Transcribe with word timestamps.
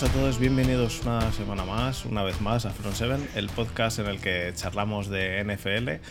Buenas 0.00 0.16
a 0.16 0.18
todos, 0.18 0.38
bienvenidos 0.38 1.02
una 1.02 1.30
semana 1.30 1.66
más, 1.66 2.06
una 2.06 2.22
vez 2.22 2.40
más 2.40 2.64
a 2.64 2.70
Front 2.70 2.96
7, 2.96 3.16
el 3.34 3.50
podcast 3.50 3.98
en 3.98 4.06
el 4.06 4.18
que 4.18 4.50
charlamos 4.54 5.10
de 5.10 5.44
NFL. 5.44 6.02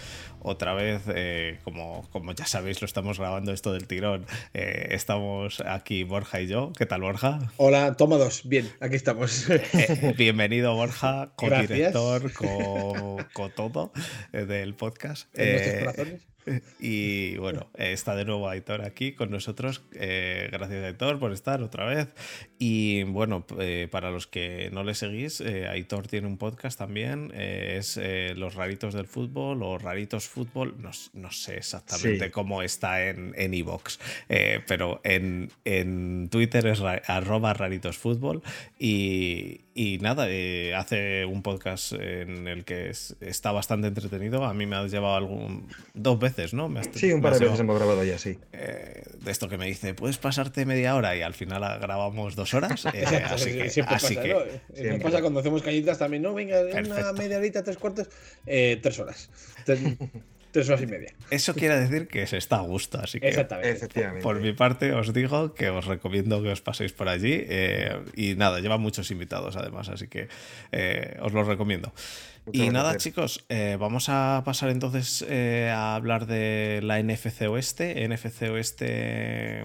Otra 0.42 0.76
vez, 0.76 1.02
eh, 1.08 1.58
como, 1.64 2.08
como 2.12 2.34
ya 2.34 2.46
sabéis, 2.46 2.82
lo 2.82 2.86
estamos 2.86 3.18
grabando 3.18 3.52
esto 3.52 3.74
del 3.74 3.88
tirón. 3.88 4.28
Eh, 4.54 4.90
estamos 4.92 5.64
aquí 5.66 6.04
Borja 6.04 6.40
y 6.40 6.46
yo. 6.46 6.72
¿Qué 6.78 6.86
tal, 6.86 7.02
Borja? 7.02 7.40
Hola, 7.58 7.96
toma 7.96 8.18
dos. 8.18 8.48
Bien, 8.48 8.70
aquí 8.80 8.96
estamos. 8.96 9.48
Eh, 9.50 10.14
bienvenido, 10.16 10.76
Borja, 10.76 11.32
co-director, 11.36 12.32
con 12.32 13.52
todo 13.56 13.92
del 14.32 14.76
podcast. 14.76 15.36
En 15.36 15.52
nuestros 15.52 15.80
corazones. 15.80 16.28
Y 16.80 17.38
bueno, 17.38 17.68
está 17.76 18.16
de 18.16 18.26
nuevo 18.26 18.50
Aitor 18.50 18.82
aquí 18.82 19.14
con 19.14 19.32
nosotros. 19.32 19.82
Eh, 19.94 20.50
gracias 20.52 20.84
Aitor 20.84 21.20
por 21.20 21.32
estar 21.32 21.62
otra 21.62 21.86
vez. 21.86 22.08
Y 22.58 23.04
bueno, 23.04 23.46
eh, 23.60 23.88
para 23.90 24.12
los 24.12 24.28
que 24.28 24.70
no 24.72 24.84
le 24.84 24.94
seguís, 24.96 25.42
eh, 25.42 25.68
Aitor 25.68 26.08
tiene 26.08 26.28
un 26.28 26.38
podcast 26.38 26.78
también. 26.78 27.32
es 27.34 28.00
Los 28.36 28.56
Raritos 28.56 28.94
del 28.94 29.08
Fútbol 29.08 29.64
o 29.64 29.78
Raritos 29.78 30.28
Fútbol. 30.28 30.76
No, 31.14 31.32
sé 31.32 31.58
exactamente 31.58 32.32
cómo 32.32 32.62
está 32.62 33.06
en 33.08 33.54
Evox, 33.54 34.00
pero 34.68 35.02
en, 35.04 35.52
en 35.66 36.30
Twitter 36.30 36.68
es 36.68 36.82
arroba 36.82 37.54
Raritos 37.54 37.98
Fútbol. 37.98 38.42
Y, 38.78 39.62
y 39.74 39.98
nada, 40.00 40.28
hace 40.78 41.26
un 41.26 41.42
podcast 41.42 41.94
en 41.94 42.48
el 42.48 42.66
que 42.66 42.90
está 42.90 43.52
bastante 43.52 43.88
entretenido. 43.88 44.46
A 44.46 44.54
mí 44.54 44.66
me 44.66 44.76
ha 44.76 44.86
llevado 44.88 45.16
algún, 45.16 45.68
dos 45.94 46.20
veces 46.20 46.39
¿no? 46.54 46.70
sí, 46.94 47.12
un 47.12 47.22
par 47.22 47.34
de 47.34 47.46
veces 47.46 47.60
hemos 47.60 47.78
grabado 47.78 48.04
ya, 48.04 48.18
sí. 48.18 48.38
Eh, 48.54 49.04
de 49.20 49.32
esto 49.32 49.50
que 49.50 49.58
me 49.58 49.66
dice, 49.66 49.94
¿puedes 49.94 50.18
pasarte 50.18 50.66
media 50.66 50.96
hora? 50.96 51.16
Y 51.16 51.22
al 51.22 51.34
final 51.34 51.62
grabamos 51.80 52.36
dos 52.36 52.54
horas. 52.54 52.86
Eh, 52.94 53.06
así 53.30 53.54
que, 53.54 53.70
siempre 53.70 53.96
así 53.96 54.16
pasa, 54.16 54.28
que 54.74 54.92
¿no? 54.92 55.00
pasa 55.00 55.22
cuando 55.22 55.40
hacemos 55.40 55.62
cañitas 55.62 55.98
también, 55.98 56.24
¿no? 56.24 56.34
Venga, 56.34 56.62
una 56.62 57.14
media 57.14 57.38
horita, 57.38 57.64
tres 57.64 57.78
cuartos, 57.78 58.10
eh, 58.46 58.80
tres 58.82 59.00
horas. 59.00 59.30
Tres, 60.52 60.68
horas 60.68 60.82
y 60.82 60.88
media. 60.88 61.14
Eso 61.30 61.54
quiere 61.54 61.80
decir 61.80 62.08
que 62.08 62.26
se 62.26 62.38
está 62.38 62.56
a 62.56 62.62
gusto, 62.62 63.00
así 63.00 63.20
que 63.20 63.28
Exactamente. 63.28 63.88
por 64.24 64.42
mi 64.42 64.52
parte 64.52 64.94
os 64.94 65.14
digo 65.14 65.54
que 65.54 65.70
os 65.70 65.86
recomiendo 65.86 66.42
que 66.42 66.50
os 66.50 66.60
paséis 66.60 66.92
por 66.92 67.08
allí 67.08 67.46
y 68.16 68.34
nada, 68.34 68.60
lleva 68.60 68.80
muchos 68.80 69.12
invitados 69.12 69.58
además, 69.58 69.90
así 69.90 70.08
que 70.08 70.28
os 71.22 71.34
lo 71.34 71.44
recomiendo 71.44 71.94
y 72.54 72.70
nada, 72.70 72.98
chicos, 72.98 73.46
eh, 73.50 73.78
vamos 73.80 74.10
a 74.10 74.42
pasar 74.46 74.70
entonces 74.70 75.26
eh, 75.28 75.72
a 75.74 75.96
hablar 75.96 76.26
de 76.26 76.80
la 76.84 77.02
NFC 77.02 77.48
Oeste. 77.50 78.08
NFC 78.08 78.44
Oeste 78.52 79.64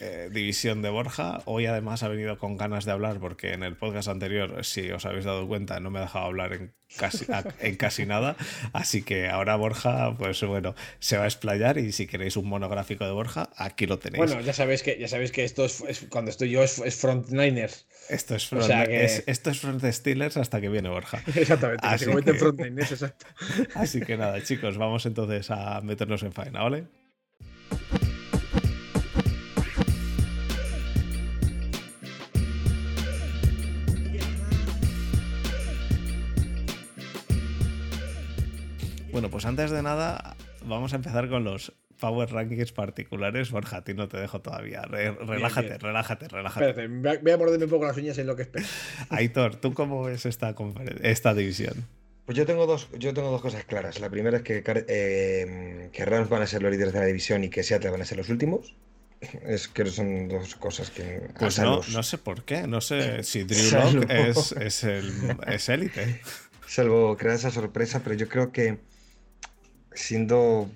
eh, 0.00 0.30
división 0.32 0.80
de 0.80 0.88
Borja. 0.88 1.42
Hoy 1.44 1.66
además 1.66 2.02
ha 2.02 2.08
venido 2.08 2.38
con 2.38 2.56
ganas 2.56 2.86
de 2.86 2.92
hablar 2.92 3.20
porque 3.20 3.52
en 3.52 3.62
el 3.62 3.76
podcast 3.76 4.08
anterior, 4.08 4.64
si 4.64 4.90
os 4.90 5.04
habéis 5.04 5.26
dado 5.26 5.46
cuenta, 5.46 5.78
no 5.78 5.90
me 5.90 5.98
ha 5.98 6.02
dejado 6.02 6.24
hablar 6.24 6.54
en 6.54 6.72
casi, 6.96 7.26
en 7.60 7.76
casi 7.76 8.06
nada. 8.06 8.34
Así 8.72 9.02
que 9.02 9.28
ahora 9.28 9.56
Borja, 9.56 10.16
pues 10.16 10.42
bueno, 10.42 10.74
se 11.00 11.18
va 11.18 11.24
a 11.24 11.26
explayar 11.26 11.76
y 11.76 11.92
si 11.92 12.06
queréis 12.06 12.38
un 12.38 12.48
monográfico 12.48 13.04
de 13.04 13.12
Borja, 13.12 13.50
aquí 13.56 13.86
lo 13.86 13.98
tenéis. 13.98 14.24
Bueno, 14.24 14.40
ya 14.40 14.54
sabéis 14.54 14.82
que, 14.82 14.98
ya 14.98 15.06
sabéis 15.06 15.32
que 15.32 15.44
esto 15.44 15.66
es, 15.66 16.06
cuando 16.08 16.30
estoy 16.30 16.48
yo 16.48 16.62
es, 16.62 16.80
Front 16.96 17.28
Niners. 17.28 17.86
Esto 18.08 18.34
es 18.34 18.48
front, 18.48 18.70
esto 18.70 19.50
es 19.50 19.60
front 19.60 19.84
Steelers 19.84 20.38
hasta 20.38 20.62
que 20.62 20.70
viene 20.70 20.88
Borja. 20.88 21.22
Exactamente, 21.36 21.86
así 21.86 22.06
que, 22.06 22.34
front 22.34 22.58
Niners, 22.58 22.92
exacto. 22.92 23.26
Así 23.74 24.00
que 24.00 24.16
nada, 24.16 24.42
chicos, 24.42 24.78
vamos 24.78 25.04
entonces 25.04 25.50
a 25.50 25.80
meternos 25.82 26.22
en 26.22 26.32
faena, 26.32 26.62
¿vale? 26.62 26.86
Bueno, 39.20 39.32
pues 39.32 39.44
antes 39.44 39.70
de 39.70 39.82
nada, 39.82 40.34
vamos 40.64 40.94
a 40.94 40.96
empezar 40.96 41.28
con 41.28 41.44
los 41.44 41.74
Power 41.98 42.32
Rankings 42.32 42.72
particulares. 42.72 43.50
Borja, 43.50 43.76
a 43.76 43.84
ti 43.84 43.92
no 43.92 44.08
te 44.08 44.16
dejo 44.16 44.40
todavía. 44.40 44.80
relájate, 44.80 45.76
relájate, 45.76 46.26
relájate. 46.26 46.70
Espérate, 46.70 47.20
voy 47.20 47.30
a 47.30 47.36
morderme 47.36 47.64
un 47.64 47.70
poco 47.70 47.84
las 47.84 47.98
uñas 47.98 48.16
en 48.16 48.26
lo 48.26 48.34
que 48.34 48.44
espero. 48.44 48.64
Aitor, 49.10 49.56
¿tú 49.56 49.74
cómo 49.74 50.04
ves 50.04 50.24
esta, 50.24 50.54
esta 51.02 51.34
división? 51.34 51.86
Pues 52.24 52.38
yo 52.38 52.46
tengo, 52.46 52.64
dos, 52.64 52.88
yo 52.98 53.12
tengo 53.12 53.30
dos 53.30 53.42
cosas 53.42 53.64
claras. 53.64 54.00
La 54.00 54.08
primera 54.08 54.38
es 54.38 54.42
que, 54.42 54.64
eh, 54.66 55.90
que 55.92 56.04
Rams 56.06 56.30
van 56.30 56.40
a 56.40 56.46
ser 56.46 56.62
los 56.62 56.72
líderes 56.72 56.94
de 56.94 57.00
la 57.00 57.04
división 57.04 57.44
y 57.44 57.50
que 57.50 57.62
Seattle 57.62 57.90
van 57.90 58.00
a 58.00 58.06
ser 58.06 58.16
los 58.16 58.30
últimos. 58.30 58.74
Es 59.44 59.68
que 59.68 59.84
son 59.84 60.28
dos 60.28 60.54
cosas 60.54 60.88
que. 60.88 61.28
Pues 61.38 61.58
no, 61.58 61.82
no 61.92 62.02
sé 62.02 62.16
por 62.16 62.44
qué. 62.44 62.66
No 62.66 62.80
sé 62.80 63.22
si 63.22 63.44
Drew 63.44 63.92
Lock 63.96 64.10
es, 64.10 64.52
es, 64.52 64.84
el, 64.84 65.12
es 65.46 65.68
élite. 65.68 66.22
Salvo 66.66 67.18
crear 67.18 67.34
esa 67.34 67.50
sorpresa, 67.50 68.00
pero 68.02 68.14
yo 68.14 68.26
creo 68.26 68.50
que 68.50 68.78
siendo 69.92 70.70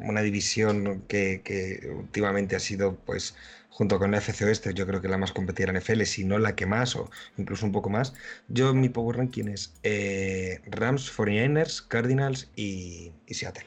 una 0.00 0.22
división 0.22 1.02
que, 1.08 1.90
últimamente 1.94 2.56
ha 2.56 2.60
sido, 2.60 2.96
pues, 2.96 3.36
junto 3.68 3.98
con 3.98 4.10
la 4.10 4.18
FC 4.18 4.44
Oeste, 4.44 4.74
yo 4.74 4.86
creo 4.86 5.00
que 5.00 5.08
la 5.08 5.18
más 5.18 5.32
competida 5.32 5.70
en 5.70 5.76
NFL, 5.76 6.02
si 6.02 6.24
no 6.24 6.38
la 6.38 6.54
que 6.54 6.66
más, 6.66 6.96
o 6.96 7.10
incluso 7.38 7.66
un 7.66 7.72
poco 7.72 7.90
más, 7.90 8.14
yo 8.48 8.74
mi 8.74 8.88
power 8.88 9.16
ranking 9.16 9.46
es 9.46 9.74
eh, 9.82 10.60
Rams, 10.66 11.12
49ers, 11.16 11.86
Cardinals 11.86 12.50
y, 12.56 13.12
Seattle. 13.28 13.66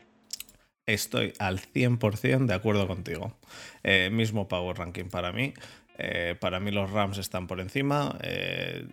Estoy 0.85 1.33
al 1.39 1.59
100% 1.59 2.45
de 2.45 2.53
acuerdo 2.53 2.87
contigo. 2.87 3.37
Eh, 3.83 4.09
mismo 4.11 4.47
power 4.47 4.77
ranking 4.77 5.05
para 5.05 5.31
mí. 5.31 5.53
Eh, 5.97 6.35
para 6.39 6.59
mí 6.59 6.71
los 6.71 6.91
Rams 6.91 7.19
están 7.19 7.47
por 7.47 7.61
encima. 7.61 8.17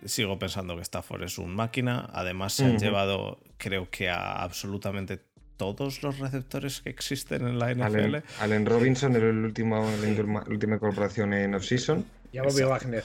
sigo 0.05 0.39
pensando 0.39 0.77
que 0.77 0.83
Stafford 0.83 1.23
es 1.23 1.37
un 1.37 1.53
máquina. 1.53 2.09
Además 2.13 2.53
se 2.53 2.63
han 2.63 2.79
llevado, 2.79 3.41
creo 3.57 3.89
que 3.89 4.09
a 4.09 4.41
absolutamente 4.41 5.19
todos 5.61 6.01
los 6.01 6.17
receptores 6.17 6.81
que 6.81 6.89
existen 6.89 7.47
en 7.47 7.59
la 7.59 7.71
NFL. 7.71 8.15
Allen, 8.39 8.65
Robinson 8.65 9.15
era 9.15 9.29
el 9.29 9.45
último, 9.45 9.87
la 10.01 10.43
última 10.49 10.75
incorporación 10.75 11.33
en 11.33 11.53
off-season. 11.53 12.03
Ya 12.33 12.41
volvió 12.41 12.69
Wagner. 12.69 13.03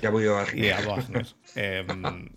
Ya 0.00 0.08
volvió 0.08 0.34
Wagner. 0.34 0.64
Y 0.64 0.70
a 0.70 0.80
Wagner. 0.80 1.26
Em, 1.54 2.30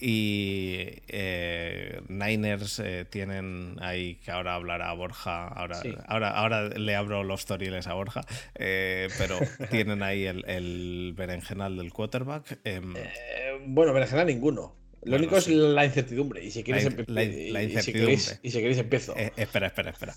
y 0.00 1.02
eh, 1.08 2.00
Niners 2.08 2.78
eh, 2.78 3.04
tienen 3.08 3.76
ahí 3.80 4.16
que 4.16 4.30
ahora 4.30 4.54
hablará 4.54 4.92
Borja. 4.92 5.48
Ahora, 5.48 5.82
ahora, 6.06 6.30
ahora 6.30 6.68
le 6.68 6.94
abro 6.94 7.24
los 7.24 7.46
toriles 7.46 7.88
a 7.88 7.94
Borja. 7.94 8.20
Eh, 8.54 9.08
pero 9.18 9.38
tienen 9.70 10.04
ahí 10.04 10.24
el, 10.24 10.44
el 10.46 11.14
berenjenal 11.16 11.76
del 11.76 11.92
quarterback. 11.92 12.60
Em, 12.64 12.94
bueno, 13.66 13.92
berenjenal 13.92 14.26
ninguno. 14.26 14.79
Lo 15.02 15.16
único 15.16 15.36
es 15.36 15.48
la 15.48 15.84
incertidumbre. 15.84 16.44
Y 16.44 16.50
si 16.50 16.60
incertidumbre. 16.60 17.42
Y 18.42 18.50
si 18.50 18.60
queréis, 18.60 18.78
empiezo. 18.78 19.16
Eh, 19.16 19.32
espera, 19.36 19.68
espera, 19.68 19.90
espera. 19.90 20.14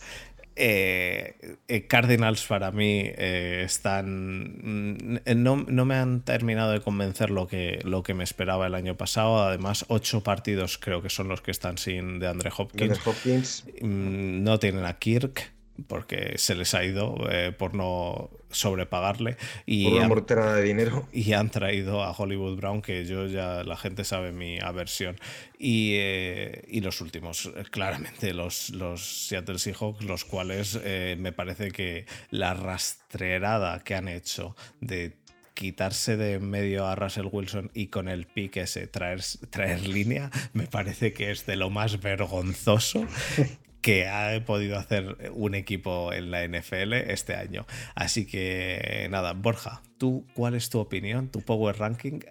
Eh, 0.56 1.58
eh, 1.68 1.88
Cardinals 1.88 2.46
para 2.46 2.72
mí 2.72 3.10
están. 3.18 4.58
Mm, 4.62 5.20
no, 5.38 5.66
no, 5.68 5.86
me 5.86 5.96
han 5.96 6.22
terminado 6.22 6.72
de 6.74 6.82
convencer 6.82 7.30
lo 7.30 7.48
que, 7.48 7.80
lo 7.84 8.04
que 8.04 8.14
me 8.14 8.24
esperaba 8.24 8.68
el 8.68 8.76
año 8.76 8.98
pasado. 8.98 9.42
Además, 9.44 9.86
ocho 9.88 10.22
partidos 10.22 10.78
creo 10.78 11.02
que 11.02 11.10
son 11.10 11.30
los 11.30 11.42
que 11.42 11.52
están 11.52 11.78
sin 11.78 12.20
de 12.20 12.28
Andre 12.28 12.52
Hopkins. 12.56 13.00
Hopkins. 13.08 13.66
Mm, 13.82 14.44
no 14.44 14.60
tienen 14.60 14.86
a 14.86 15.00
Kirk 15.00 15.54
porque 15.88 16.38
se 16.38 16.56
les 16.56 16.74
ha 16.74 16.84
ido 16.84 17.16
eh, 17.30 17.52
por 17.52 17.74
no 17.74 18.30
sobrepagarle. 18.50 19.38
Y 19.66 19.86
por 19.86 19.94
una 19.94 20.08
mortera 20.08 20.56
de 20.56 20.64
dinero. 20.64 21.08
y 21.14 21.34
han 21.34 21.50
traído 21.50 22.04
a 22.04 22.12
Hollywood 22.12 22.58
Brown 22.58 22.82
que 22.82 23.06
yo 23.06 23.28
ya 23.28 23.64
la 23.64 23.76
gente 23.76 24.04
sabe 24.04 24.32
mi 24.32 24.60
aversión. 24.60 25.20
Y, 25.58 25.94
eh, 25.96 26.66
y 26.68 26.82
los 26.82 27.02
últimos 27.02 27.52
claramente 27.72 28.34
los, 28.34 28.70
los 28.72 29.28
Seattle 29.28 29.60
Seahawks 29.60 30.04
los 30.04 30.26
cuales 30.26 30.80
eh, 30.84 31.16
me 31.18 31.32
parece 31.32 31.72
que 31.72 32.06
la 32.30 32.54
rastrerada 32.54 33.84
que 33.84 33.96
han 33.96 34.08
hecho 34.08 34.56
de 34.82 35.16
quitarse 35.54 36.18
de 36.18 36.40
medio 36.40 36.88
a 36.88 36.96
Russell 36.96 37.28
Wilson 37.32 37.72
y 37.74 37.88
con 37.88 38.08
el 38.08 38.26
pick 38.26 38.58
ese 38.58 38.88
traer, 38.88 39.22
traer 39.50 39.88
línea, 39.88 40.32
me 40.54 40.68
parece 40.68 41.14
que 41.14 41.32
es 41.32 41.46
de 41.46 41.56
lo 41.56 41.70
más 41.70 42.02
vergonzoso 42.02 43.06
que 43.84 44.08
ha 44.08 44.44
podido 44.46 44.80
hacer 44.80 45.18
un 45.34 45.54
equipo 45.56 46.14
en 46.14 46.32
la 46.32 46.48
NFL 46.48 46.94
este 46.94 47.36
año. 47.36 47.68
Así 47.96 48.26
que 48.26 49.08
nada, 49.12 49.34
Borja, 49.34 49.84
¿tú 49.98 50.26
cuál 50.34 50.56
es 50.56 50.70
tu 50.70 50.80
opinión, 50.80 51.28
tu 51.28 51.42
power 51.42 51.78
ranking? 51.78 52.22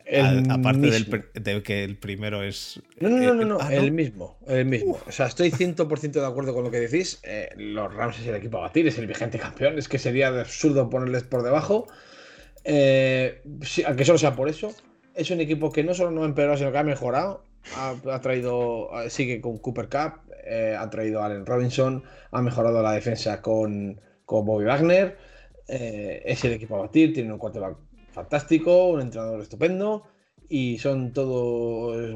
aparte 0.49 0.91
del, 0.91 1.27
de 1.35 1.63
que 1.63 1.85
el 1.85 1.99
primero 1.99 2.43
es... 2.43 2.81
No, 2.99 3.11
no, 3.11 3.35
no, 3.35 3.45
no, 3.45 3.59
ah, 3.61 3.73
el 3.73 3.93
mismo, 3.93 4.39
el 4.49 4.65
mismo. 4.65 4.99
O 5.07 5.13
sea, 5.13 5.27
estoy 5.27 5.51
100% 5.51 6.11
de 6.11 6.27
acuerdo 6.27 6.55
con 6.55 6.65
lo 6.65 6.71
que 6.71 6.81
decís. 6.81 7.21
Eh, 7.23 7.51
los 7.57 7.93
Rams 7.93 8.19
es 8.19 8.27
el 8.27 8.35
equipo 8.35 8.57
a 8.57 8.63
batir, 8.63 8.89
es 8.89 8.97
el 8.97 9.07
vigente 9.07 9.39
campeón. 9.39 9.79
Es 9.79 9.89
que 9.89 9.99
sería 9.99 10.29
absurdo 10.29 10.89
ponerles 10.89 11.23
por 11.25 11.43
debajo. 11.43 11.87
Eh, 12.65 13.43
aunque 13.87 14.07
solo 14.07 14.19
sea 14.19 14.35
por 14.35 14.49
eso. 14.49 14.75
Es 15.15 15.31
un 15.31 15.41
equipo 15.41 15.71
que 15.71 15.85
no 15.85 15.93
solo 15.93 16.11
no 16.13 16.23
ha 16.23 16.27
empeorado, 16.27 16.57
sino 16.57 16.73
que 16.73 16.79
ha 16.79 16.83
mejorado. 16.83 17.45
Ha, 17.77 17.95
ha 18.11 18.21
traído, 18.23 18.89
sigue 19.09 19.43
con 19.43 19.59
Cooper 19.59 19.91
Cup, 19.91 20.22
eh, 20.45 20.77
ha 20.79 20.89
traído 20.91 21.23
a 21.23 21.27
Allen 21.27 21.47
Robinson, 21.47 22.03
ha 22.31 22.43
mejorado 22.43 22.83
la 22.83 22.93
defensa 22.93 23.41
con, 23.41 24.01
con 24.25 24.45
Bobby 24.45 24.65
Wagner. 24.65 25.17
Eh, 25.69 26.23
es 26.25 26.45
el 26.45 26.53
equipo 26.53 26.77
a 26.77 26.81
batir, 26.81 27.13
tiene 27.13 27.33
un 27.33 27.39
quarterback 27.39 27.77
fantástico, 28.13 28.89
un 28.89 29.01
entrenador 29.01 29.41
estupendo 29.41 30.05
y 30.49 30.79
son 30.79 31.13
todos 31.13 32.15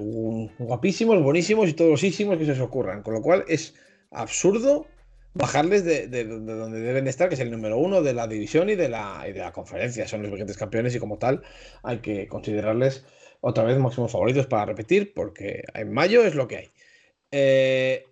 guapísimos, 0.59 1.23
buenísimos 1.23 1.69
y 1.71 1.73
todosísimos 1.73 2.37
que 2.37 2.45
se 2.45 2.53
os 2.53 2.61
ocurran. 2.61 3.03
Con 3.03 3.15
lo 3.15 3.23
cual 3.23 3.45
es 3.49 3.75
absurdo 4.11 4.87
bajarles 5.33 5.85
de, 5.85 6.25
donde 6.25 6.81
deben 6.81 7.05
de 7.05 7.11
estar, 7.11 7.29
que 7.29 7.35
es 7.35 7.41
el 7.41 7.51
número 7.51 7.79
uno 7.79 8.03
de 8.03 8.15
la 8.15 8.27
división 8.27 8.71
y 8.71 8.75
de 8.75 8.89
la, 8.89 9.25
de 9.25 9.39
la 9.39 9.53
conferencia. 9.53 10.09
Son 10.09 10.23
los 10.23 10.31
vigentes 10.31 10.57
campeones 10.57 10.95
y 10.95 10.99
como 10.99 11.19
tal 11.19 11.43
hay 11.83 11.99
que 11.99 12.29
considerarles 12.29 13.05
otra 13.41 13.65
vez 13.65 13.79
máximos 13.79 14.13
favoritos 14.13 14.47
para 14.47 14.67
repetir, 14.67 15.13
porque 15.15 15.63
en 15.75 15.93
mayo 15.93 16.25
es 16.25 16.35
lo 16.35 16.49
que 16.49 16.57
hay. 16.57 16.71
Eh, 17.31 18.05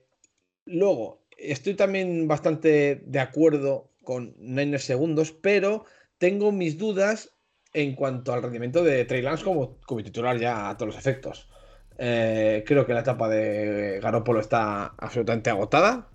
luego, 0.67 1.23
estoy 1.37 1.75
también 1.75 2.29
bastante 2.29 3.03
de 3.05 3.21
acuerdo 3.21 3.91
con 4.03 4.35
Niners 4.39 4.85
segundos, 4.85 5.33
pero 5.33 5.85
tengo 6.19 6.53
mis 6.53 6.79
dudas 6.79 7.31
en 7.73 7.95
cuanto 7.95 8.33
al 8.33 8.43
rendimiento 8.43 8.85
de 8.85 9.05
Trey 9.05 9.23
Lance 9.23 9.45
como, 9.45 9.79
como 9.81 10.03
titular 10.03 10.39
ya 10.39 10.71
a 10.71 10.77
todos 10.77 10.95
los 10.95 10.99
efectos. 10.99 11.49
Eh, 11.99 12.65
creo 12.67 12.87
que 12.87 12.95
la 12.95 13.01
etapa 13.01 13.29
de 13.29 14.01
Garoppolo 14.01 14.41
está 14.41 14.95
absolutamente 14.99 15.51
agotada, 15.51 16.09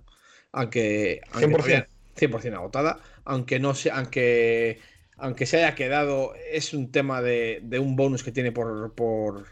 aunque, 0.52 1.22
100%. 1.34 2.54
agotada, 2.56 3.00
aunque 3.26 3.60
no 3.60 3.74
se, 3.76 3.92
aunque, 3.92 4.80
aunque 5.18 5.46
se 5.46 5.58
haya 5.58 5.76
quedado, 5.76 6.34
es 6.52 6.74
un 6.74 6.92
tema 6.92 7.22
de, 7.22 7.62
un 7.80 7.96
bonus 7.96 8.24
que 8.24 8.32
tiene 8.32 8.52
por, 8.52 8.94
por, 8.94 9.48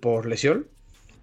por 0.00 0.26
lesión. 0.26 0.68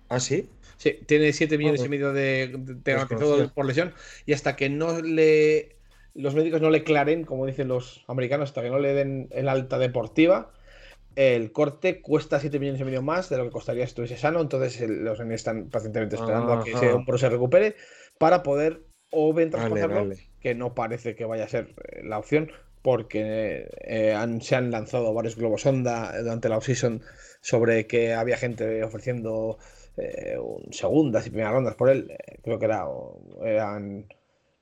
¿Ah, 0.09 0.19
sí? 0.19 0.49
Sí, 0.83 0.99
tiene 1.05 1.31
7 1.31 1.57
millones 1.57 1.85
y 1.85 1.87
medio 1.87 2.11
de, 2.11 2.57
de, 2.57 3.49
por 3.55 3.65
lesión. 3.65 3.93
Y 4.25 4.33
hasta 4.33 4.57
que 4.57 4.69
no 4.69 4.99
le. 4.99 5.77
Los 6.13 6.35
médicos 6.35 6.59
no 6.59 6.69
le 6.69 6.83
claren, 6.83 7.23
como 7.23 7.45
dicen 7.45 7.69
los 7.69 8.03
americanos, 8.09 8.49
hasta 8.49 8.61
que 8.61 8.69
no 8.69 8.79
le 8.79 8.93
den 8.93 9.29
el 9.31 9.47
alta 9.47 9.79
deportiva, 9.79 10.51
el 11.15 11.53
corte 11.53 12.01
cuesta 12.01 12.37
7 12.37 12.59
millones 12.59 12.81
y 12.81 12.83
medio 12.83 13.01
más 13.01 13.29
de 13.29 13.37
lo 13.37 13.45
que 13.45 13.51
costaría 13.51 13.85
si 13.85 13.91
estuviese 13.91 14.17
sano. 14.17 14.41
Entonces 14.41 14.89
los 14.89 15.21
están 15.21 15.69
pacientemente 15.69 16.17
esperando 16.17 16.51
a 16.51 16.63
que 16.65 16.71
ese 16.71 16.91
hombro 16.91 17.17
se 17.17 17.29
recupere 17.29 17.77
para 18.17 18.43
poder 18.43 18.81
o 19.09 19.33
ven 19.33 19.51
que 20.41 20.53
no 20.53 20.75
parece 20.75 21.15
que 21.15 21.23
vaya 21.23 21.45
a 21.45 21.47
ser 21.47 21.73
eh, 21.93 22.01
la 22.03 22.17
opción, 22.17 22.51
porque 22.81 23.69
eh, 23.85 24.37
se 24.41 24.55
han 24.57 24.69
lanzado 24.69 25.13
varios 25.13 25.37
globos 25.37 25.61
sonda 25.61 26.13
durante 26.21 26.49
la 26.49 26.57
offseason 26.57 27.01
sobre 27.39 27.87
que 27.87 28.13
había 28.13 28.35
gente 28.35 28.83
ofreciendo 28.83 29.57
eh, 29.97 30.37
segundas 30.71 31.25
y 31.27 31.29
primeras 31.29 31.53
rondas 31.53 31.75
por 31.75 31.89
él. 31.89 32.11
creo 32.43 32.59
que 32.59 32.65
era, 32.65 32.85
eran 33.43 34.07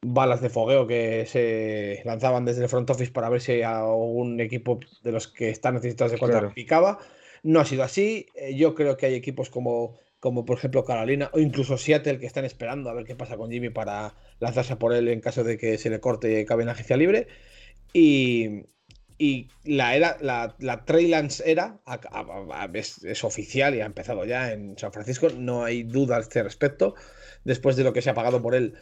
balas 0.02 0.42
de 0.42 0.50
fogueo 0.50 0.88
que 0.88 1.26
se 1.26 2.02
lanzaban 2.06 2.46
desde 2.46 2.64
el 2.64 2.70
front 2.70 2.90
office 2.90 3.12
para 3.12 3.30
ver 3.30 3.42
si 3.42 3.62
algún 3.62 4.40
equipo 4.40 4.80
de 5.04 5.12
los 5.12 5.28
que 5.28 5.50
están 5.50 5.76
necesitados 5.76 6.12
de 6.12 6.18
contra 6.18 6.54
picaba. 6.54 7.00
No 7.44 7.60
ha 7.60 7.66
sido 7.66 7.84
así. 7.84 8.28
Yo 8.56 8.76
creo 8.76 8.98
que 8.98 9.08
hay 9.08 9.16
equipos 9.16 9.50
como 9.50 9.98
como 10.22 10.46
por 10.46 10.58
ejemplo 10.58 10.86
Carolina 10.86 11.32
o 11.34 11.40
incluso 11.40 11.78
Seattle 11.78 12.20
que 12.20 12.28
están 12.28 12.46
esperando 12.46 12.90
a 12.90 12.94
ver 12.94 13.06
qué 13.06 13.16
pasa 13.16 13.38
con 13.38 13.50
Jimmy 13.52 13.72
para 13.72 14.14
lanzarse 14.40 14.76
por 14.76 14.94
él 14.94 15.08
en 15.08 15.20
caso 15.20 15.44
de 15.44 15.58
que 15.58 15.80
se 15.80 15.90
le 15.90 16.00
corte 16.00 16.40
y 16.40 16.46
cabe 16.46 16.64
en 16.64 16.70
agencia 16.70 16.96
libre. 16.96 17.28
Y, 17.92 18.66
la 19.66 19.96
era, 19.96 20.18
la, 20.22 20.56
la 20.60 20.84
Traillands 20.84 21.44
era 21.46 21.80
es, 22.74 23.24
oficial 23.24 23.76
y 23.76 23.82
ha 23.82 23.86
empezado 23.86 24.26
ya 24.26 24.52
en 24.52 24.78
San 24.78 24.92
Francisco, 24.92 25.30
no 25.30 25.64
hay 25.64 25.84
duda 25.84 26.16
al 26.16 26.24
este 26.24 26.42
respecto. 26.42 26.96
Después 27.44 27.76
de 27.76 27.84
lo 27.84 27.94
que 27.94 28.02
se 28.02 28.10
ha 28.10 28.14
pagado 28.14 28.42
por 28.42 28.56
él, 28.56 28.74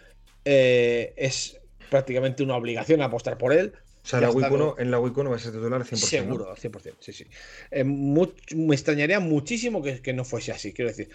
eh, 0.46 1.14
es 1.18 1.60
prácticamente 1.90 2.44
una 2.44 2.56
obligación 2.56 3.02
apostar 3.02 3.38
por 3.38 3.54
él. 3.54 3.74
O 4.04 4.08
sea, 4.08 4.22
la 4.22 4.30
en 4.78 4.92
la 4.92 5.00
Week 5.00 5.16
1 5.16 5.30
va 5.30 5.36
a 5.36 5.40
ser 5.40 5.52
titular 5.52 5.82
100%. 5.82 5.96
Seguro, 5.98 6.56
100%, 6.56 6.96
sí, 7.00 7.12
sí. 7.12 7.26
Eh, 7.70 7.84
me 7.84 8.74
extrañaría 8.74 9.20
muchísimo 9.20 9.84
que, 9.84 10.14
no 10.14 10.24
fuese 10.24 10.52
así, 10.52 10.74
quiero 10.74 10.90
decir. 10.90 11.10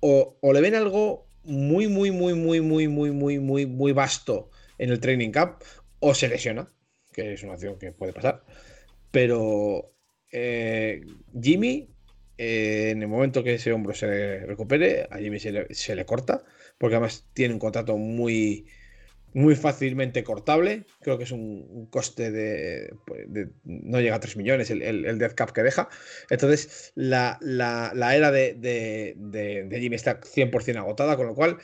O, 0.00 0.38
le 0.52 0.60
ven 0.60 0.74
algo 0.74 1.26
muy, 1.44 1.86
muy, 1.86 2.10
muy, 2.10 2.34
muy, 2.34 2.60
muy, 2.60 2.88
muy, 2.88 3.10
muy, 3.10 3.38
muy, 3.38 3.66
muy 3.66 3.92
vasto 3.92 4.50
en 4.78 4.90
el 4.90 5.00
training 5.00 5.30
camp, 5.30 5.62
o 6.00 6.14
se 6.14 6.28
lesiona, 6.28 6.72
que 7.12 7.34
es 7.34 7.42
una 7.42 7.54
opción 7.54 7.78
que 7.78 7.92
puede 7.92 8.12
pasar. 8.12 8.44
Pero 9.10 9.92
eh, 10.32 11.02
Jimmy, 11.40 11.88
eh, 12.38 12.90
en 12.90 13.02
el 13.02 13.08
momento 13.08 13.42
que 13.42 13.54
ese 13.54 13.72
hombro 13.72 13.94
se 13.94 14.46
recupere, 14.46 15.08
a 15.10 15.18
Jimmy 15.18 15.38
se 15.38 15.52
le, 15.52 15.74
se 15.74 15.94
le 15.94 16.06
corta, 16.06 16.42
porque 16.78 16.96
además 16.96 17.26
tiene 17.34 17.54
un 17.54 17.60
contrato 17.60 17.96
muy 17.96 18.66
muy 19.32 19.54
fácilmente 19.54 20.24
cortable. 20.24 20.84
Creo 21.00 21.18
que 21.18 21.24
es 21.24 21.32
un, 21.32 21.86
coste 21.90 22.90
pues, 23.06 23.32
de, 23.32 23.50
No 23.64 24.00
llega 24.00 24.16
a 24.16 24.20
3 24.20 24.36
millones 24.36 24.70
el, 24.70 24.82
el, 24.82 25.18
death 25.18 25.34
cap 25.34 25.52
que 25.52 25.62
deja. 25.62 25.88
Entonces, 26.30 26.92
la, 26.94 27.38
era 28.14 28.30
de, 28.30 28.54
de, 28.54 29.80
Jimmy 29.80 29.96
está 29.96 30.20
100% 30.20 30.76
agotada, 30.76 31.16
con 31.16 31.26
lo 31.26 31.34
cual. 31.34 31.58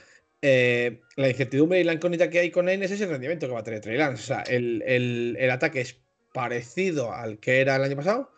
Eh, 0.48 1.00
la 1.16 1.28
incertidumbre 1.28 1.80
y 1.80 1.82
la 1.82 1.92
incógnita 1.92 2.30
que 2.30 2.38
hay 2.38 2.52
con 2.52 2.68
Aines 2.68 2.92
es 2.92 3.00
el 3.00 3.08
rendimiento 3.08 3.48
que 3.48 3.52
va 3.52 3.58
a 3.58 3.64
tener 3.64 3.80
Trey 3.80 3.98
Lance. 3.98 4.22
Sea, 4.22 4.42
el, 4.42 5.36
ataque 5.50 5.80
es 5.80 5.98
parecido 6.32 7.12
al 7.12 7.40
que 7.40 7.60
era 7.60 7.74
el 7.74 7.82
año 7.82 7.96
pasado, 7.96 8.30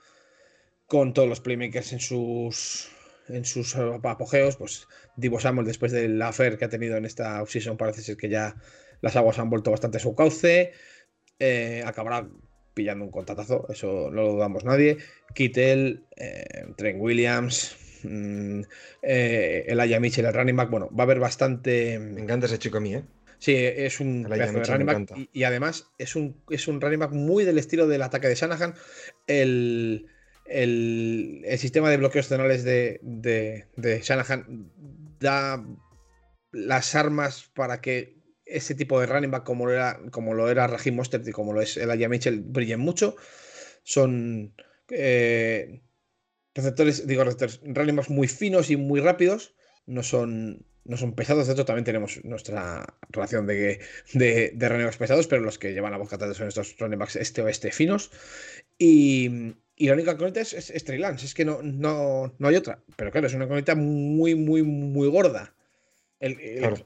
con 0.86 1.12
todos 1.12 1.28
los 1.28 1.42
playmakers 1.42 1.92
en 1.92 2.00
sus 2.00 2.88
en 3.28 3.44
sus 3.44 3.76
apogeos, 3.76 4.56
pues 4.56 4.88
Divo 5.16 5.38
Samuel 5.38 5.66
después 5.66 5.92
del 5.92 6.22
affair 6.22 6.56
que 6.56 6.64
ha 6.64 6.70
tenido 6.70 6.96
en 6.96 7.04
esta 7.04 7.42
offseason 7.42 7.76
parece 7.76 8.00
ser 8.00 8.16
que 8.16 8.30
ya 8.30 8.56
las 9.02 9.14
aguas 9.14 9.38
han 9.38 9.50
vuelto 9.50 9.70
bastante 9.70 9.98
a 9.98 10.00
su 10.00 10.14
cauce. 10.14 10.72
Eh, 11.38 11.82
acabará 11.84 12.26
pillando 12.72 13.04
un 13.04 13.10
contatazo, 13.10 13.66
eso 13.68 14.08
no 14.10 14.22
lo 14.22 14.32
dudamos 14.32 14.64
nadie. 14.64 14.96
Kittel, 15.34 16.06
eh, 16.16 16.72
Trent 16.78 17.02
Williams, 17.02 17.76
mm, 18.02 18.62
eh, 19.02 19.64
el 19.68 19.80
Aya 19.80 20.00
Mitchell, 20.00 20.26
el 20.26 20.34
running 20.34 20.56
back. 20.56 20.70
Bueno, 20.70 20.90
va 20.94 21.02
a 21.02 21.06
haber 21.06 21.18
bastante. 21.18 21.98
Me 21.98 22.20
encanta 22.20 22.46
ese 22.46 22.58
chico 22.58 22.78
a 22.78 22.80
mí, 22.80 22.94
¿eh? 22.94 23.04
Sí, 23.38 23.54
es 23.54 24.00
un 24.00 24.24
running 24.24 24.86
back 24.86 25.28
y, 25.32 25.44
además 25.44 25.86
es 25.96 26.16
un, 26.16 26.42
es 26.50 26.66
un 26.66 26.80
running 26.80 26.98
back 26.98 27.12
muy 27.12 27.44
del 27.44 27.58
estilo 27.58 27.86
del 27.86 28.02
ataque 28.02 28.26
de 28.26 28.34
Shanahan. 28.34 28.74
El, 29.28 30.06
el, 30.44 31.44
sistema 31.56 31.88
de 31.88 31.98
bloqueos 31.98 32.28
tonales 32.28 32.64
de, 32.64 32.98
de, 33.02 33.66
de 33.76 34.00
Shanahan 34.00 34.72
da 35.20 35.64
las 36.50 36.94
armas 36.96 37.50
para 37.54 37.80
que 37.80 38.18
ese 38.44 38.74
tipo 38.74 38.98
de 38.98 39.06
running 39.06 39.30
back 39.30 39.44
como 39.44 39.66
lo 39.66 39.72
era, 39.72 40.00
como 40.10 40.34
lo 40.34 40.48
era 40.48 40.66
Raheem 40.66 40.96
Mostert 40.96 41.26
y 41.28 41.32
como 41.32 41.52
lo 41.52 41.60
es 41.60 41.76
el 41.76 41.90
Aya 41.90 42.08
Mitchell 42.08 42.40
brillen 42.40 42.80
mucho. 42.80 43.14
Son 43.84 44.54
eh, 44.90 45.80
receptores, 46.58 47.06
digo, 47.06 47.24
receptores, 47.24 47.60
running 47.64 47.96
backs 47.96 48.10
muy 48.10 48.28
finos 48.28 48.70
y 48.70 48.76
muy 48.76 49.00
rápidos. 49.00 49.54
No 49.86 50.02
son, 50.02 50.66
no 50.84 50.96
son 50.96 51.14
pesados. 51.14 51.46
De 51.46 51.54
hecho, 51.54 51.64
también 51.64 51.84
tenemos 51.84 52.22
nuestra 52.24 52.84
relación 53.08 53.46
de, 53.46 53.80
de, 54.12 54.52
de 54.54 54.68
running 54.68 54.84
backs 54.84 54.98
pesados, 54.98 55.26
pero 55.26 55.42
los 55.42 55.58
que 55.58 55.72
llevan 55.72 55.92
la 55.92 55.98
boca 55.98 56.18
son 56.34 56.48
estos 56.48 56.76
running 56.78 56.98
backs 56.98 57.16
este-oeste 57.16 57.72
finos. 57.72 58.10
Y, 58.76 59.54
y 59.76 59.86
la 59.86 59.94
única 59.94 60.16
conecta 60.16 60.40
es, 60.40 60.52
es, 60.52 60.84
Trey 60.84 60.98
Lance. 60.98 61.24
Es 61.24 61.34
que 61.34 61.44
no, 61.44 61.62
no, 61.62 62.34
no 62.38 62.48
hay 62.48 62.56
otra. 62.56 62.82
Pero 62.96 63.10
claro, 63.10 63.26
es 63.26 63.34
una 63.34 63.48
conecta 63.48 63.74
muy, 63.74 64.34
muy, 64.34 64.62
muy 64.62 65.08
gorda 65.08 65.54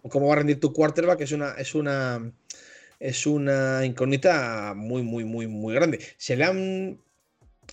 cómo 0.09 0.29
va 0.29 0.35
a 0.35 0.37
rendir 0.37 0.61
tu 0.61 0.73
quarterback 0.73 1.21
es 1.21 1.33
una, 1.33 1.53
es 1.53 1.75
una, 1.75 2.33
es 2.99 3.27
una 3.27 3.85
incógnita 3.85 4.75
muy, 4.77 5.03
muy, 5.03 5.25
muy, 5.25 5.47
muy 5.47 5.75
grande. 5.75 6.01
Se 6.17 6.37
le 6.37 6.45
han, 6.45 7.01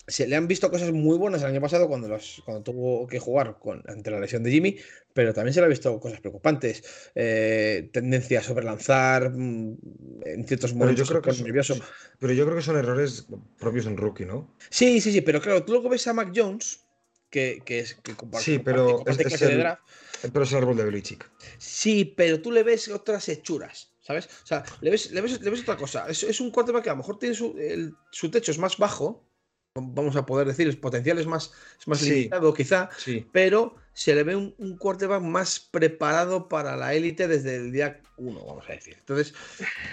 se 0.08 0.27
le 0.27 0.36
han 0.36 0.48
visto 0.48 0.70
cosas 0.72 0.91
muy 0.91 1.18
buenas 1.18 1.41
el 1.41 1.50
año 1.50 1.62
pasado 1.62 1.88
cuando, 1.88 2.08
los, 2.08 2.41
cuando 2.46 2.63
tuvo 2.63 3.08
que 3.08 3.20
jugar 3.20 3.58
con, 3.60 3.84
ante 3.88 4.12
la 4.12 4.20
lesión 4.20 4.44
de 4.44 4.51
Jimmy, 4.51 4.77
pero 5.13 5.34
también 5.34 5.53
se 5.53 5.60
le 5.60 5.65
han 5.65 5.72
visto 5.72 6.00
cosas 6.00 6.20
preocupantes. 6.20 6.84
Eh, 7.15 7.89
tendencia 7.91 8.39
a 8.39 8.44
sobrelanzar 8.44 9.32
mm, 9.32 9.77
en 10.25 10.48
ciertos 10.48 10.74
momentos. 10.74 11.08
Pero 11.08 11.20
yo, 11.20 11.22
creo 11.22 11.36
que 11.36 11.44
nervioso. 11.44 11.79
pero 12.20 12.34
yo 12.34 12.46
creo 12.46 12.58
que 12.58 12.63
son 12.63 12.77
errores 12.77 13.27
propios 13.60 13.86
en 13.86 13.98
rookie, 13.98 14.25
¿no? 14.25 14.56
Sí, 14.70 15.01
sí, 15.01 15.12
sí, 15.12 15.22
pero 15.22 15.41
claro, 15.41 15.63
tú 15.63 15.74
luego 15.74 15.89
ves 15.89 16.08
a 16.08 16.13
Mac 16.13 16.32
Jones, 16.36 16.82
que, 17.29 17.62
que 17.65 17.79
es 17.79 17.96
que 17.96 18.15
comparte, 18.15 18.46
sí, 18.46 18.60
pero 18.60 19.03
es, 19.06 19.20
el, 19.20 19.77
pero 20.32 20.44
es 20.44 20.51
el 20.51 20.58
árbol 20.58 20.77
de 20.77 20.86
Belichick. 20.86 21.29
Sí, 21.58 22.06
pero 22.06 22.41
tú 22.41 22.51
le 22.51 22.63
ves 22.63 22.88
otras 22.88 23.29
hechuras, 23.29 23.91
¿sabes? 24.01 24.25
O 24.44 24.48
sea, 24.48 24.63
le 24.82 24.91
ves, 24.91 25.12
le 25.12 25.22
ves, 25.22 25.41
le 25.41 25.50
ves 25.50 25.62
otra 25.62 25.77
cosa. 25.77 26.08
Es, 26.10 26.24
es, 26.24 26.41
un 26.41 26.51
quarterback 26.51 26.84
que 26.84 26.89
a 26.89 26.94
lo 26.94 26.98
mejor 26.98 27.20
tiene 27.20 27.36
su, 27.36 27.56
el, 27.60 27.94
su 28.12 28.32
techo 28.32 28.51
es 28.51 28.58
más 28.58 28.77
bajo, 28.77 29.28
vamos 29.81 30.15
a 30.15 30.25
poder 30.25 30.48
decir, 30.48 30.67
el 30.67 30.77
potencial 30.77 31.17
es 31.19 31.27
más, 31.27 31.51
es 31.79 31.88
más 31.88 32.01
limitado 32.01 32.53
quizá, 32.53 32.89
sí. 32.98 33.25
pero 33.31 33.75
se 33.93 34.15
le 34.15 34.24
ve 34.24 34.36
un, 34.36 34.55
un, 34.57 34.77
quarterback 34.77 35.21
más 35.21 35.59
preparado 35.59 36.48
para 36.48 36.77
la 36.77 36.93
élite 36.93 37.27
desde 37.27 37.57
el 37.57 37.71
día 37.71 38.00
uno, 38.17 38.45
vamos 38.45 38.65
a 38.69 38.74
decir. 38.74 38.95
Entonces, 39.00 39.33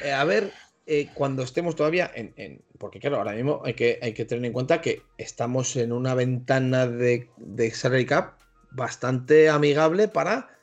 eh, 0.05 0.13
a 0.13 0.25
ver, 0.25 0.53
eh, 0.87 1.09
cuando 1.15 1.43
estemos 1.43 1.75
todavía 1.75 2.11
en, 2.15 2.33
en, 2.37 2.63
Porque 2.79 3.01
claro, 3.01 3.17
ahora 3.17 3.33
mismo 3.33 3.61
hay 3.65 3.75
que, 3.75 3.99
hay 4.01 4.13
que 4.13 4.25
tener 4.25 4.45
en 4.45 4.53
cuenta 4.53 4.81
que 4.81 5.03
estamos 5.19 5.75
en 5.77 5.93
una 5.93 6.15
ventana 6.15 6.87
de, 6.87 7.29
de 7.37 7.71
salary 7.73 8.07
cap 8.07 8.39
bastante 8.71 9.49
amigable 9.49 10.07
para 10.07 10.56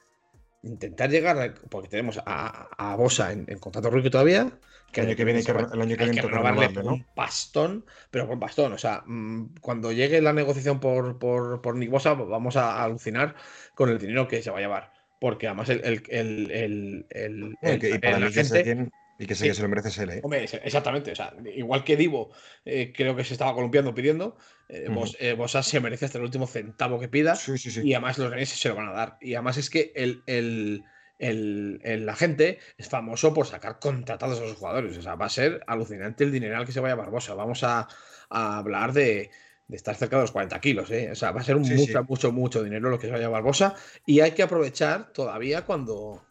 intentar 0.64 1.10
llegar, 1.10 1.54
porque 1.70 1.90
tenemos 1.90 2.20
a, 2.26 2.70
a 2.78 2.96
Bosa 2.96 3.32
en, 3.32 3.46
contrato 3.60 3.90
rookie 3.90 4.10
todavía. 4.10 4.52
Que 4.92 5.02
el 5.02 5.08
año 5.08 5.16
que 5.16 5.26
viene, 5.26 5.40
el 5.40 5.82
año 5.82 5.98
que 5.98 6.06
viene 6.06 6.22
renovarle 6.22 6.68
un 6.82 7.04
pastón, 7.16 7.84
pero 8.12 8.28
por 8.28 8.40
pastón. 8.40 8.74
O 8.74 8.78
sea, 8.78 9.04
mm, 9.06 9.56
cuando 9.60 9.92
llegue 9.92 10.22
la 10.22 10.34
negociación 10.34 10.80
por, 10.80 11.18
por, 11.18 11.62
por 11.62 11.76
Nick 11.76 11.90
Bosa, 11.90 12.14
vamos 12.14 12.58
a 12.58 12.84
alucinar 12.84 13.36
con 13.74 13.90
el 13.90 13.98
dinero 13.98 14.28
que 14.28 14.44
se 14.44 14.52
va 14.52 14.60
a 14.60 14.62
llevar. 14.62 14.94
Porque 15.20 15.48
además 15.48 15.70
el, 15.70 15.84
el, 15.84 16.52
el, 16.52 17.06
el, 17.10 17.58
la 17.62 18.30
gente, 18.30 18.92
y 19.24 19.26
que 19.26 19.36
sé 19.36 19.48
que 19.48 19.54
se 19.54 19.62
lo 19.62 19.70
merece 19.70 20.04
él, 20.04 20.10
¿eh? 20.10 20.20
Hombre, 20.22 20.44
exactamente. 20.44 21.12
O 21.12 21.16
sea, 21.16 21.34
igual 21.56 21.84
que 21.84 21.96
Divo, 21.96 22.32
eh, 22.66 22.92
creo 22.96 23.16
que 23.16 23.24
se 23.24 23.34
estaba 23.34 23.54
columpiando 23.54 23.96
pidiendo, 23.96 24.38
eh, 24.68 24.88
eh 25.20 25.38
se 25.64 25.80
merece 25.80 26.06
hasta 26.06 26.18
el 26.18 26.26
último 26.26 26.46
centavo 26.46 27.00
que 27.00 27.08
pida. 27.08 27.38
y 27.84 27.94
además 27.94 28.18
los 28.18 28.30
ganes 28.30 28.50
se 28.50 28.70
lo 28.70 28.76
van 28.76 28.90
a 28.90 28.92
dar. 28.92 29.18
Y 29.22 29.36
además 29.36 29.58
es 29.58 29.70
que 29.70 29.94
el, 29.96 30.24
el, 30.26 30.84
el, 31.20 32.06
la 32.06 32.16
gente 32.16 32.60
es 32.78 32.90
famoso 32.90 33.34
por 33.34 33.48
sacar 33.48 33.80
contratados 33.80 34.42
a 34.42 34.48
sus 34.48 34.58
jugadores. 34.58 34.98
O 34.98 35.02
sea, 35.02 35.16
va 35.16 35.28
a 35.28 35.30
ser 35.30 35.64
alucinante 35.68 36.26
el 36.26 36.32
dineral 36.32 36.66
que 36.66 36.74
se 36.74 36.82
vaya 36.82 36.94
a 36.94 36.98
Barbosa. 36.98 37.34
Vamos 37.34 37.64
a, 37.64 37.88
hablar 38.30 38.92
de, 38.92 39.30
estar 39.70 39.96
cerca 39.96 40.18
de 40.18 40.24
los 40.24 40.32
40 40.32 40.60
kilos. 40.60 40.92
¿eh? 40.92 41.12
O 41.12 41.16
sea, 41.16 41.32
va 41.32 41.40
a 41.40 41.44
ser 41.46 41.56
un 41.56 41.62
mucho, 41.62 42.04
mucho, 42.04 42.32
mucho 42.34 42.64
dinero 42.64 42.90
lo 42.90 43.00
que 43.00 43.08
se 43.08 43.14
vaya 43.14 43.28
a 43.28 43.30
Barbosa. 43.30 43.76
Y 44.06 44.20
hay 44.20 44.32
que 44.32 44.44
aprovechar 44.44 45.14
todavía 45.14 45.62
cuando, 45.62 46.22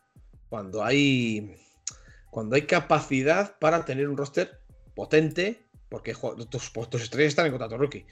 cuando 0.50 0.84
hay 0.84 1.61
cuando 2.32 2.56
hay 2.56 2.62
capacidad 2.62 3.58
para 3.58 3.84
tener 3.84 4.08
un 4.08 4.16
roster 4.16 4.58
potente, 4.94 5.66
porque 5.90 6.14
tus, 6.48 6.72
tus 6.72 7.02
estrellas 7.02 7.28
están 7.28 7.44
en 7.44 7.52
contrato 7.52 7.76
rookie. 7.76 8.06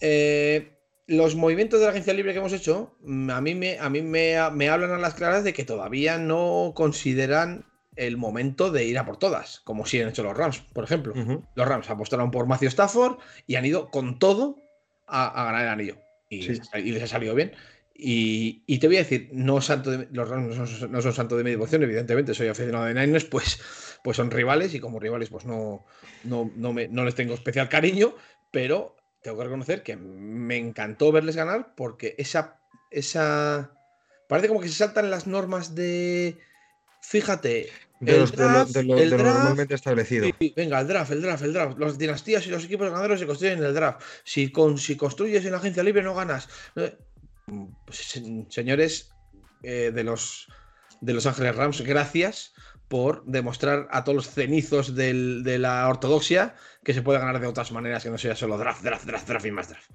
Eh, 0.00 0.78
los 1.08 1.34
movimientos 1.34 1.80
de 1.80 1.86
la 1.86 1.90
agencia 1.90 2.14
libre 2.14 2.32
que 2.32 2.38
hemos 2.38 2.52
hecho, 2.52 2.96
mm, 3.00 3.30
a 3.30 3.40
mí, 3.40 3.56
me, 3.56 3.80
a 3.80 3.90
mí 3.90 4.02
me, 4.02 4.36
hablan 4.36 4.92
a 4.92 4.98
las 4.98 5.14
claras 5.14 5.42
de 5.42 5.52
que 5.52 5.64
todavía 5.64 6.16
no 6.16 6.74
consideran 6.76 7.64
el 7.96 8.16
momento 8.16 8.70
de 8.70 8.84
ir 8.84 8.98
a 8.98 9.04
por 9.04 9.16
todas, 9.16 9.58
como 9.64 9.84
si 9.84 10.00
han 10.00 10.10
hecho 10.10 10.22
los 10.22 10.36
Rams, 10.36 10.60
por 10.72 10.84
ejemplo. 10.84 11.12
Los 11.56 11.66
Rams 11.66 11.90
apostaron 11.90 12.30
por 12.30 12.46
Matthew 12.46 12.68
Stafford 12.68 13.18
y 13.48 13.56
han 13.56 13.64
ido 13.64 13.90
con 13.90 14.20
todo 14.20 14.58
a, 15.08 15.44
ganar 15.44 15.62
el 15.62 15.68
anillo. 15.70 15.96
Y, 16.30 16.36
y, 16.46 16.92
les 16.92 17.02
ha 17.02 17.08
salido 17.08 17.34
bien. 17.34 17.52
Y, 17.96 18.78
te 18.78 18.88
voy 18.88 18.96
a 18.96 19.00
decir, 19.00 19.30
no 19.32 19.60
santo 19.60 19.92
los 20.10 20.28
Rams 20.28 20.56
no 20.56 20.66
son, 20.66 20.92
no 20.92 21.00
santo 21.00 21.36
de 21.36 21.44
mi 21.44 21.50
devoción, 21.50 21.82
evidentemente, 21.84 22.34
soy 22.34 22.48
aficionado 22.48 22.86
de 22.86 22.94
Niners, 22.94 23.24
pues, 23.24 23.60
pues 24.02 24.16
son 24.16 24.32
rivales 24.32 24.74
y 24.74 24.80
como 24.80 24.98
rivales 24.98 25.30
pues 25.30 25.44
no, 25.44 25.86
no, 26.24 26.50
no, 26.56 27.04
les 27.04 27.14
tengo 27.14 27.34
especial 27.34 27.68
cariño, 27.68 28.16
pero 28.50 28.96
tengo 29.22 29.38
que 29.38 29.44
reconocer 29.44 29.82
que 29.84 29.96
me 29.96 30.56
encantó 30.56 31.12
verles 31.12 31.36
ganar 31.36 31.74
porque 31.76 32.16
esa, 32.18 32.58
esa... 32.90 33.72
Parece 34.28 34.48
como 34.48 34.60
que 34.60 34.68
se 34.68 34.74
saltan 34.74 35.10
las 35.10 35.26
normas 35.28 35.74
de... 35.74 36.38
Fíjate, 37.00 37.68
el 38.00 38.30
draft, 38.30 38.76
normalmente 38.76 39.74
establecido. 39.74 40.28
venga, 40.56 40.80
el 40.80 40.88
draft, 40.88 41.12
el 41.12 41.22
draft, 41.22 41.44
el 41.44 41.52
draft. 41.52 41.78
Las 41.78 41.98
dinastías 41.98 42.46
y 42.46 42.50
los 42.50 42.64
equipos 42.64 42.88
ganadores 42.88 43.20
se 43.20 43.26
construyen 43.26 43.58
en 43.58 43.64
el 43.64 43.74
draft. 43.74 44.02
Si, 44.24 44.50
con, 44.50 44.78
si 44.78 44.96
construyes 44.96 45.44
en 45.44 45.52
la 45.52 45.58
agencia 45.58 45.82
libre 45.82 46.02
no 46.02 46.14
ganas. 46.14 46.48
Pues, 47.46 48.22
señores 48.48 49.10
eh, 49.62 49.92
de, 49.94 50.04
los, 50.04 50.48
de 51.00 51.12
Los 51.12 51.26
Ángeles 51.26 51.56
Rams, 51.56 51.80
gracias 51.82 52.54
por 52.88 53.24
demostrar 53.24 53.88
a 53.90 54.04
todos 54.04 54.16
los 54.16 54.30
cenizos 54.30 54.94
de 54.94 55.58
la 55.58 55.88
ortodoxia 55.88 56.54
que 56.84 56.94
se 56.94 57.02
puede 57.02 57.18
ganar 57.18 57.40
de 57.40 57.46
otras 57.46 57.72
maneras 57.72 58.02
que 58.02 58.10
no 58.10 58.18
sea 58.18 58.36
solo 58.36 58.58
draft, 58.58 58.82
draft, 58.82 59.06
draft, 59.06 59.26
draft 59.26 59.46
y 59.46 59.50
más 59.50 59.68
draft. 59.68 59.90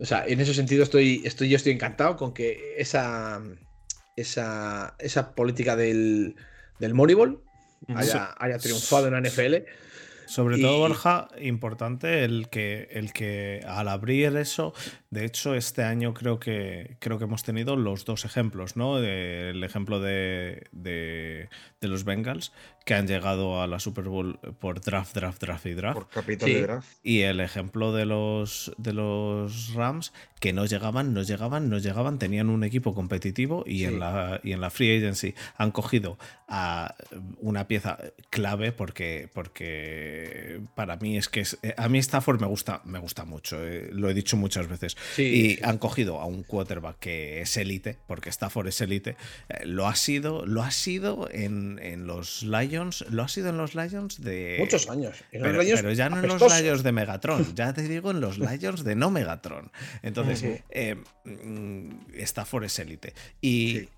O 0.00 0.04
sea, 0.04 0.26
en 0.26 0.40
ese 0.40 0.54
sentido 0.54 0.82
estoy, 0.82 1.22
estoy, 1.24 1.48
yo 1.48 1.56
estoy 1.56 1.72
encantado 1.72 2.16
con 2.16 2.34
que 2.34 2.74
esa, 2.76 3.40
esa, 4.16 4.96
esa 4.98 5.34
política 5.34 5.76
del, 5.76 6.36
del 6.78 6.94
Moneyball 6.94 7.42
haya, 7.94 8.34
haya 8.38 8.58
triunfado 8.58 9.08
en 9.08 9.14
la 9.14 9.20
NFL 9.20 9.64
sobre 10.26 10.58
todo, 10.58 10.78
Borja, 10.78 11.28
importante 11.40 12.24
el 12.24 12.48
que, 12.48 12.88
el 12.92 13.12
que 13.12 13.64
al 13.66 13.88
abrir 13.88 14.36
eso, 14.36 14.72
de 15.10 15.24
hecho, 15.24 15.54
este 15.54 15.82
año 15.82 16.14
creo 16.14 16.38
que, 16.38 16.96
creo 16.98 17.18
que 17.18 17.24
hemos 17.24 17.42
tenido 17.42 17.76
los 17.76 18.04
dos 18.04 18.24
ejemplos, 18.24 18.76
¿no? 18.76 18.98
El 18.98 19.62
ejemplo 19.62 20.00
de, 20.00 20.68
de, 20.72 21.48
los 21.80 22.04
Bengals, 22.04 22.52
que 22.84 22.94
han 22.94 23.06
llegado 23.06 23.62
a 23.62 23.66
la 23.66 23.78
Super 23.78 24.04
Bowl 24.04 24.38
por 24.58 24.80
draft, 24.80 25.14
draft, 25.14 25.40
draft 25.40 25.66
y 25.66 25.74
draft. 25.74 25.94
Por 25.94 26.08
capital 26.08 26.48
de 26.48 26.62
draft. 26.62 26.88
Y 27.02 27.20
el 27.20 27.40
ejemplo 27.40 27.92
de 27.92 28.06
los, 28.06 28.72
de 28.78 28.92
los 28.92 29.74
Rams, 29.74 30.12
que 30.40 30.52
no 30.52 30.66
llegaban, 30.66 31.14
no 31.14 31.22
llegaban, 31.22 31.70
no 31.70 31.78
llegaban, 31.78 32.18
tenían 32.18 32.50
un 32.50 32.64
equipo 32.64 32.94
competitivo 32.94 33.62
y, 33.66 33.84
en, 33.84 34.00
la, 34.00 34.40
y 34.42 34.52
en 34.52 34.60
la 34.60 34.70
Free 34.70 34.96
Agency 34.96 35.34
han 35.56 35.70
cogido 35.70 36.18
a 36.48 36.96
una 37.38 37.68
pieza 37.68 37.96
clave 38.28 38.72
porque, 38.72 39.30
porque 39.32 40.60
para 40.74 40.96
mí 40.96 41.16
es 41.16 41.28
que 41.28 41.44
a 41.76 41.88
mí 41.88 41.98
Stafford 41.98 42.40
me 42.40 42.46
gusta, 42.48 42.82
me 42.84 42.98
gusta 42.98 43.24
mucho, 43.24 43.64
eh, 43.64 43.90
lo 43.92 44.10
he 44.10 44.14
dicho 44.14 44.36
muchas 44.36 44.66
veces. 44.66 44.96
y 45.16 45.62
han 45.62 45.78
cogido 45.78 46.20
a 46.20 46.26
un 46.26 46.42
quarterback 46.42 46.98
que 46.98 47.40
es 47.40 47.56
élite, 47.56 47.98
porque 48.06 48.30
Stafford 48.30 48.68
es 48.68 48.80
élite, 48.80 49.16
eh, 49.48 49.64
lo 49.64 49.86
ha 49.86 49.94
sido, 49.94 50.44
lo 50.44 50.62
ha 50.62 50.70
sido 50.70 51.28
en, 51.30 51.78
en, 51.80 52.06
los 52.06 52.42
Lions, 52.42 52.71
lo 53.10 53.22
ha 53.22 53.28
sido 53.28 53.50
en 53.50 53.56
los 53.56 53.74
Lions 53.74 54.20
de... 54.20 54.56
Muchos 54.58 54.88
años. 54.88 55.22
pero, 55.30 55.62
ya 55.62 56.08
no 56.08 56.18
en 56.18 56.28
los 56.28 56.60
Lions 56.60 56.82
de 56.82 56.92
Megatron, 56.92 57.46
ya 57.54 57.72
te 57.72 57.82
digo 57.82 58.10
en 58.10 58.20
los 58.20 58.38
Lions 58.38 58.84
de 58.84 58.94
no 58.94 59.10
Megatron. 59.10 59.70
Entonces, 60.02 60.62
eh, 60.70 60.96
mm, 61.24 61.90
Stafford 62.14 62.64
es 62.64 62.78
élite. 62.78 63.14
Y, 63.40 63.88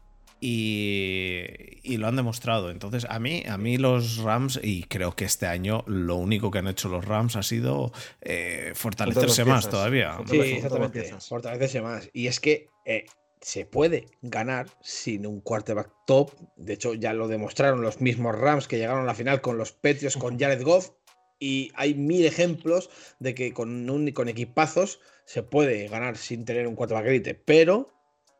y, 0.40 1.96
lo 1.96 2.06
han 2.06 2.16
demostrado. 2.16 2.70
Entonces, 2.70 3.06
a 3.08 3.18
mí, 3.18 3.44
a 3.48 3.56
mí 3.56 3.78
los 3.78 4.18
Rams, 4.18 4.60
y 4.62 4.84
creo 4.84 5.16
que 5.16 5.24
este 5.24 5.46
año 5.46 5.84
lo 5.86 6.16
único 6.16 6.50
que 6.50 6.58
han 6.58 6.68
hecho 6.68 6.88
los 6.88 7.04
Rams 7.04 7.36
ha 7.36 7.42
sido 7.42 7.92
eh, 8.20 8.72
fortalecerse 8.74 9.44
más 9.44 9.70
todavía. 9.70 10.18
Sí, 10.26 10.38
exactamente. 10.38 11.14
Fortalecerse 11.20 11.80
más. 11.80 12.10
Y 12.12 12.26
es 12.26 12.40
que 12.40 12.68
eh, 12.84 13.06
se 13.44 13.66
puede 13.66 14.06
ganar 14.22 14.68
sin 14.80 15.26
un 15.26 15.42
quarterback 15.42 15.90
top. 16.06 16.32
De 16.56 16.72
hecho, 16.72 16.94
ya 16.94 17.12
lo 17.12 17.28
demostraron 17.28 17.82
los 17.82 18.00
mismos 18.00 18.34
Rams 18.34 18.66
que 18.66 18.78
llegaron 18.78 19.02
a 19.02 19.06
la 19.06 19.14
final 19.14 19.42
con 19.42 19.58
los 19.58 19.72
Patriots, 19.72 20.16
con 20.16 20.38
Jared 20.38 20.62
Goff. 20.62 20.92
Y 21.38 21.70
hay 21.74 21.94
mil 21.94 22.24
ejemplos 22.24 22.88
de 23.18 23.34
que 23.34 23.52
con, 23.52 23.90
un, 23.90 24.10
con 24.12 24.30
equipazos 24.30 25.00
se 25.26 25.42
puede 25.42 25.88
ganar 25.88 26.16
sin 26.16 26.46
tener 26.46 26.66
un 26.66 26.74
quarterback 26.74 27.06
elite, 27.06 27.34
pero 27.34 27.92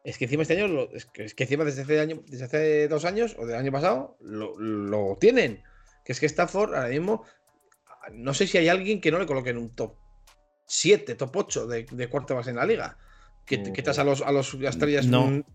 es 0.05 0.17
que 0.17 0.25
encima 0.25 0.43
este 0.43 0.59
año, 0.59 0.89
es, 0.95 1.05
que, 1.05 1.43
encima 1.43 1.65
desde 1.65 1.83
hace, 1.83 2.01
año, 2.01 2.23
desde 2.27 2.45
hace 2.47 2.89
dos 2.89 3.05
años 3.05 3.37
o 3.39 3.45
del 3.45 3.57
año 3.57 3.73
pasado, 3.73 4.17
lo, 4.21 5.19
tienen. 5.21 5.63
Que 6.07 6.13
es 6.13 6.21
que 6.21 6.27
Stafford 6.27 6.75
ahora 6.75 6.89
mismo, 6.89 7.25
no 8.11 8.33
sé 8.33 8.47
si 8.47 8.57
hay 8.57 8.69
alguien 8.69 9.03
que 9.03 9.11
no 9.11 9.19
le 9.19 9.27
coloque 9.27 9.51
en 9.51 9.59
un 9.59 9.75
top 9.75 9.97
7, 10.67 11.15
top 11.15 11.37
8 11.37 11.67
de, 11.67 11.87
de 11.91 12.09
quarterbacks 12.09 12.49
en 12.49 12.57
la 12.57 12.65
liga 12.65 12.97
que, 13.47 13.73
estás 13.77 13.99
a 13.99 14.05
los, 14.05 14.23
a 14.23 14.33
los 14.33 14.55
estrellas 14.55 15.07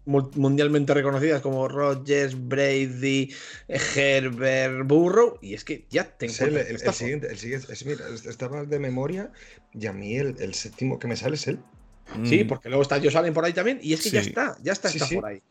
mundialmente 0.05 0.93
reconocidas 0.93 1.41
como 1.41 1.67
Rogers, 1.67 2.35
Brady, 2.47 3.33
Herbert, 3.67 4.87
Burrow, 4.87 5.39
y 5.41 5.53
es 5.55 5.63
que 5.63 5.85
ya 5.89 6.03
tengo 6.03 6.33
el, 6.45 6.57
el, 6.57 6.79
siguiente, 6.93 7.27
el 7.27 7.37
siguiente, 7.37 7.73
es, 7.73 7.85
mira, 7.85 8.05
estaba 8.27 8.63
de 8.63 8.79
memoria 8.79 9.31
y 9.73 9.87
a 9.87 9.93
mí 9.93 10.15
el, 10.17 10.35
el 10.39 10.53
séptimo 10.53 10.99
que 10.99 11.07
me 11.07 11.15
sale 11.15 11.35
es 11.35 11.47
él. 11.47 11.59
Sí, 12.23 12.43
mm. 12.43 12.47
porque 12.47 12.69
luego 12.69 12.81
está 12.81 12.99
Joe 12.99 13.31
por 13.31 13.45
ahí 13.45 13.53
también 13.53 13.79
y 13.81 13.93
es 13.93 14.01
que 14.01 14.09
ya 14.09 14.21
está, 14.21 14.57
ya 14.61 14.73
está, 14.73 14.89
está 14.89 15.07
por 15.07 15.25
ahí. 15.25 15.41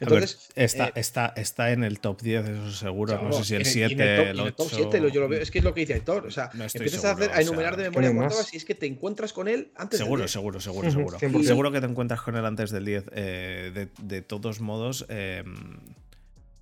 Entonces, 0.00 0.50
está, 0.54 0.88
eh, 0.88 0.92
está, 0.96 1.32
está 1.36 1.70
en 1.72 1.84
el 1.84 2.00
top 2.00 2.20
10, 2.20 2.48
eso 2.48 2.70
seguro. 2.72 3.20
no 3.22 3.32
sé 3.32 3.44
si 3.44 3.54
el 3.54 3.64
7, 3.64 4.30
el, 4.30 4.40
8. 4.40 4.46
el 4.48 4.54
top 4.54 4.68
7, 4.72 5.10
yo 5.12 5.20
lo 5.20 5.28
veo, 5.28 5.40
es 5.40 5.50
que 5.50 5.58
es 5.58 5.64
lo 5.64 5.72
que 5.72 5.80
dice 5.80 5.94
Héctor. 5.94 6.26
O 6.26 6.30
sea, 6.30 6.50
empiezas 6.52 7.04
a, 7.04 7.12
hacer, 7.12 7.30
a 7.32 7.40
enumerar 7.40 7.76
de 7.76 7.84
memoria 7.84 8.14
cuántas 8.14 8.52
y 8.52 8.56
es 8.56 8.64
que 8.64 8.74
te 8.74 8.86
encuentras 8.86 9.32
con 9.32 9.48
él 9.48 9.70
antes 9.76 9.98
seguro, 9.98 10.20
del 10.20 10.26
10. 10.26 10.32
Seguro, 10.32 10.60
seguro, 10.60 10.90
seguro, 10.90 11.18
seguro. 11.18 11.44
Seguro 11.44 11.72
que 11.72 11.80
te 11.80 11.86
encuentras 11.86 12.20
con 12.20 12.36
él 12.36 12.44
antes 12.44 12.70
del 12.70 12.84
10. 12.84 13.04
Eh, 13.12 13.70
de, 13.74 13.88
de, 14.02 14.22
todos 14.22 14.60
modos, 14.60 15.06
eh, 15.08 15.44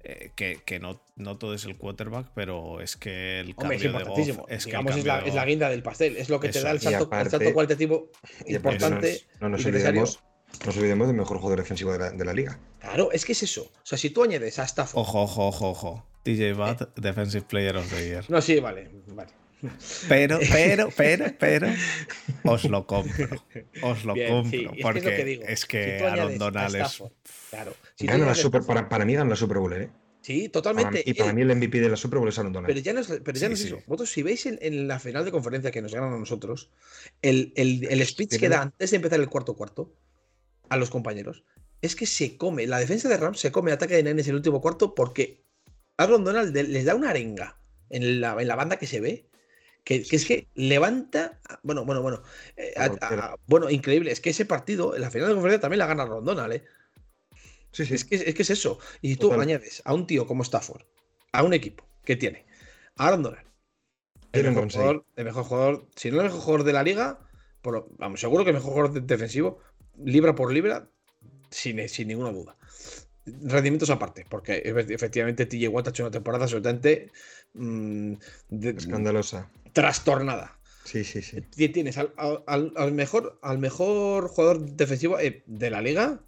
eh, 0.02 0.30
que, 0.35 0.80
no, 0.80 1.02
no, 1.16 1.37
todo 1.37 1.54
es 1.54 1.64
el 1.66 1.76
quarterback, 1.76 2.30
pero 2.35 2.80
es 2.80 2.97
que 2.97 3.40
el 3.40 3.54
cambio 3.54 3.76
es 3.76 3.83
de 3.83 3.90
Goff, 3.90 4.19
es, 4.49 4.64
que 4.64 4.76
es, 4.76 5.04
la, 5.04 5.19
es, 5.21 5.35
la, 5.35 5.45
guinda 5.45 5.69
del 5.69 5.83
pastel, 5.83 6.16
es 6.16 6.30
lo 6.30 6.40
que 6.40 6.49
te 6.49 6.62
da 6.62 6.71
el 6.71 6.80
salto, 6.80 7.11
cualitativo 7.52 8.11
importante. 8.47 9.23
No 9.40 9.50
nos, 9.50 9.64
olvidemos, 9.66 10.21
nos 10.64 10.76
olvidemos 10.76 11.07
del 11.07 11.16
mejor 11.16 11.38
jugador 11.38 11.61
defensivo 11.61 11.92
de 11.92 11.99
la, 11.99 12.11
de 12.11 12.25
la, 12.25 12.33
liga. 12.33 12.59
Claro, 12.78 13.12
es 13.12 13.26
que 13.26 13.33
es 13.33 13.42
eso. 13.42 13.64
O 13.75 13.87
sea, 13.87 13.99
si 13.99 14.09
tú 14.09 14.23
añades 14.23 14.59
a 14.59 14.64
Stafford. 14.64 15.00
Ojo, 15.00 15.23
ojo, 15.23 15.49
ojo, 15.49 15.69
ojo. 15.69 16.07
DJ 16.25 16.54
Watt, 16.54 16.99
Defensive 16.99 17.47
Player 17.47 17.76
of 17.76 17.90
the 17.90 18.07
Year. 18.07 18.25
No, 18.28 18.40
sí, 18.40 18.59
vale, 18.61 18.90
vale. 19.09 19.39
Pero, 20.09 20.38
pero, 20.52 20.88
pero, 20.97 21.26
pero, 21.38 21.69
os 22.45 22.64
lo 22.64 22.87
compro. 22.87 23.29
Os 23.83 24.05
lo 24.05 24.14
compro. 24.14 24.73
porque 24.83 25.43
es, 25.47 25.67
que, 25.67 25.97
es 25.97 26.02
Aaron 26.02 26.38
Donald 26.38 26.75
es. 26.76 27.02
Claro. 27.50 27.75
la 27.99 28.35
super, 28.35 28.62
para, 28.62 28.88
para, 28.88 29.05
mí 29.05 29.14
ganan 29.14 29.29
la 29.29 29.37
Super 29.37 29.59
Bowl, 29.59 29.73
¿eh? 29.73 29.90
Sí, 30.23 30.49
totalmente. 30.49 31.02
y 31.05 31.14
para 31.14 31.33
mí 31.33 31.43
el 31.43 31.57
MVP 31.57 31.81
de 31.81 31.88
la 31.88 31.97
Super 31.97 32.19
Bowl 32.19 32.29
es 32.29 32.38
Aaron 32.38 32.52
Donald. 32.52 32.69
Pero 32.69 32.81
ya 32.81 32.93
no 32.93 33.00
es, 33.00 33.09
pero 33.25 33.38
ya 33.38 33.49
no 33.49 33.55
es 33.55 33.64
eso. 33.64 33.76
Vosotros, 33.87 34.11
si 34.11 34.23
veis 34.23 34.47
en, 34.47 34.88
la 34.88 34.99
final 34.99 35.25
de 35.25 35.31
conferencia 35.31 35.71
que 35.71 35.83
nos 35.83 35.95
ganan 35.95 36.12
a 36.12 36.19
nosotros, 36.19 36.71
el, 37.23 37.52
el, 37.57 37.87
el 37.90 38.07
speech 38.07 38.38
que 38.38 38.49
da 38.49 38.62
antes 38.62 38.90
de 38.90 38.97
empezar 38.97 39.21
el 39.21 39.29
cuarto 39.29 39.57
cuarto 39.57 39.95
a 40.69 40.76
los 40.76 40.90
compañeros 40.90 41.45
es 41.83 41.97
que 41.97 42.07
se 42.07 42.37
come, 42.37 42.67
la 42.67 42.79
defensa 42.79 43.09
de 43.09 43.17
Rams 43.17 43.40
se 43.40 43.50
come 43.50 43.71
el 43.71 43.76
ataque 43.76 43.97
de 43.97 44.02
Niners 44.02 44.29
en 44.29 44.33
el 44.33 44.37
último 44.37 44.61
cuarto 44.61 44.95
porque 44.95 45.45
Aaron 45.97 46.25
Donald 46.25 46.55
les 46.55 46.85
da 46.85 46.95
una 46.95 47.11
arenga 47.11 47.59
en 47.88 48.21
la, 48.21 48.40
en 48.40 48.49
la 48.49 48.57
banda 48.57 48.79
que 48.79 48.87
se 48.87 49.00
ve. 49.00 49.30
Que, 49.85 50.07
es 50.11 50.25
que 50.25 50.47
levanta. 50.55 51.41
Bueno, 51.63 51.85
bueno, 51.85 52.03
bueno. 52.03 52.23
Eh, 52.57 52.75
bueno, 53.47 53.71
increíble. 53.71 54.13
Es 54.13 54.21
que 54.21 54.31
ese 54.31 54.45
partido, 54.45 54.95
en 54.95 55.03
la 55.03 55.11
final 55.11 55.29
de 55.29 55.35
conferencia, 55.35 55.61
también 55.61 55.79
la 55.79 55.87
gana 55.87 56.03
Aaron 56.05 56.25
Donald, 56.25 56.53
¿eh? 56.53 56.65
Sí, 57.73 57.87
sí. 57.87 57.95
Es 57.95 58.05
que 58.05 58.17
es, 58.17 58.35
que 58.35 58.43
es 58.43 58.51
eso. 58.51 58.79
Y 59.01 59.17
tú 59.17 59.33
añades 59.33 59.83
a 59.85 59.95
un 59.95 60.07
tío 60.07 60.27
como 60.27 60.43
Stafford, 60.43 60.83
a 61.33 61.43
un 61.43 61.55
equipo 61.55 61.87
que 62.05 62.17
tiene 62.17 62.45
a 62.97 63.09
Aaron 63.09 63.23
Donald, 63.23 63.47
el 64.33 64.45
mejor, 64.45 64.71
jugador, 64.71 65.05
el 65.17 65.25
mejor 65.25 65.45
jugador, 65.45 65.87
si 65.97 66.11
no 66.11 66.19
el 66.19 66.27
mejor 66.27 66.41
jugador 66.41 66.65
de 66.65 66.73
la 66.73 66.83
liga, 66.83 67.21
vamos, 67.99 68.21
seguro 68.21 68.45
que 68.45 68.51
el 68.51 68.57
mejor 68.57 68.73
jugador 68.73 69.03
defensivo, 69.03 69.59
libra 70.05 70.35
por 70.35 70.53
libra, 70.53 70.89
sin, 71.51 71.89
sin 71.89 72.09
ninguna 72.09 72.31
duda. 72.31 72.57
Rendimientos 73.27 73.91
aparte, 73.91 74.27
porque 74.29 74.63
efectivamente 74.65 75.47
TJ 75.47 75.69
Watt 75.69 75.89
ha 75.89 75.91
hecho 75.91 76.05
una 76.05 76.11
temporada 76.11 76.45
absolutamente 76.45 77.11
mm, 77.55 78.15
escandalosa, 78.63 79.51
trastornada. 79.73 80.59
Sí, 80.85 81.05
sí, 81.05 81.23
sí. 81.23 81.41
Tienes 81.69 81.99
al, 81.99 82.93
mejor, 82.93 83.39
al 83.43 83.59
mejor 83.59 84.29
jugador 84.29 84.61
defensivo 84.73 85.21
eh, 85.21 85.45
de 85.47 85.71
la 85.71 85.83
liga, 85.83 86.21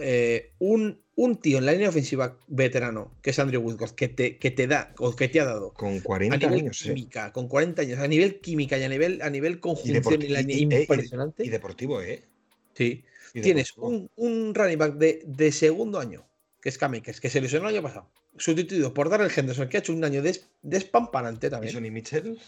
eh, 0.00 0.52
un, 0.58 1.00
un, 1.14 1.40
tío 1.40 1.58
en 1.58 1.66
la 1.66 1.72
línea 1.72 1.88
ofensiva 1.88 2.36
veterano, 2.48 3.16
que 3.22 3.30
es 3.30 3.38
Andrew 3.38 3.60
Woodcock, 3.60 3.94
que 3.94 4.08
te, 4.08 4.38
que 4.38 4.50
te 4.50 4.66
da, 4.66 4.94
o 4.98 5.14
que 5.14 5.28
te 5.28 5.40
ha 5.40 5.44
dado. 5.44 5.72
Con 5.74 6.00
40 6.00 6.46
años. 6.46 6.82
Química, 6.82 7.32
Con 7.32 7.48
40 7.48 7.82
años, 7.82 7.98
a 7.98 8.08
nivel 8.08 8.40
química 8.40 8.78
y 8.78 8.84
a 8.84 8.88
nivel, 8.88 9.22
a 9.22 9.30
nivel 9.30 9.60
conjunción 9.60 10.22
y, 10.22 10.62
impresionante. 10.62 11.44
Y, 11.44 11.48
deportivo, 11.48 12.00
¿eh? 12.02 12.24
Sí. 12.74 13.04
Tienes 13.32 13.76
un, 13.76 14.10
un, 14.16 14.54
running 14.54 14.78
back 14.78 14.94
de, 14.94 15.22
de, 15.24 15.52
segundo 15.52 16.00
año, 16.00 16.26
que 16.60 16.68
es 16.68 16.78
Kamikes, 16.78 17.20
que 17.20 17.30
se 17.30 17.40
lesionó 17.40 17.68
el 17.68 17.76
año 17.76 17.82
pasado, 17.82 18.10
sustituido 18.36 18.92
por 18.92 19.08
Darrell 19.08 19.30
Henderson, 19.34 19.68
que 19.68 19.76
ha 19.76 19.80
hecho 19.80 19.92
un 19.92 20.02
año 20.04 20.22
despampanante 20.62 21.48
también. 21.48 21.70
¿Y 21.70 21.74
Sonny 21.74 21.90
Mitchell? 21.90 22.38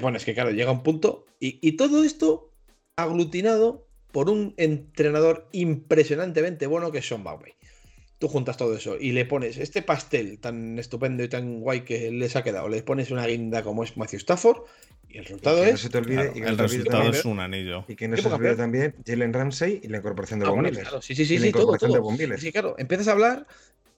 Bueno, 0.00 0.16
es 0.16 0.24
que 0.24 0.34
claro, 0.34 0.50
llega 0.50 0.70
un 0.70 0.82
punto. 0.82 1.26
Y, 1.40 1.58
y 1.66 1.72
todo 1.72 2.04
esto 2.04 2.52
aglutinado 2.96 3.86
por 4.12 4.28
un 4.28 4.54
entrenador 4.58 5.48
impresionantemente 5.52 6.66
bueno 6.66 6.92
que 6.92 6.98
es 6.98 7.08
Sean 7.08 7.24
Bowley. 7.24 7.54
Tú 8.18 8.28
juntas 8.28 8.56
todo 8.56 8.76
eso 8.76 8.96
y 9.00 9.10
le 9.12 9.24
pones 9.24 9.56
este 9.56 9.82
pastel 9.82 10.38
tan 10.38 10.78
estupendo 10.78 11.24
y 11.24 11.28
tan 11.28 11.60
guay 11.60 11.80
que 11.80 12.12
les 12.12 12.36
ha 12.36 12.44
quedado, 12.44 12.68
le 12.68 12.82
pones 12.82 13.10
una 13.10 13.26
guinda 13.26 13.64
como 13.64 13.82
es 13.82 13.96
Matthew 13.96 14.18
Stafford 14.18 14.58
y 15.08 15.18
el 15.18 15.24
resultado 15.24 15.64
es. 15.64 15.84
el 15.84 16.58
resultado 16.58 17.10
es 17.10 17.24
un 17.24 17.40
anillo. 17.40 17.84
Y 17.88 17.96
que 17.96 18.06
no 18.06 18.16
se 18.16 18.22
te 18.22 18.28
olvide 18.28 18.54
también 18.54 18.94
Jalen 19.04 19.32
Ramsey 19.32 19.80
y 19.82 19.88
la 19.88 19.98
incorporación 19.98 20.38
de 20.38 20.46
ah, 20.46 20.50
Von 20.50 20.72
sí, 21.02 21.14
sí, 21.14 21.26
sí, 21.26 21.38
sí, 21.38 21.52
todo, 21.52 21.76
Sí, 22.38 22.52
claro, 22.52 22.76
empiezas 22.78 23.08
a 23.08 23.12
hablar 23.12 23.46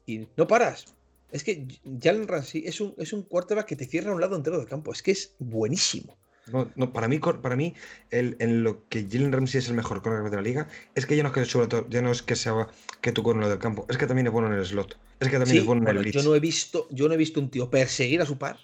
y 0.06 0.26
no 0.36 0.46
paras. 0.46 0.86
Es 1.34 1.42
que 1.42 1.66
Jalen 2.00 2.28
Ramsey 2.28 2.62
es 2.64 2.80
un, 2.80 2.94
es 2.96 3.12
un 3.12 3.24
quarterback 3.24 3.66
que 3.66 3.74
te 3.74 3.86
cierra 3.86 4.12
un 4.12 4.20
lado 4.20 4.36
entero 4.36 4.56
del 4.56 4.68
campo. 4.68 4.92
Es 4.92 5.02
que 5.02 5.10
es 5.10 5.34
buenísimo. 5.40 6.16
No, 6.52 6.70
no, 6.76 6.92
para 6.92 7.08
mí, 7.08 7.18
para 7.18 7.56
mí 7.56 7.74
el, 8.10 8.36
en 8.38 8.62
lo 8.62 8.86
que 8.88 9.08
Jalen 9.10 9.32
Ramsey 9.32 9.58
es 9.58 9.68
el 9.68 9.74
mejor 9.74 10.00
cornerback 10.00 10.30
de 10.30 10.36
la 10.36 10.42
liga, 10.42 10.68
es 10.94 11.06
que 11.06 11.16
ya 11.16 11.24
no 11.24 11.30
es 11.30 11.34
que 11.34 11.44
sobre 11.44 11.66
todo, 11.66 11.88
ya 11.90 12.02
no 12.02 12.12
es 12.12 12.22
que 12.22 12.36
sea 12.36 12.68
que 13.00 13.10
tú 13.10 13.24
con 13.24 13.40
lo 13.40 13.48
del 13.48 13.58
campo, 13.58 13.84
es 13.90 13.98
que 13.98 14.06
también 14.06 14.28
es 14.28 14.32
bueno 14.32 14.46
en 14.46 14.54
el 14.54 14.64
slot. 14.64 14.96
Es 15.18 15.28
que 15.28 15.38
también 15.38 15.58
es 15.58 15.66
bueno 15.66 15.90
en 15.90 15.96
el 15.96 16.12
Yo 16.12 16.22
no 16.22 16.36
he 16.36 16.40
visto, 16.40 16.86
yo 16.92 17.08
no 17.08 17.14
he 17.14 17.16
visto 17.16 17.40
un 17.40 17.50
tío 17.50 17.68
perseguir 17.68 18.22
a 18.22 18.26
su 18.26 18.38
par 18.38 18.58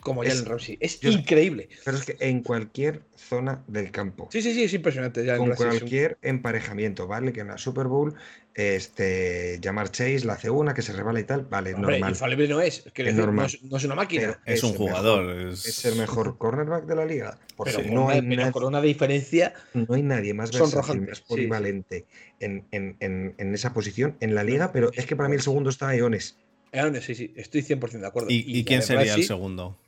como 0.00 0.22
Jalen 0.22 0.44
Ramsey. 0.44 0.78
Es 0.80 1.02
increíble. 1.02 1.68
Pero 1.84 1.96
es 1.96 2.04
que 2.04 2.16
en 2.20 2.42
cualquier 2.42 3.02
zona 3.16 3.64
del 3.66 3.90
campo. 3.90 4.28
Sí, 4.30 4.42
sí, 4.42 4.54
sí, 4.54 4.64
es 4.64 4.74
impresionante. 4.74 5.26
con 5.36 5.54
cualquier 5.54 6.18
emparejamiento, 6.22 7.06
¿vale? 7.06 7.32
Que 7.32 7.40
en 7.40 7.48
la 7.48 7.58
Super 7.58 7.86
Bowl 7.86 8.14
este, 8.58 9.60
llamar 9.60 9.90
Chase, 9.90 10.24
la 10.24 10.32
hace 10.32 10.50
una, 10.50 10.74
que 10.74 10.82
se 10.82 10.92
rebala 10.92 11.20
y 11.20 11.24
tal, 11.24 11.42
vale, 11.42 11.72
normal. 11.72 12.10
Infalible 12.10 12.48
no 12.48 12.60
es, 12.60 12.82
que 12.92 13.08
es 13.08 13.14
normal. 13.14 13.48
No, 13.62 13.76
es, 13.76 13.84
una 13.84 13.94
máquina. 13.94 14.40
es, 14.46 14.64
un 14.64 14.74
jugador. 14.74 15.48
es... 15.50 15.84
el 15.84 15.94
mejor 15.94 16.38
cornerback 16.38 16.84
de 16.84 16.96
la 16.96 17.04
liga. 17.04 17.38
Porque 17.56 17.84
no 17.84 18.08
hay 18.08 18.18
una, 18.18 18.50
con 18.50 18.64
una 18.64 18.80
diferencia. 18.80 19.54
No 19.74 19.94
hay 19.94 20.02
nadie 20.02 20.34
más 20.34 20.50
versátil, 20.50 21.02
más 21.02 21.20
polivalente 21.20 22.06
en, 22.40 22.64
en, 22.72 22.96
en, 23.00 23.54
esa 23.54 23.72
posición 23.72 24.16
en 24.18 24.34
la 24.34 24.42
liga, 24.42 24.72
pero 24.72 24.90
es 24.92 25.06
que 25.06 25.14
para 25.14 25.28
mí 25.28 25.36
el 25.36 25.42
segundo 25.42 25.70
está 25.70 25.94
Eones. 25.94 26.36
Eones, 26.72 27.04
sí, 27.04 27.14
sí, 27.14 27.32
estoy 27.36 27.62
100% 27.62 28.00
de 28.00 28.06
acuerdo. 28.06 28.28
¿Y, 28.28 28.44
y 28.44 28.64
quién 28.64 28.82
sería 28.82 29.14
el 29.14 29.24
segundo? 29.24 29.78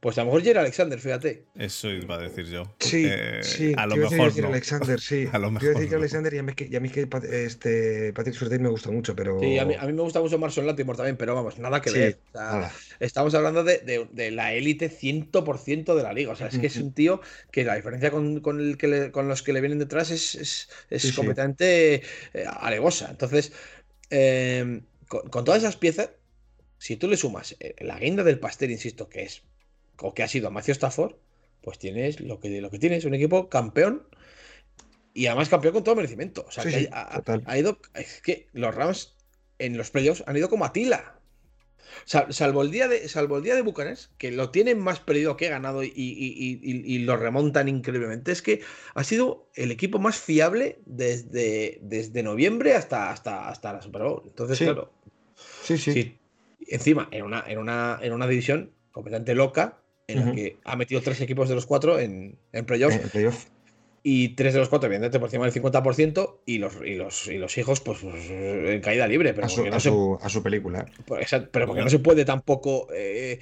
Pues 0.00 0.16
a 0.16 0.20
lo 0.20 0.26
mejor 0.26 0.44
Jerry 0.44 0.60
Alexander, 0.60 1.00
fíjate. 1.00 1.46
Eso 1.56 1.90
iba 1.90 2.14
a 2.14 2.18
decir 2.18 2.46
yo. 2.46 2.62
Sí, 2.78 3.04
eh, 3.04 3.40
sí. 3.42 3.72
A 3.76 3.84
lo 3.84 3.96
mejor. 3.96 4.28
Decir 4.28 4.46
Alexander, 4.46 5.00
sí. 5.00 5.28
a 5.32 5.38
lo 5.38 5.50
mejor. 5.50 5.74
decir 5.74 5.96
Alexander 5.96 6.32
y 6.32 6.38
a 6.38 6.42
mí, 6.44 6.52
y 6.56 6.76
a 6.76 6.80
mí 6.80 6.88
que 6.88 7.08
este, 7.32 8.12
Patrick 8.12 8.36
Surtain 8.36 8.62
me 8.62 8.68
gusta 8.68 8.92
mucho, 8.92 9.16
pero. 9.16 9.40
Sí, 9.40 9.58
a 9.58 9.64
mí, 9.64 9.74
a 9.74 9.84
mí 9.86 9.92
me 9.92 10.02
gusta 10.02 10.20
mucho 10.20 10.38
Marson 10.38 10.66
Latimore 10.66 10.98
también, 10.98 11.16
pero 11.16 11.34
vamos, 11.34 11.58
nada 11.58 11.80
que 11.80 11.90
ver. 11.90 12.18
Estamos 13.00 13.34
hablando 13.34 13.64
de, 13.64 13.78
de, 13.78 14.06
de 14.12 14.30
la 14.30 14.52
élite 14.52 14.88
100% 14.88 15.96
de 15.96 16.02
la 16.04 16.12
liga. 16.12 16.30
O 16.30 16.36
sea, 16.36 16.46
es 16.46 16.58
que 16.58 16.68
es 16.68 16.76
un 16.76 16.92
tío 16.92 17.20
que 17.50 17.64
la 17.64 17.74
diferencia 17.74 18.12
con, 18.12 18.38
con, 18.38 18.60
el 18.60 18.76
que 18.76 19.10
con 19.10 19.26
los 19.26 19.42
que 19.42 19.52
le 19.52 19.60
vienen 19.60 19.80
detrás 19.80 20.12
es, 20.12 20.36
es, 20.36 20.68
es 20.90 21.12
completamente 21.12 22.02
eh, 22.34 22.44
alegosa. 22.46 23.08
Entonces, 23.10 23.52
eh, 24.10 24.80
con, 25.08 25.28
con 25.28 25.44
todas 25.44 25.64
esas 25.64 25.76
piezas, 25.76 26.10
si 26.78 26.96
tú 26.96 27.08
le 27.08 27.16
sumas 27.16 27.56
la 27.80 27.98
guinda 27.98 28.22
del 28.22 28.38
pastel, 28.38 28.70
insisto, 28.70 29.08
que 29.08 29.24
es 29.24 29.42
o 30.00 30.14
que 30.14 30.22
ha 30.22 30.28
sido 30.28 30.50
Macio 30.50 30.72
Stafford, 30.72 31.16
pues 31.62 31.78
tienes 31.78 32.20
lo 32.20 32.40
que, 32.40 32.60
lo 32.60 32.70
que 32.70 32.78
tienes, 32.78 33.04
un 33.04 33.14
equipo 33.14 33.48
campeón 33.48 34.06
y 35.14 35.26
además 35.26 35.48
campeón 35.48 35.74
con 35.74 35.84
todo 35.84 35.96
merecimiento. 35.96 36.44
O 36.46 36.50
sea, 36.50 36.64
que 36.64 36.88
ha, 36.92 37.58
ido. 37.58 37.78
Es 37.94 38.20
que 38.22 38.48
los 38.52 38.74
Rams 38.74 39.16
en 39.58 39.76
los 39.76 39.90
playoffs 39.90 40.22
han 40.26 40.36
ido 40.36 40.48
como 40.48 40.64
a 40.64 40.72
tila. 40.72 41.18
salvo 42.04 42.62
el 42.62 42.70
día 42.70 42.86
de, 42.86 43.08
salvo 43.08 43.36
el 43.38 43.42
día 43.42 43.56
de 43.56 43.62
Bucanes, 43.62 44.10
que 44.18 44.30
lo 44.30 44.50
tienen 44.50 44.78
más 44.78 45.00
perdido 45.00 45.36
que 45.36 45.48
ganado 45.48 45.82
y, 45.82 46.98
lo 47.04 47.16
remontan 47.16 47.68
increíblemente, 47.68 48.30
es 48.30 48.42
que 48.42 48.60
ha 48.94 49.02
sido 49.02 49.50
el 49.54 49.72
equipo 49.72 49.98
más 49.98 50.18
fiable 50.18 50.78
desde, 50.86 51.78
desde 51.82 52.22
noviembre 52.22 52.74
hasta, 52.74 53.10
hasta, 53.10 53.48
hasta 53.48 53.72
la 53.72 53.82
Super 53.82 54.02
Bowl. 54.02 54.22
Entonces, 54.24 54.58
claro. 54.58 54.92
Sí, 55.64 55.78
sí. 55.78 56.18
Encima, 56.68 57.08
en 57.10 57.24
una, 57.24 57.44
en, 57.46 57.58
una, 57.58 57.98
en 58.02 58.12
una 58.12 58.26
división 58.26 58.72
completamente 58.92 59.34
loca, 59.34 59.80
en 60.08 60.26
la 60.26 60.32
que 60.32 60.56
ha 60.64 60.76
metido 60.76 61.00
tres 61.02 61.20
equipos 61.20 61.48
de 61.48 61.54
los 61.54 61.66
cuatro 61.66 61.98
en, 62.00 62.36
en 62.52 62.64
playoff. 62.64 62.94
Y 64.02 64.30
tres 64.30 64.54
de 64.54 64.60
los 64.60 64.68
cuatro, 64.68 64.86
evidentemente, 64.86 65.18
por 65.18 65.28
encima 65.28 65.44
del 65.44 65.84
50%, 65.84 66.38
y 66.46 66.58
los, 66.58 66.76
y 66.84 66.94
los, 66.94 67.26
y 67.28 67.36
los 67.36 67.58
hijos, 67.58 67.80
pues, 67.80 67.98
pues, 67.98 68.30
en 68.30 68.80
caída 68.80 69.06
libre. 69.06 69.34
Pero 69.34 69.46
a, 69.46 69.50
su, 69.50 69.66
a, 69.66 69.80
su, 69.80 70.18
a 70.22 70.28
su, 70.28 70.42
película. 70.42 70.86
Pero 71.52 71.66
porque 71.66 71.82
no 71.82 71.90
se 71.90 71.98
puede 71.98 72.24
tampoco 72.24 72.88
eh, 72.94 73.40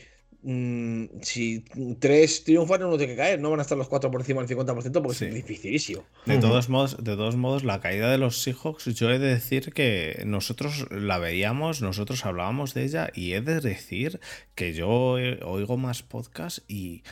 Mm, 0.49 1.07
si 1.23 1.65
tres 1.99 2.45
triunfan, 2.45 2.85
uno 2.85 2.97
tiene 2.97 3.15
que 3.15 3.17
caer. 3.17 3.41
No 3.41 3.51
van 3.51 3.59
a 3.59 3.63
estar 3.63 3.77
los 3.77 3.89
cuatro 3.89 4.13
por 4.13 4.21
encima 4.21 4.45
del 4.45 4.57
50% 4.57 5.03
porque 5.03 5.27
es 5.27 5.35
dificilísimo. 5.35 6.05
De 6.25 6.39
todos, 6.39 6.69
modos, 6.69 7.03
de 7.03 7.17
todos 7.17 7.35
modos, 7.35 7.65
la 7.65 7.81
caída 7.81 8.13
de 8.13 8.19
los 8.19 8.41
Seahawks, 8.43 8.85
yo 8.95 9.11
he 9.11 9.19
de 9.19 9.27
decir 9.27 9.73
que 9.73 10.23
nosotros 10.25 10.87
la 10.93 11.19
veíamos, 11.19 11.83
nosotros 11.83 12.25
hablábamos 12.25 12.75
de 12.75 12.85
ella 12.85 13.11
y 13.13 13.33
he 13.33 13.41
de 13.41 13.61
decir 13.61 14.21
que 14.55 14.73
yo 14.73 14.89
oigo 14.89 15.77
más 15.79 16.05
podcasts 16.05 16.63
y 16.69 17.03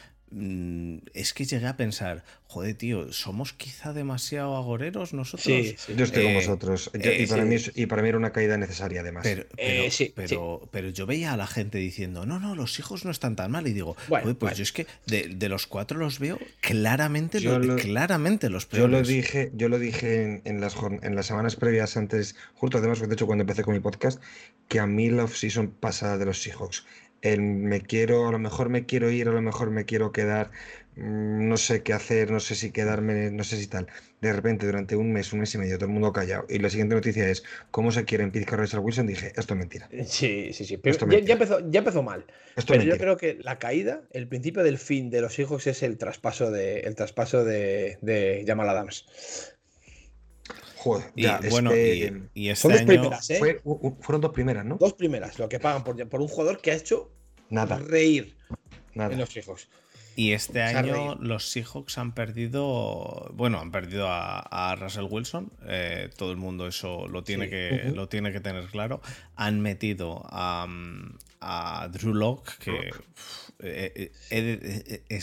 es 1.13 1.33
que 1.33 1.45
llegué 1.45 1.67
a 1.67 1.77
pensar, 1.77 2.25
joder, 2.49 2.75
tío, 2.75 3.13
¿somos 3.13 3.53
quizá 3.53 3.93
demasiado 3.93 4.57
agoreros 4.57 5.13
nosotros? 5.13 5.45
Sí, 5.45 5.77
yo 5.97 6.05
estoy 6.05 6.25
con 6.25 6.33
eh, 6.33 6.35
vosotros. 6.37 6.91
Eh, 6.95 7.23
y, 7.23 7.27
para 7.27 7.45
mí, 7.45 7.57
y, 7.75 7.87
para 7.87 8.03
mí, 8.03 8.09
era 8.09 8.19
una 8.19 8.33
caída 8.33 8.57
necesaria, 8.57 9.03
además. 9.03 9.23
Pero, 9.23 9.45
eh, 9.57 10.13
pero, 10.15 10.69
pero, 10.73 10.89
yo 10.89 11.07
veía 11.07 11.33
a 11.33 11.37
la 11.37 11.47
gente 11.47 11.79
diciendo, 11.79 12.27
no, 12.27 12.41
no, 12.41 12.57
los 12.57 12.79
hijos 12.81 13.05
no 13.05 13.13
están 13.13 13.37
tan 13.37 13.53
mal. 13.53 13.67
Y 13.69 13.73
digo, 13.73 13.97
pues 14.39 14.57
yo 14.57 14.63
es 14.63 14.73
que 14.73 14.87
de, 15.07 15.49
los 15.49 15.67
cuatro 15.67 15.99
los 15.99 16.19
veo 16.19 16.39
claramente, 16.61 17.39
claramente 17.81 18.51
los 18.51 18.67
peores. 18.67 18.83
Yo 18.83 18.89
lo 18.89 19.07
dije, 19.07 19.53
yo 19.55 19.69
lo 19.69 19.79
dije 19.79 20.43
en, 20.45 20.61
las, 20.61 20.77
en 21.03 21.15
las 21.15 21.27
semanas 21.27 21.55
previas 21.55 21.97
antes, 21.97 22.35
justo 22.55 22.79
además, 22.79 23.01
de 23.01 23.13
hecho, 23.13 23.27
cuando 23.27 23.43
empecé 23.43 23.63
con 23.63 23.75
mi 23.75 23.81
podcast, 23.81 24.21
que 24.69 24.81
a 24.81 24.87
mí 24.87 25.11
la 25.11 25.25
off-season 25.25 25.71
pasada 25.71 26.19
de 26.19 26.25
los 26.25 26.43
Seahawks 26.43 26.85
el 27.25 27.41
me 27.41 27.81
quiero, 27.81 28.29
a 28.29 28.33
lo 28.33 28.39
mejor 28.39 28.69
me 28.69 28.85
quiero 28.85 29.11
ir, 29.11 29.29
a 29.29 29.33
lo 29.33 29.41
mejor 29.41 29.71
me 29.71 29.87
quiero 29.87 30.13
quedar, 30.13 30.51
mm, 30.97 31.49
no 31.49 31.57
sé 31.57 31.83
qué 31.83 31.95
hacer, 31.95 32.31
no 32.31 32.39
sé 32.39 32.55
si 32.55 32.71
quedarme, 32.71 33.31
no 33.31 33.45
sé 33.45 33.57
si 33.57 33.67
tal. 33.67 33.87
De 34.21 34.33
repente, 34.33 34.67
durante 34.67 34.95
un 34.95 35.11
mes, 35.11 35.33
un 35.33 35.41
mes 35.41 35.55
y 35.55 35.59
medio, 35.59 35.77
todo 35.79 35.87
el 35.87 35.93
mundo 35.93 36.13
callado. 36.13 36.45
Y 36.51 36.59
la 36.59 36.69
siguiente 36.69 36.95
noticia 36.95 37.27
es 37.29 37.43
cómo 37.71 37.93
se 37.93 38.05
quiere 38.05 38.27
Pete 38.29 38.55
Russell 38.55 38.81
Wilson. 38.81 39.07
Dije, 39.07 39.33
esto 39.37 39.55
es 39.55 39.59
mentira. 39.59 39.89
Eh, 39.91 40.05
sí, 40.07 40.53
sí, 40.53 40.67
sí. 40.67 40.77
Pero 40.77 40.99
ya, 41.09 41.33
empezó, 41.33 41.61
ya 41.71 41.79
empezó 41.79 42.03
mal. 42.03 42.27
pero 42.69 42.83
yo 42.83 42.99
creo 42.99 43.17
que 43.17 43.39
la 43.43 43.59
caída, 43.59 44.03
el 44.13 44.29
principio 44.29 44.63
del 44.63 44.77
fin 44.77 45.09
de 45.09 45.23
los 45.23 45.39
hijos 45.39 45.67
es 45.67 45.83
el 45.83 45.97
traspaso 45.97 46.51
de, 46.51 46.81
el 46.81 46.95
traspaso 46.95 47.43
de, 47.45 47.97
de 48.03 48.45
Jamal 48.47 48.69
Adams. 48.69 49.54
Joder, 50.85 51.13
y, 51.17 51.27
bueno, 51.49 51.71
este, 51.73 52.29
y, 52.35 52.49
este 52.51 52.69
dos 52.69 52.83
primeras, 52.83 53.31
¿eh? 53.31 53.61
fueron 54.01 54.21
dos 54.21 54.33
primeras, 54.33 54.67
¿no? 54.67 54.77
Dos 54.77 54.93
primeras, 54.93 55.39
lo 55.39 55.49
que 55.49 55.59
pagan 55.59 55.83
por, 55.83 56.09
por 56.11 56.21
un 56.21 56.29
jugador 56.29 56.61
que 56.61 56.73
ha 56.73 56.75
hecho 56.75 57.11
Nada. 57.49 57.79
reír 57.79 58.37
Nada. 58.93 59.15
en 59.15 59.21
los 59.21 59.35
hijos. 59.35 59.71
Y 60.15 60.33
este 60.33 60.61
año 60.61 61.15
los 61.15 61.49
Seahawks 61.51 61.97
han 61.97 62.13
perdido, 62.13 63.31
bueno, 63.33 63.61
han 63.61 63.73
perdido 63.73 64.09
a, 64.11 64.77
Russell 64.79 65.07
Wilson, 65.09 65.51
eh, 65.67 66.11
todo 66.19 66.33
el 66.33 66.37
mundo 66.37 66.69
eso 66.69 67.09
lo 67.09 67.25
tiene, 67.25 67.49
que, 67.49 67.91
lo 67.95 68.07
tiene 68.11 68.31
que 68.31 68.41
tener 68.41 68.67
claro. 68.67 69.01
Han 69.37 69.63
metido 69.63 70.23
a, 70.27 70.69
a 71.41 71.89
Drew 71.89 72.13
Locke, 72.13 72.59
que 72.59 72.91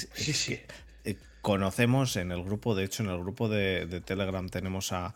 sí, 0.08 0.60
conocemos 1.42 2.16
en 2.16 2.32
el 2.32 2.44
grupo, 2.44 2.76
de 2.76 2.84
hecho 2.84 3.04
en 3.04 3.10
el 3.10 3.20
grupo 3.20 3.50
de, 3.50 4.02
Telegram 4.06 4.48
tenemos 4.50 4.92
a, 4.92 5.14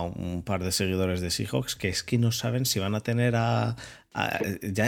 un 0.00 0.42
par 0.42 0.62
de 0.62 0.72
seguidores 0.72 1.20
de 1.20 1.30
Seahawks 1.30 1.76
que 1.76 1.88
es 1.88 2.02
que 2.02 2.18
no 2.18 2.32
saben 2.32 2.66
si 2.66 2.80
van 2.80 2.94
a 2.94 3.00
tener 3.00 3.36
a... 3.36 3.76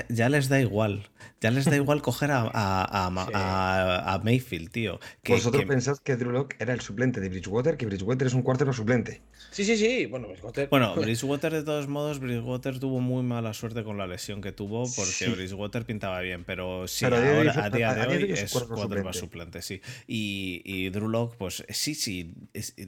ya, 0.09 0.29
les 0.29 0.49
da 0.49 0.61
igual, 0.61 1.09
ya 1.41 1.51
les 1.51 1.65
da 1.65 1.75
igual 1.75 2.01
coger 2.01 2.31
a, 2.31 2.49
a, 2.55 4.21
Mayfield, 4.23 4.71
tío. 4.71 5.01
Vosotros 5.27 5.65
pensáis 5.65 5.99
que 6.01 6.17
Drew 6.17 6.31
Locke 6.31 6.57
era 6.61 6.73
el 6.73 6.81
suplente 6.81 7.21
de 7.21 7.29
Bridgewater, 7.29 7.77
que 7.77 7.87
Bridgewater 7.87 8.29
es 8.29 8.35
un 8.35 8.43
cuarto 8.43 8.73
suplente. 8.73 9.23
Sí, 9.51 9.65
sí, 9.65 9.77
sí. 9.77 10.07
Bueno, 10.07 10.29
Bridgewater. 10.29 10.69
Bueno, 10.69 10.95
Bridgewater, 10.97 11.53
de 11.53 11.65
todos 11.65 11.89
modos, 11.89 12.21
Bridgewater 12.21 12.79
tuvo 12.79 13.01
muy 13.01 13.25
mala 13.25 13.53
suerte 13.53 13.83
con 13.83 13.99
la 13.99 14.07
lesión 14.07 14.41
que 14.41 14.53
tuvo 14.53 14.85
porque 14.95 15.29
Bridgewater 15.29 15.85
pintaba 15.85 16.21
bien, 16.21 16.45
pero 16.45 16.87
sí, 16.87 17.05
ahora, 17.05 17.65
a 17.65 17.71
día 17.71 17.95
de 17.95 18.07
hoy 18.07 18.33
es 18.33 18.53
quarterback 18.53 19.15
suplente. 19.15 19.61
sí. 19.61 19.81
Y, 20.07 20.63
y 20.65 20.91
Drew 20.91 21.09
Locke, 21.09 21.37
pues 21.37 21.65
sí, 21.69 21.97
sí, 21.97 22.35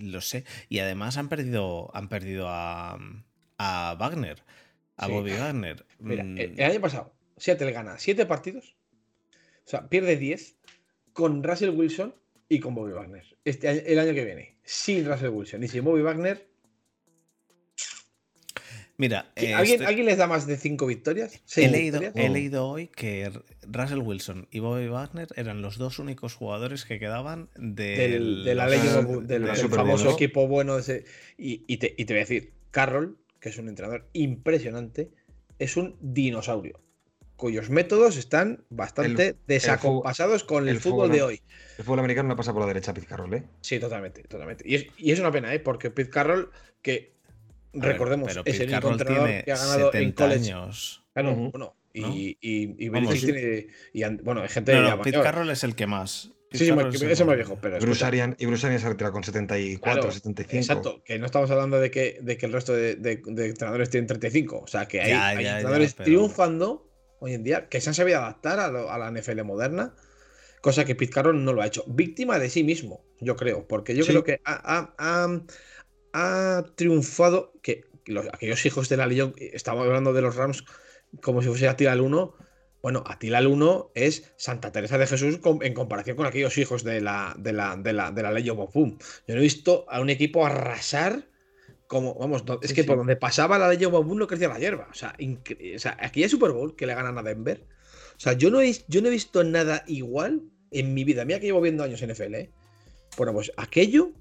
lo 0.00 0.20
sé. 0.20 0.44
Y 0.68 0.78
además 0.78 1.16
han 1.16 1.28
perdido, 1.28 1.90
han 1.94 2.08
perdido 2.08 2.46
a, 2.48 2.96
a 3.58 3.96
Wagner, 3.98 4.44
a 4.98 5.08
Bobby 5.08 5.32
Wagner. 5.32 5.86
Mira, 6.00 6.24
mm. 6.24 6.38
el 6.38 6.60
año 6.60 6.80
pasado, 6.80 7.14
Seattle 7.36 7.72
gana 7.72 7.98
7 7.98 8.26
partidos, 8.26 8.76
o 9.64 9.70
sea, 9.70 9.88
pierde 9.88 10.16
10 10.16 10.56
con 11.12 11.42
Russell 11.42 11.70
Wilson 11.70 12.14
y 12.48 12.60
con 12.60 12.74
Bobby 12.74 12.92
Wagner. 12.92 13.24
Este, 13.44 13.92
el 13.92 13.98
año 13.98 14.12
que 14.12 14.24
viene, 14.24 14.58
sin 14.62 15.06
Russell 15.06 15.30
Wilson 15.30 15.62
y 15.64 15.68
sin 15.68 15.84
Bobby 15.84 16.02
Wagner, 16.02 16.48
Mira, 19.00 19.30
¿Alguien, 19.54 19.84
¿Alguien, 19.84 20.06
les 20.06 20.18
da 20.18 20.26
más 20.26 20.48
de 20.48 20.56
cinco 20.56 20.84
victorias? 20.84 21.40
He 21.54 21.68
leído, 21.68 22.00
he 22.16 22.28
leído, 22.28 22.66
hoy 22.66 22.88
que 22.88 23.30
Russell 23.62 24.00
Wilson 24.00 24.48
y 24.50 24.58
Bobby 24.58 24.88
Wagner 24.88 25.28
eran 25.36 25.62
los 25.62 25.78
dos 25.78 26.00
únicos 26.00 26.34
jugadores 26.34 26.84
que 26.84 26.98
quedaban 26.98 27.48
del, 27.54 28.42
de 28.42 28.56
la 28.56 28.66
ley 28.66 28.80
del, 29.22 29.46
famoso 29.70 30.10
equipo 30.10 30.48
bueno. 30.48 30.76
Ese. 30.78 31.04
Y, 31.36 31.76
te, 31.76 31.94
y, 31.96 32.06
te, 32.06 32.12
voy 32.12 32.18
a 32.18 32.24
decir, 32.24 32.52
Carroll, 32.72 33.16
que 33.40 33.48
es 33.48 33.58
un 33.58 33.68
entrenador 33.68 34.08
impresionante, 34.12 35.10
es 35.58 35.76
un 35.76 35.96
dinosaurio 36.00 36.80
cuyos 37.38 37.70
métodos 37.70 38.16
están 38.16 38.64
bastante 38.68 39.36
desacompasados 39.46 40.42
con 40.42 40.68
el, 40.68 40.80
fútbol, 40.80 41.12
de 41.12 41.22
hoy. 41.22 41.40
El 41.78 41.84
fútbol 41.84 42.00
americano 42.00 42.28
no 42.28 42.34
pasa 42.34 42.52
por 42.52 42.62
la 42.62 42.66
derecha 42.66 42.92
Pete 42.92 43.06
Carroll, 43.06 43.32
¿eh? 43.32 43.44
Sí, 43.60 43.78
totalmente, 43.78 44.24
totalmente. 44.24 44.64
Y 44.66 44.74
es, 44.74 44.86
y 44.98 45.12
es 45.12 45.20
una 45.20 45.30
pena, 45.30 45.54
¿eh? 45.54 45.60
Porque 45.60 45.92
Pete 45.92 46.10
Carroll, 46.10 46.50
que 46.82 47.16
Recordemos, 47.72 48.36
es 48.44 48.60
el 48.60 48.70
único 48.70 48.90
entrenador 48.90 49.44
que 49.44 49.52
ha 49.52 49.56
ganado 49.56 49.94
en 49.94 50.12
college. 50.12 50.50
años. 50.50 51.04
Claro, 51.12 51.34
bueno, 51.34 51.76
y, 51.92 52.36
y, 52.40 52.74
y, 52.76 52.90
tiene, 53.20 53.66
y, 53.92 54.04
bueno, 54.22 54.42
hay 54.42 54.48
gente. 54.48 54.74
No, 54.74 54.96
no, 54.96 55.02
Pete 55.02 55.20
Carroll 55.20 55.50
es 55.50 55.62
el 55.62 55.76
que 55.76 55.86
más. 55.86 56.32
Sí, 56.50 56.58
sí, 56.58 56.64
es 56.64 57.20
el 57.20 57.26
más 57.26 57.36
viejo. 57.36 57.58
Pero 57.60 57.78
Bruce 57.78 58.04
Arian, 58.04 58.36
y 58.38 58.46
Bruce 58.46 58.66
Arian 58.66 58.80
se 58.80 58.88
retirado 58.88 59.12
con 59.12 59.24
74, 59.24 60.10
75. 60.12 60.56
Exacto, 60.56 61.02
que 61.04 61.18
no 61.18 61.26
estamos 61.26 61.50
hablando 61.50 61.78
de 61.80 61.90
que, 61.90 62.18
de 62.22 62.36
que 62.36 62.46
el 62.46 62.52
resto 62.52 62.72
de, 62.72 62.96
de, 62.96 63.22
de, 63.24 63.46
entrenadores 63.46 63.90
tienen 63.90 64.06
35. 64.06 64.58
O 64.58 64.66
sea, 64.66 64.86
que 64.86 65.00
hay, 65.00 65.12
hay 65.12 65.46
entrenadores 65.46 65.94
triunfando 65.94 66.88
hoy 67.20 67.34
en 67.34 67.44
día 67.44 67.68
que 67.68 67.80
se 67.80 67.90
han 67.90 67.94
sabido 67.94 68.18
adaptar 68.18 68.60
a, 68.60 68.66
a, 68.66 68.98
la 68.98 69.10
NFL 69.10 69.42
moderna, 69.42 69.94
cosa 70.60 70.84
que 70.84 70.94
Pete 70.94 71.12
Carroll 71.12 71.44
no 71.44 71.52
lo 71.52 71.62
ha 71.62 71.66
hecho. 71.66 71.84
Víctima 71.86 72.38
de 72.38 72.50
sí 72.50 72.64
mismo, 72.64 73.04
yo 73.20 73.36
creo, 73.36 73.66
porque 73.66 73.94
yo 73.94 74.04
creo 74.04 74.24
que 74.24 74.40
ha, 74.44 74.94
ha, 74.98 75.40
ha 76.12 76.64
triunfado, 76.76 77.52
que 77.62 77.84
aquellos 78.32 78.64
hijos 78.64 78.88
de 78.88 78.96
la 78.96 79.06
Legión, 79.06 79.34
estamos 79.38 79.86
hablando 79.86 80.12
de 80.12 80.22
los 80.22 80.36
Rams 80.36 80.64
como 81.22 81.42
si 81.42 81.48
fuese 81.48 81.68
Atila 81.68 81.92
el 81.92 82.00
1, 82.00 82.34
bueno, 82.88 83.04
Atila 83.06 83.40
el 83.40 83.48
1 83.48 83.90
es 83.94 84.32
Santa 84.38 84.72
Teresa 84.72 84.96
de 84.96 85.06
Jesús 85.06 85.40
en 85.60 85.74
comparación 85.74 86.16
con 86.16 86.26
aquellos 86.26 86.56
hijos 86.56 86.84
de 86.84 87.02
la, 87.02 87.34
de 87.38 87.52
la, 87.52 87.76
de 87.76 87.92
la, 87.92 88.12
de 88.12 88.22
la 88.22 88.52
Bopum. 88.54 88.96
Yo 89.26 89.34
no 89.34 89.40
he 89.40 89.42
visto 89.42 89.84
a 89.90 90.00
un 90.00 90.08
equipo 90.08 90.46
arrasar 90.46 91.28
como, 91.86 92.14
vamos, 92.14 92.44
es 92.62 92.72
que 92.72 92.84
por 92.84 92.96
donde 92.96 93.16
pasaba 93.16 93.58
la 93.58 93.68
Legión 93.68 93.92
Bopum 93.92 94.16
no 94.16 94.26
crecía 94.26 94.48
la 94.48 94.58
hierba. 94.58 94.88
O 94.90 94.94
sea, 94.94 95.14
o 95.20 95.78
sea, 95.78 95.98
aquí 96.00 96.22
hay 96.22 96.30
Super 96.30 96.52
Bowl 96.52 96.76
que 96.76 96.86
le 96.86 96.94
ganan 96.94 97.18
a 97.18 97.22
Denver. 97.22 97.62
O 98.16 98.20
sea, 98.20 98.32
yo 98.32 98.50
no, 98.50 98.62
he, 98.62 98.74
yo 98.88 99.02
no 99.02 99.08
he 99.08 99.10
visto 99.10 99.44
nada 99.44 99.84
igual 99.86 100.40
en 100.70 100.94
mi 100.94 101.04
vida. 101.04 101.26
Mira 101.26 101.40
que 101.40 101.44
llevo 101.44 101.60
viendo 101.60 101.84
años 101.84 102.00
en 102.00 102.12
NFL, 102.12 102.34
¿eh? 102.36 102.50
Bueno, 103.18 103.34
pues 103.34 103.52
aquello, 103.58 104.12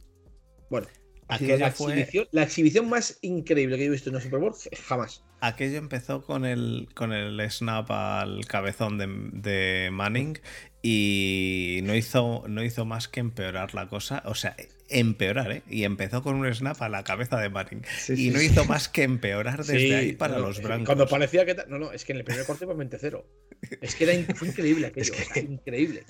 bueno, 0.69 0.88
la, 1.30 1.67
exhibición, 1.69 2.27
la, 2.32 2.43
exhibición, 2.43 2.89
más 2.89 3.17
increíble 3.21 3.77
que 3.77 3.86
he 3.86 3.89
visto 3.89 4.10
en 4.10 4.17
un 4.17 4.21
Super 4.21 4.41
Bowl 4.41 4.53
jamás. 4.84 5.23
Aquello 5.39 5.78
empezó 5.78 6.23
con 6.23 6.45
el, 6.45 6.89
con 6.95 7.13
el 7.13 7.39
snap 7.52 7.91
al 7.91 8.45
cabezón 8.47 8.97
de, 8.97 9.89
Manning 9.91 10.39
y 10.82 11.82
no 11.84 11.95
hizo, 11.95 12.43
no 12.47 12.63
hizo 12.63 12.86
más 12.86 13.08
que 13.08 13.19
empeorar 13.19 13.76
la 13.76 13.88
cosa. 13.88 14.23
O 14.26 14.34
sea, 14.34 14.56
empeorar, 14.89 15.52
¿eh? 15.52 15.63
Y 15.69 15.84
empezó 15.84 16.23
con 16.23 16.36
un 16.36 16.54
snap 16.54 16.82
a 16.82 16.89
la 16.89 17.04
cabeza 17.04 17.39
de 17.39 17.50
Manning. 17.50 17.84
y 18.10 18.30
no 18.32 18.41
hizo 18.41 18.65
más 18.65 18.89
que 18.89 19.04
empeorar 19.04 19.63
desde 19.63 19.95
ahí 19.95 20.13
para 20.13 20.39
los 20.39 20.62
blancos. 20.62 20.88
Cuando 20.88 21.08
parecía 21.08 21.45
que. 21.45 21.56
No, 21.67 21.78
no, 21.78 21.91
es 21.91 22.04
que 22.04 22.13
en 22.13 22.19
el 22.19 22.23
primer 22.23 22.45
corte 22.45 22.65
fue 22.65 22.76
20-0. 22.76 23.23
Es 23.82 23.95
que 23.95 24.04
era, 24.06 24.36
fue 24.36 24.47
increíble 24.47 24.88
aquello. 24.88 25.13
increíble. 25.36 26.04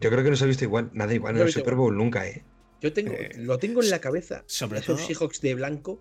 Yo 0.00 0.10
creo 0.10 0.22
que 0.22 0.30
no 0.30 0.36
se 0.36 0.44
ha 0.44 0.46
visto 0.46 0.64
igual, 0.64 0.90
nada 0.92 1.14
igual 1.14 1.36
en 1.36 1.42
el 1.42 1.52
Super 1.52 1.74
Bowl 1.74 1.96
nunca, 1.96 2.26
¿eh? 2.26 2.44
Yo 2.80 2.92
tengo, 2.92 3.12
eh, 3.12 3.30
lo 3.36 3.58
tengo 3.58 3.82
en 3.82 3.90
la 3.90 4.00
cabeza. 4.00 4.44
Sobre 4.46 4.80
esos 4.80 5.00
Seahawks 5.00 5.40
de 5.40 5.54
blanco. 5.54 6.00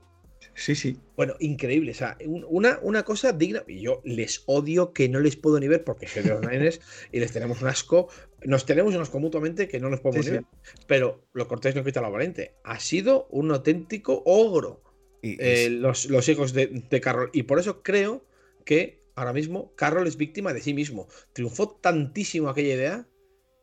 Sí, 0.58 0.74
sí. 0.74 0.98
Bueno, 1.16 1.36
increíble. 1.40 1.92
O 1.92 1.94
sea, 1.94 2.18
una, 2.26 2.80
una 2.82 3.04
cosa 3.04 3.32
digna. 3.32 3.64
Y 3.68 3.82
yo 3.82 4.02
les 4.04 4.42
odio 4.48 4.92
que 4.92 5.08
no 5.08 5.20
les 5.20 5.36
puedo 5.36 5.60
ni 5.60 5.68
ver 5.68 5.84
porque 5.84 6.08
soy 6.08 6.24
de 6.24 6.30
los 6.30 6.42
Niners 6.42 6.82
y 7.12 7.20
les 7.20 7.32
tenemos 7.32 7.62
un 7.62 7.68
asco. 7.68 8.10
Nos 8.44 8.66
tenemos 8.66 8.96
un 8.96 9.02
asco 9.02 9.20
mutuamente 9.20 9.68
que 9.68 9.80
no 9.80 9.90
nos 9.90 10.00
podemos 10.00 10.26
ni 10.26 10.32
ver. 10.32 10.46
Pero 10.88 11.28
lo 11.34 11.48
cortés 11.48 11.76
no 11.76 11.84
quita 11.84 12.02
lo 12.02 12.12
valiente. 12.12 12.56
Ha 12.64 12.80
sido 12.80 13.28
un 13.30 13.52
auténtico 13.52 14.24
ogro 14.26 14.82
eh, 15.22 15.70
los, 15.70 16.10
los, 16.10 16.28
hijos 16.28 16.54
de, 16.54 16.84
de 16.90 17.02
Carroll. 17.02 17.30
Y 17.34 17.44
por 17.44 17.60
eso 17.60 17.84
creo 17.84 18.26
que 18.66 19.04
ahora 19.14 19.34
mismo 19.34 19.76
Carroll 19.76 20.08
es 20.08 20.18
víctima 20.18 20.54
de 20.54 20.62
sí 20.62 20.74
mismo. 20.74 21.08
Triunfó 21.34 21.70
tantísimo 21.70 22.50
aquella 22.50 22.74
idea 22.74 23.08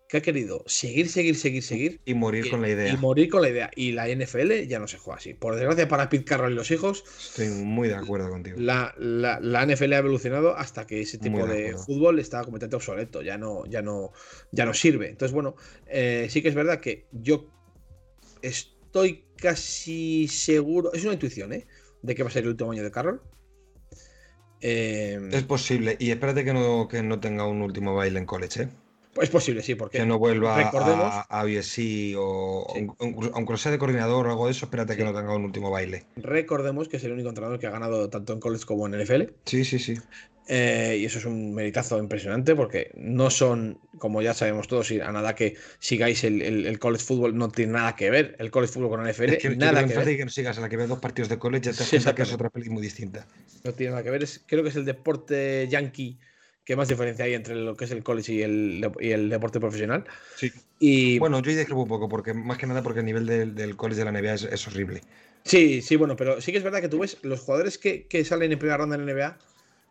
que 0.08 0.18
ha 0.18 0.22
querido 0.22 0.62
seguir, 0.66 1.08
seguir, 1.08 1.36
seguir, 1.36 1.62
seguir. 1.62 2.00
Y 2.04 2.14
morir 2.14 2.50
con 2.50 2.60
la 2.60 2.68
idea. 2.68 2.92
Y 2.92 2.96
morir 2.96 3.30
con 3.30 3.42
la 3.42 3.48
idea. 3.48 3.70
Y 3.74 3.92
la 3.92 4.06
NFL 4.08 4.66
ya 4.66 4.78
no 4.78 4.86
se 4.86 4.98
juega 4.98 5.18
así. 5.18 5.34
Por 5.34 5.56
desgracia 5.56 5.88
para 5.88 6.08
Pete 6.08 6.24
Carroll 6.24 6.52
y 6.52 6.54
los 6.54 6.70
hijos. 6.70 7.04
Estoy 7.18 7.48
muy 7.48 7.88
de 7.88 7.94
acuerdo 7.94 8.28
contigo. 8.28 8.56
La, 8.58 8.94
la, 8.98 9.66
NFL 9.66 9.92
ha 9.94 9.98
evolucionado 9.98 10.56
hasta 10.56 10.86
que 10.86 11.00
ese 11.00 11.18
tipo 11.18 11.46
de, 11.46 11.76
fútbol 11.76 12.18
está 12.18 12.42
completamente 12.42 12.76
obsoleto. 12.76 13.22
Ya 13.22 13.38
no, 13.38 13.64
ya 13.66 13.80
no, 13.82 14.12
ya 14.52 14.66
no 14.66 14.74
sirve. 14.74 15.08
Entonces, 15.08 15.32
bueno, 15.32 15.56
eh, 15.86 16.26
sí 16.28 16.42
que 16.42 16.48
es 16.48 16.54
verdad 16.54 16.80
que 16.80 17.06
yo 17.12 17.50
estoy 18.42 19.24
casi 19.36 20.28
seguro. 20.28 20.92
Es 20.92 21.04
una 21.04 21.14
intuición, 21.14 21.52
¿eh? 21.54 21.66
De 22.02 22.14
que 22.14 22.22
va 22.22 22.28
a 22.28 22.32
ser 22.32 22.42
el 22.42 22.50
último 22.50 22.72
año 22.72 22.82
de 22.82 22.90
Carroll. 22.90 23.22
Eh, 24.60 25.18
es 25.32 25.42
posible. 25.44 25.96
Y 25.98 26.10
espérate 26.10 26.44
que 26.44 26.52
no, 26.52 26.88
que 26.88 27.02
no 27.02 27.20
tenga 27.20 27.46
un 27.46 27.62
último 27.62 27.94
baile 27.94 28.18
en 28.18 28.26
college, 28.26 28.62
¿eh? 28.64 28.68
Es 29.20 29.30
posible, 29.30 29.62
sí, 29.62 29.74
porque. 29.74 29.98
Que 29.98 30.06
no 30.06 30.18
vuelva 30.18 30.60
a, 30.60 31.26
a 31.28 31.44
o 32.18 32.66
aunque 33.32 33.56
sea 33.56 33.72
de 33.72 33.78
coordinador 33.78 34.26
o 34.26 34.30
algo 34.30 34.46
de 34.46 34.52
eso, 34.52 34.66
espérate 34.66 34.96
que 34.96 35.04
no 35.04 35.14
tenga 35.14 35.34
un 35.34 35.44
último 35.44 35.70
baile. 35.70 36.04
Recordemos 36.16 36.88
que 36.88 36.96
es 36.96 37.04
el 37.04 37.12
único 37.12 37.28
entrenador 37.28 37.58
que 37.58 37.66
ha 37.66 37.70
ganado 37.70 38.08
tanto 38.10 38.32
en 38.32 38.40
college 38.40 38.64
como 38.64 38.86
en 38.86 39.00
NFL. 39.00 39.22
Sí, 39.44 39.64
sí, 39.64 39.78
sí. 39.78 39.94
Eh, 40.46 40.98
y 41.00 41.04
eso 41.06 41.18
es 41.18 41.24
un 41.24 41.54
meritazo 41.54 41.98
impresionante 41.98 42.54
porque 42.54 42.90
no 42.96 43.30
son, 43.30 43.78
como 43.98 44.20
ya 44.20 44.34
sabemos 44.34 44.68
todos, 44.68 44.90
a 44.90 45.10
nada 45.10 45.34
que 45.34 45.56
sigáis 45.78 46.22
el, 46.22 46.78
college 46.78 47.02
football, 47.02 47.36
no 47.36 47.48
tiene 47.48 47.72
nada 47.72 47.96
que 47.96 48.10
ver 48.10 48.36
el 48.38 48.50
college 48.50 48.72
football 48.74 48.90
con 48.90 49.08
NFL. 49.08 49.36
que, 49.36 49.56
nada 49.56 49.86
que, 49.86 49.96
ver. 49.96 50.16
que 50.16 50.24
no 50.24 50.30
sigas 50.30 50.58
a 50.58 50.60
la 50.60 50.68
que 50.68 50.76
ve 50.76 50.86
dos 50.86 50.98
partidos 50.98 51.30
de 51.30 51.38
college, 51.38 51.64
ya 51.64 51.72
te 51.72 51.78
das 51.78 51.90
cuenta 51.90 52.14
que 52.14 52.22
es 52.22 52.32
otra 52.32 52.50
peli 52.50 52.68
muy 52.68 52.82
distinta. 52.82 53.26
No 53.64 53.72
tiene 53.72 53.92
nada 53.92 54.02
que 54.02 54.10
ver, 54.10 54.28
creo 54.46 54.62
que 54.62 54.68
es 54.68 54.76
el 54.76 54.84
deporte 54.84 55.66
yankee 55.70 56.18
¿Qué 56.64 56.76
más 56.76 56.88
diferencia 56.88 57.26
hay 57.26 57.34
entre 57.34 57.54
lo 57.56 57.76
que 57.76 57.84
es 57.84 57.90
el 57.90 58.02
college 58.02 58.32
y 58.32 58.42
el, 58.42 58.90
y 58.98 59.10
el 59.10 59.28
deporte 59.28 59.60
profesional? 59.60 60.04
Sí. 60.36 60.50
Y... 60.78 61.18
Bueno, 61.18 61.40
yo 61.42 61.50
discrepo 61.50 61.82
un 61.82 61.88
poco, 61.88 62.08
porque 62.08 62.32
más 62.32 62.56
que 62.56 62.66
nada 62.66 62.82
porque 62.82 63.00
el 63.00 63.06
nivel 63.06 63.26
del, 63.26 63.76
college 63.76 64.02
de 64.02 64.04
la 64.10 64.12
NBA 64.12 64.34
es, 64.34 64.66
horrible. 64.66 65.02
Sí, 65.44 65.82
sí, 65.82 65.96
bueno, 65.96 66.16
pero 66.16 66.40
sí 66.40 66.52
que 66.52 66.58
es 66.58 66.64
verdad 66.64 66.80
que 66.80 66.88
tú 66.88 67.00
ves 67.00 67.18
los 67.22 67.40
jugadores 67.40 67.76
que, 67.76 68.24
salen 68.24 68.52
en 68.52 68.58
primera 68.58 68.78
ronda 68.78 68.96
en 68.96 69.04
la 69.04 69.12
NBA 69.12 69.38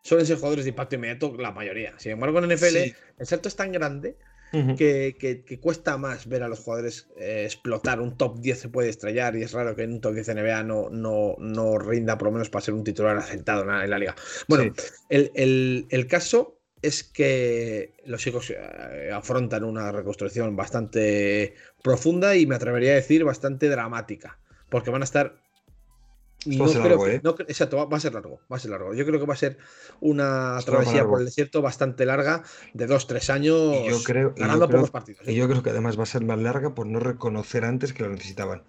suelen 0.02 0.26
ser 0.26 0.38
jugadores 0.38 0.66
de 0.66 0.70
impacto 0.70 0.96
inmediato, 0.96 1.36
la 1.38 1.52
mayoría. 1.52 1.94
Sin 1.98 2.14
embargo, 2.14 2.40
en 2.40 2.50
NFL 2.52 2.78
el 3.20 3.26
salto 3.28 3.48
es 3.48 3.56
tan 3.56 3.72
grande 3.72 4.18
que, 4.52 5.60
cuesta 5.62 5.98
más 5.98 6.28
ver 6.28 6.42
a 6.42 6.48
los 6.48 6.60
jugadores 6.60 7.08
eh, 7.18 7.44
explotar. 7.46 8.02
Un 8.02 8.18
top 8.18 8.40
10 8.40 8.60
se 8.60 8.70
puede 8.70 8.90
estrellar 8.90 9.36
y 9.36 9.44
es 9.44 9.52
raro 9.54 9.76
que 9.76 9.84
en 9.84 9.94
un 9.94 10.02
top 10.02 10.16
10 10.16 10.36
NBA 10.36 10.64
no, 10.64 10.90
no, 10.90 11.36
no 11.38 11.78
rinda 11.78 12.18
por 12.18 12.30
lo 12.30 12.34
menos 12.34 12.50
para 12.50 12.66
ser 12.66 12.74
un 12.74 12.84
titular 12.84 13.16
asentado 13.18 13.62
en 13.62 13.90
la, 13.90 14.00
liga. 14.00 14.16
Bueno, 14.48 14.74
el, 15.10 15.32
el, 15.36 15.86
el, 15.90 16.08
caso 16.08 16.63
es 16.84 17.04
que 17.04 17.96
los 18.06 18.28
hijos 18.28 18.52
eh, 18.52 19.10
afrontan 19.12 19.64
una 19.64 19.92
reconstrucción 19.92 20.56
bastante 20.56 21.56
profunda 21.82 22.36
y 22.36 22.46
me 22.46 22.56
atrevería 22.56 22.92
a 22.92 22.96
decir 22.96 23.24
bastante 23.24 23.70
dramática, 23.70 24.38
porque 24.70 24.92
van 24.92 25.02
a 25.02 25.06
estar 25.06 25.42
no 26.46 26.66
creo 26.66 27.08
¿eh? 27.08 27.22
exacto, 27.48 27.88
va, 27.90 27.98
a 27.98 28.00
ser 28.02 28.14
largo, 28.14 28.42
va 28.52 28.58
a 28.58 28.60
ser 28.60 28.72
largo. 28.72 28.94
Yo 28.94 29.06
creo 29.06 29.18
que 29.18 29.26
va 29.26 29.34
a 29.34 29.38
ser 29.38 29.58
una 30.02 30.60
travesía 30.66 31.06
por 31.06 31.20
el 31.20 31.26
desierto 31.26 31.62
bastante 31.62 32.06
larga, 32.06 32.44
de 32.74 32.86
dos, 32.86 33.08
tres 33.08 33.30
años, 33.30 33.88
yo 33.88 34.04
creo, 34.04 34.34
ganando 34.36 34.70
pocos 34.70 34.92
partidos. 34.92 35.26
Y 35.26 35.32
¿eh? 35.32 35.36
yo 35.36 35.48
creo 35.48 35.64
que 35.64 35.70
además 35.70 35.98
va 35.98 36.04
a 36.04 36.08
ser 36.08 36.26
más 36.26 36.40
larga 36.40 36.76
por 36.76 36.86
no 36.86 37.00
reconocer 37.00 37.64
antes 37.64 37.94
que 37.94 38.04
lo 38.04 38.10
necesitaban. 38.10 38.64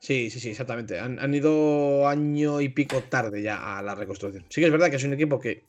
Sí, 0.00 0.30
sí, 0.30 0.40
sí, 0.40 0.50
exactamente. 0.50 0.98
Han, 0.98 1.32
ido 1.32 2.08
año 2.08 2.60
y 2.60 2.68
pico 2.70 3.04
tarde 3.08 3.40
ya 3.40 3.78
a 3.78 3.82
la 3.82 3.94
reconstrucción. 3.94 4.44
Sí 4.48 4.60
que 4.60 4.66
es 4.66 4.72
verdad 4.72 4.90
que 4.90 4.96
es 4.96 5.04
un 5.04 5.12
equipo 5.12 5.38
que 5.38 5.68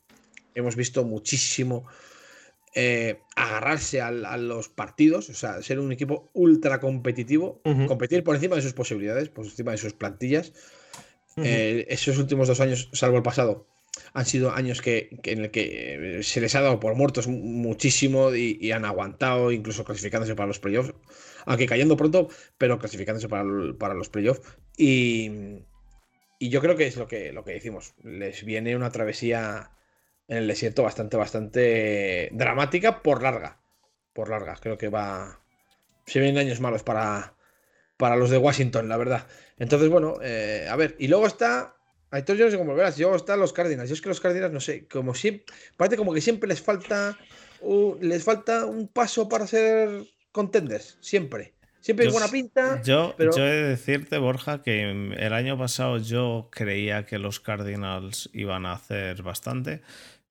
hemos 0.55 0.75
visto 0.75 1.03
muchísimo 1.03 1.85
eh, 2.75 3.19
agarrarse 3.35 4.01
a, 4.01 4.11
los 4.11 4.67
partidos, 4.67 5.29
o 5.29 5.33
sea, 5.35 5.61
ser 5.61 5.79
un 5.79 5.91
equipo 5.91 6.31
ultra 6.33 6.79
competitivo, 6.79 7.61
competir 7.87 8.23
por 8.23 8.35
encima 8.35 8.55
de 8.55 8.63
sus 8.63 8.73
posibilidades, 8.73 9.29
por 9.29 9.45
encima 9.45 9.71
de 9.71 9.77
sus 9.77 9.93
plantillas. 9.93 10.53
Eh, 11.37 11.85
esos 11.89 12.17
últimos 12.17 12.47
dos 12.47 12.59
años, 12.59 12.89
salvo 12.93 13.17
el 13.17 13.23
pasado, 13.23 13.67
han 14.13 14.25
sido 14.25 14.51
años 14.51 14.81
que, 14.81 15.19
en 15.23 15.41
el 15.41 15.51
que 15.51 16.19
se 16.23 16.41
les 16.41 16.55
ha 16.55 16.61
dado 16.61 16.79
por 16.79 16.95
muertos 16.95 17.27
muchísimo 17.27 18.33
y, 18.33 18.71
han 18.71 18.85
aguantado, 18.85 19.51
incluso 19.51 19.83
clasificándose 19.83 20.35
para 20.35 20.47
los 20.47 20.59
playoffs, 20.59 20.93
aunque 21.45 21.67
cayendo 21.67 21.95
pronto, 21.95 22.29
pero 22.57 22.79
clasificándose 22.79 23.29
para, 23.29 23.45
para 23.77 23.93
los 23.93 24.09
playoffs. 24.09 24.41
Y, 24.77 25.29
y, 26.39 26.49
yo 26.49 26.59
creo 26.59 26.75
que 26.75 26.87
es 26.87 26.97
lo 26.97 27.07
que, 27.07 27.31
lo 27.33 27.43
que 27.43 27.51
decimos, 27.51 27.93
les 28.03 28.43
viene 28.45 28.75
una 28.75 28.89
travesía 28.89 29.69
en 30.33 30.39
el 30.39 30.47
desierto 30.47 30.83
bastante, 30.83 31.15
bastante 31.15 32.29
dramática 32.33 33.01
por 33.03 33.21
larga. 33.21 33.59
Por 34.13 34.29
larga, 34.29 34.57
creo 34.59 34.77
que 34.77 34.89
va. 34.89 35.39
Se 36.05 36.19
vienen 36.19 36.39
años 36.39 36.59
malos 36.59 36.83
para, 36.83 37.35
para 37.97 38.15
los 38.15 38.29
de 38.29 38.37
Washington, 38.37 38.89
la 38.89 38.97
verdad. 38.97 39.27
Entonces, 39.57 39.89
bueno, 39.89 40.17
eh, 40.21 40.67
a 40.69 40.75
ver, 40.75 40.95
y 40.99 41.07
luego 41.07 41.27
está. 41.27 41.75
Aitor, 42.09 42.35
yo 42.35 42.45
no 42.45 42.51
sé 42.51 42.57
cómo 42.57 42.75
verás, 42.75 42.99
luego 42.99 43.15
están 43.15 43.39
los 43.39 43.53
Cardinals. 43.53 43.89
Yo 43.89 43.95
es 43.95 44.01
que 44.01 44.09
los 44.09 44.19
Cardinals, 44.19 44.53
no 44.53 44.59
sé, 44.59 44.87
como 44.87 45.15
siempre. 45.15 45.45
Parece 45.77 45.97
como 45.97 46.13
que 46.13 46.21
siempre 46.21 46.49
les 46.49 46.61
falta. 46.61 47.17
les 48.01 48.23
falta 48.23 48.65
un 48.65 48.87
paso 48.87 49.29
para 49.29 49.47
ser 49.47 49.89
contenders, 50.31 50.97
siempre. 50.99 51.53
Siempre 51.79 52.05
hay 52.05 52.11
buena 52.13 52.29
pinta. 52.29 52.81
Yo, 52.81 53.13
yo 53.17 53.45
he 53.45 53.51
de 53.51 53.67
decirte, 53.69 54.17
Borja, 54.17 54.61
que 54.61 54.89
el 54.89 55.33
año 55.33 55.57
pasado 55.57 55.97
yo 55.97 56.47
creía 56.49 57.05
que 57.05 57.19
los 57.19 57.41
Cardinals 57.41 58.29
iban 58.31 58.65
a 58.65 58.71
hacer 58.73 59.21
bastante. 59.21 59.81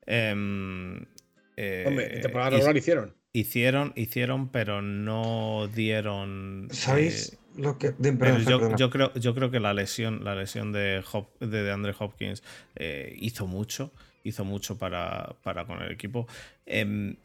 Em, 0.06 1.04
eh, 1.56 1.84
Hombre, 1.86 2.20
temporada 2.20 2.76
hicieron. 2.76 3.14
Hicieron, 3.32 3.92
hicieron, 3.96 4.48
pero 4.48 4.82
no 4.82 5.68
dieron. 5.74 6.68
¿Sabéis? 6.70 7.32
Eh, 7.32 7.38
lo 7.56 7.78
que, 7.78 7.94
yo, 8.78 8.90
creo, 8.90 9.12
yo 9.14 9.34
creo 9.34 9.50
que 9.50 9.60
la 9.60 9.74
lesión, 9.74 10.24
la 10.24 10.34
lesión 10.34 10.72
de, 10.72 11.02
de 11.40 11.70
Andre 11.70 11.94
Hopkins 11.98 12.42
eh, 12.76 13.14
hizo 13.18 13.46
mucho. 13.46 13.92
Hizo 14.24 14.44
mucho 14.44 14.78
para, 14.78 15.36
para 15.42 15.66
con 15.66 15.82
el 15.82 15.90
equipo. 15.90 16.26
Em, 16.66 17.16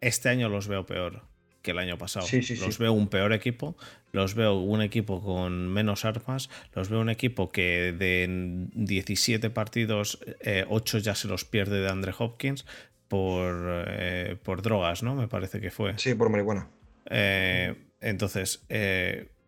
este 0.00 0.28
año 0.28 0.48
los 0.48 0.66
veo 0.66 0.84
peor 0.84 1.29
que 1.62 1.72
el 1.72 1.78
año 1.78 1.98
pasado. 1.98 2.26
los 2.60 2.78
veo 2.78 2.92
un 2.92 3.08
peor 3.08 3.32
equipo, 3.32 3.76
los 4.12 4.34
veo 4.34 4.58
un 4.58 4.82
equipo 4.82 5.22
con 5.22 5.68
menos 5.68 6.04
armas, 6.04 6.50
los 6.74 6.88
veo 6.88 7.00
un 7.00 7.10
equipo 7.10 7.50
que 7.50 7.94
de 7.96 8.66
17 8.74 9.50
partidos, 9.50 10.18
8 10.68 10.98
eh, 10.98 11.00
ya 11.00 11.14
se 11.14 11.28
los 11.28 11.44
pierde 11.44 11.80
de 11.80 11.88
Andre 11.88 12.12
Hopkins 12.18 12.64
por, 13.08 13.84
eh, 13.88 14.36
por 14.42 14.62
drogas, 14.62 15.02
¿no? 15.02 15.14
Me 15.14 15.28
parece 15.28 15.60
que 15.60 15.70
fue. 15.70 15.98
Sí, 15.98 16.14
por 16.14 16.30
marihuana. 16.30 16.68
Eh, 17.10 17.74
entonces, 18.00 18.64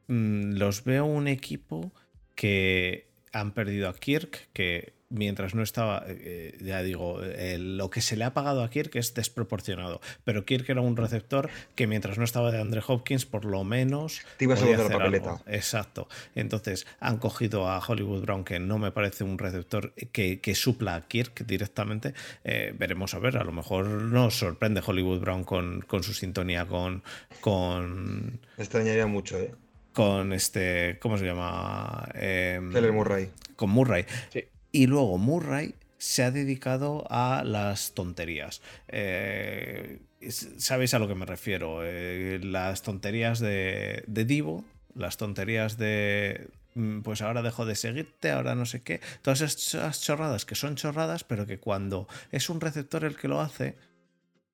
mm, 0.08 0.52
los 0.54 0.84
veo 0.84 1.06
un 1.06 1.28
equipo 1.28 1.92
que 2.34 3.08
han 3.32 3.52
perdido 3.52 3.88
a 3.88 3.94
Kirk, 3.94 4.48
que 4.52 4.92
mientras 5.12 5.54
no 5.54 5.62
estaba, 5.62 6.04
eh, 6.08 6.56
ya 6.60 6.82
digo, 6.82 7.20
lo 7.58 7.90
que 7.90 8.00
se 8.00 8.16
le 8.16 8.24
ha 8.24 8.34
pagado 8.34 8.62
a 8.62 8.70
Kirk 8.70 8.96
es 8.96 9.14
desproporcionado. 9.14 10.00
Pero 10.24 10.44
Kirk 10.44 10.68
era 10.68 10.80
un 10.80 10.96
receptor 10.96 11.50
que 11.74 11.86
mientras 11.86 12.18
no 12.18 12.24
estaba 12.24 12.50
de 12.50 12.60
Andre 12.60 12.82
Hopkins, 12.86 13.26
por 13.26 13.44
lo 13.44 13.64
menos. 13.64 14.22
Te 14.36 14.44
ibas 14.44 14.62
a 14.62 14.66
la 14.66 14.88
papeleta. 14.88 15.40
Exacto. 15.46 16.08
Entonces 16.34 16.86
han 17.00 17.18
cogido 17.18 17.68
a 17.68 17.78
Hollywood 17.78 18.22
Brown, 18.22 18.44
que 18.44 18.58
no 18.58 18.78
me 18.78 18.90
parece 18.90 19.24
un 19.24 19.38
receptor 19.38 19.92
que, 19.92 20.54
supla 20.54 20.94
a 20.96 21.08
Kirk 21.08 21.46
directamente. 21.46 22.14
Eh, 22.44 22.74
veremos 22.78 23.14
a 23.14 23.18
ver, 23.18 23.36
a 23.36 23.44
lo 23.44 23.52
mejor 23.52 23.86
nos 23.86 24.38
sorprende 24.38 24.82
Hollywood 24.84 25.20
Brown 25.20 25.44
con, 25.44 25.80
con 25.82 26.02
su 26.02 26.12
sintonía 26.12 26.66
con. 26.66 27.02
con... 27.40 28.40
Me 28.56 28.64
extrañaría 28.64 29.06
mucho, 29.06 29.38
¿eh? 29.38 29.54
Con 29.92 30.32
este. 30.32 30.98
¿Cómo 31.00 31.18
se 31.18 31.26
llama? 31.26 32.08
Eh, 32.14 32.58
Murray. 32.62 33.30
Con 33.56 33.70
Murray. 33.70 34.06
Sí. 34.32 34.44
Y 34.72 34.86
luego 34.86 35.18
Murray 35.18 35.74
se 35.98 36.24
ha 36.24 36.30
dedicado 36.30 37.04
a 37.10 37.44
las 37.44 37.92
tonterías. 37.92 38.60
Eh, 38.88 40.00
Sabéis 40.30 40.94
a 40.94 40.98
lo 40.98 41.08
que 41.08 41.14
me 41.14 41.26
refiero. 41.26 41.80
Eh, 41.82 42.40
las 42.42 42.82
tonterías 42.82 43.40
de, 43.40 44.04
de 44.06 44.24
Divo, 44.24 44.64
las 44.94 45.16
tonterías 45.16 45.78
de, 45.78 46.48
mm, 46.74 47.00
pues 47.00 47.22
ahora 47.22 47.42
dejo 47.42 47.66
de 47.66 47.74
seguirte, 47.74 48.30
ahora 48.30 48.54
no 48.54 48.66
sé 48.66 48.82
qué. 48.82 49.00
Todas 49.22 49.40
esas 49.40 50.00
chorradas 50.00 50.44
que 50.44 50.54
son 50.54 50.76
chorradas, 50.76 51.24
pero 51.24 51.46
que 51.46 51.58
cuando 51.58 52.08
es 52.30 52.48
un 52.50 52.60
receptor 52.60 53.04
el 53.04 53.16
que 53.16 53.28
lo 53.28 53.40
hace, 53.40 53.76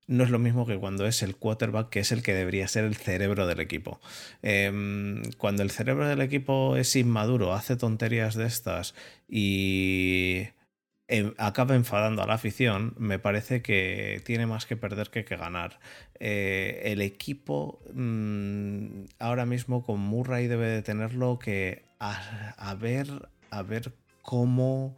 no 0.09 0.25
es 0.25 0.31
lo 0.31 0.39
mismo 0.39 0.67
que 0.67 0.79
cuando 0.79 1.07
es 1.07 1.23
el 1.23 1.37
quarterback, 1.37 1.91
que 1.91 2.01
es 2.01 2.13
el 2.13 2.23
que 2.23 2.35
debería 2.35 2.67
ser 2.67 2.85
el 2.85 2.97
cerebro 2.97 3.47
del 3.47 3.61
equipo. 3.61 4.01
Em, 4.43 5.23
cuando 5.37 5.63
el 5.63 5.71
cerebro 5.71 6.09
del 6.09 6.23
equipo 6.23 6.77
es 6.77 6.97
inmaduro, 6.97 7.53
hace 7.53 7.77
tonterías 7.77 8.35
de 8.35 8.47
estas 8.47 8.95
y 9.29 10.49
em, 11.09 11.35
acaba 11.39 11.75
enfadando 11.75 12.23
a 12.23 12.27
la 12.27 12.35
afición, 12.35 12.95
me 12.99 13.19
parece 13.19 13.63
que 13.63 14.23
tiene 14.25 14.47
más 14.47 14.67
que 14.67 14.77
perder 14.77 15.11
que 15.11 15.25
que 15.25 15.37
ganar. 15.37 15.79
Eh, 16.21 16.83
el 16.87 17.03
equipo 17.03 17.81
mm, 17.95 19.05
ahora 19.19 19.47
mismo 19.47 19.85
con 19.85 20.01
Murray 20.01 20.47
debe 20.49 20.69
de 20.69 20.83
tenerlo 20.83 21.39
que 21.39 21.85
a 21.99 22.75
ver, 22.81 23.29
a 23.51 23.63
ver 23.63 23.93
cómo 24.23 24.97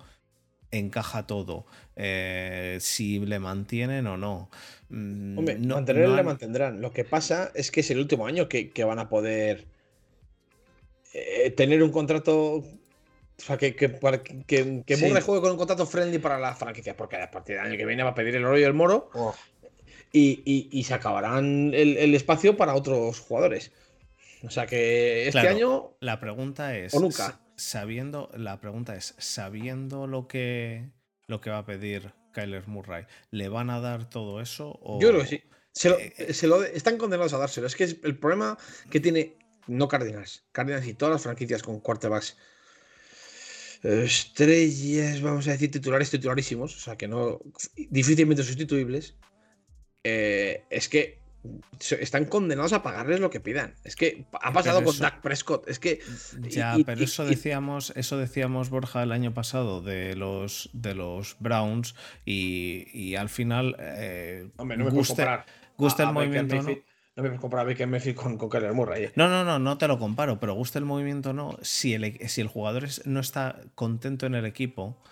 encaja 0.71 1.27
todo, 1.27 1.67
eh, 1.97 2.79
si 2.81 3.19
le 3.21 3.39
mantienen 3.39 4.07
o 4.07 4.17
no. 4.17 4.51
Mm, 4.89 5.39
Hombre, 5.39 5.59
mantenerle 5.59 6.17
le 6.17 6.23
mantendrán. 6.23 6.81
Lo 6.81 6.93
que 6.93 7.05
pasa 7.05 7.51
es 7.55 7.71
que 7.71 7.81
es 7.81 7.91
el 7.91 7.99
último 7.99 8.27
año 8.27 8.49
que, 8.49 8.85
van 8.85 8.99
a 8.99 9.09
poder 9.09 9.67
eh, 11.13 11.51
tener 11.51 11.83
un 11.83 11.91
contrato. 11.91 12.57
O 12.57 13.43
sea, 13.43 13.57
que, 13.57 13.75
que, 13.75 13.99
que, 14.47 14.83
que 14.85 14.97
juegue 14.97 15.41
con 15.41 15.53
un 15.53 15.57
contrato 15.57 15.87
friendly 15.87 16.19
para 16.19 16.39
la 16.39 16.55
franquicia, 16.55 16.97
porque 16.97 17.17
a 17.17 17.31
partir 17.31 17.57
del 17.57 17.67
año 17.67 17.77
que 17.77 17.87
viene 17.87 18.03
va 18.03 18.11
a 18.11 18.15
pedir 18.15 18.37
el 18.37 18.45
oro 18.45 18.59
y 18.59 18.63
el 18.63 18.75
moro. 18.75 19.11
Oh. 19.15 19.35
Y, 20.13 20.83
se 20.85 20.93
acabarán 20.93 21.73
el, 21.73 22.15
espacio 22.15 22.57
para 22.57 22.75
otros 22.75 23.21
jugadores. 23.21 23.73
O 24.43 24.51
sea 24.51 24.67
que 24.67 25.29
este 25.29 25.39
año. 25.39 25.93
La 26.01 26.19
pregunta 26.19 26.77
es. 26.77 26.93
O 26.95 27.01
nunca 27.01 27.39
sabiendo, 27.61 28.31
la 28.35 28.61
pregunta 28.61 28.97
es, 28.97 29.15
sabiendo 29.19 30.07
lo 30.07 30.27
que, 30.27 30.91
lo 31.27 31.41
que 31.41 31.51
va 31.51 31.59
a 31.59 31.67
pedir 31.67 32.13
Kyler 32.33 32.67
Murray, 32.67 33.07
¿le 33.31 33.49
van 33.49 33.71
a 33.71 33.81
dar 33.81 34.09
todo 34.09 34.41
eso? 34.41 34.79
O... 34.83 35.01
Yo 35.01 35.09
creo 35.09 35.23
que 35.23 35.27
sí. 35.27 35.43
Eh, 35.89 36.33
se 36.33 36.47
lo, 36.47 36.63
están 36.65 36.97
condenados 36.97 37.33
a 37.33 37.39
dárselo. 37.39 37.67
Es 37.67 37.77
que 37.77 37.85
es 37.85 37.97
el 38.03 38.19
problema 38.19 38.59
que 38.91 39.01
tiene, 39.01 39.37
no 39.67 39.89
Cardinals, 39.89 40.45
Cardinals 40.53 40.87
y 40.87 40.95
todas 40.95 41.13
las 41.13 41.23
franquicias 41.23 41.63
con 41.63 41.81
quarterbacks 41.81 42.37
estrellas, 43.83 45.23
vamos 45.23 45.49
a 45.49 45.53
decir, 45.53 45.71
titulares 45.71 46.11
titularísimos, 46.11 46.77
o 46.77 46.81
sea 46.81 46.97
que 46.97 47.09
no, 47.09 47.41
difícilmente 47.89 48.43
sustituibles. 48.43 49.15
Eh, 50.05 50.65
es 50.71 50.89
que 50.89 51.20
están 51.79 52.27
condenados 52.27 52.73
a 52.73 52.83
pagarles 52.83 53.21
lo 53.21 53.31
que 53.31 53.41
pidan. 53.41 53.75
Es 53.85 53.97
que 53.97 54.27
ha 54.33 54.53
pasado 54.53 54.83
con 54.85 54.99
Dak 54.99 55.21
Prescott. 55.21 55.69
Es 55.69 55.79
que. 55.79 56.01
Ya, 56.43 56.77
pero 56.85 57.03
eso 57.03 57.25
decíamos, 57.25 57.93
eso 57.97 58.19
decíamos, 58.19 58.71
Borja, 58.71 59.03
el 59.03 59.13
año 59.13 59.33
pasado 59.33 59.81
de 59.81 60.17
los 60.17 60.71
de 60.73 60.95
los 60.95 61.37
Browns. 61.41 61.95
Y, 62.25 63.15
al 63.15 63.29
final. 63.29 63.77
Eh, 63.79 64.51
Hombre, 64.57 64.77
no 64.77 64.85
me 64.85 64.91
gusta, 64.91 65.47
gusta 65.77 66.05
el 66.05 66.13
movimiento. 66.13 66.57
¿no? 66.57 66.63
no 66.63 67.23
me 67.23 67.29
puedes 67.29 67.41
comparar 67.41 67.67
a 67.67 67.69
Baker 67.71 67.87
Mayfield 67.87 68.17
con, 68.17 68.39
con 68.39 68.49
Kyler 68.49 68.73
Murray. 68.73 69.11
No, 69.17 69.29
no, 69.29 69.45
no, 69.45 69.59
no 69.59 69.79
te 69.79 69.89
lo 69.89 69.99
comparo, 69.99 70.39
pero 70.39 70.55
gusta 70.55 70.79
el 70.79 70.85
movimiento 70.85 71.33
no. 71.33 71.59
Si 71.63 71.95
el, 71.95 72.19
si 72.29 72.41
el 72.41 72.49
jugador 72.49 72.89
no 73.05 73.21
está 73.21 73.61
contento 73.75 74.27
en 74.27 74.35
el 74.35 74.45
equipo, 74.45 75.03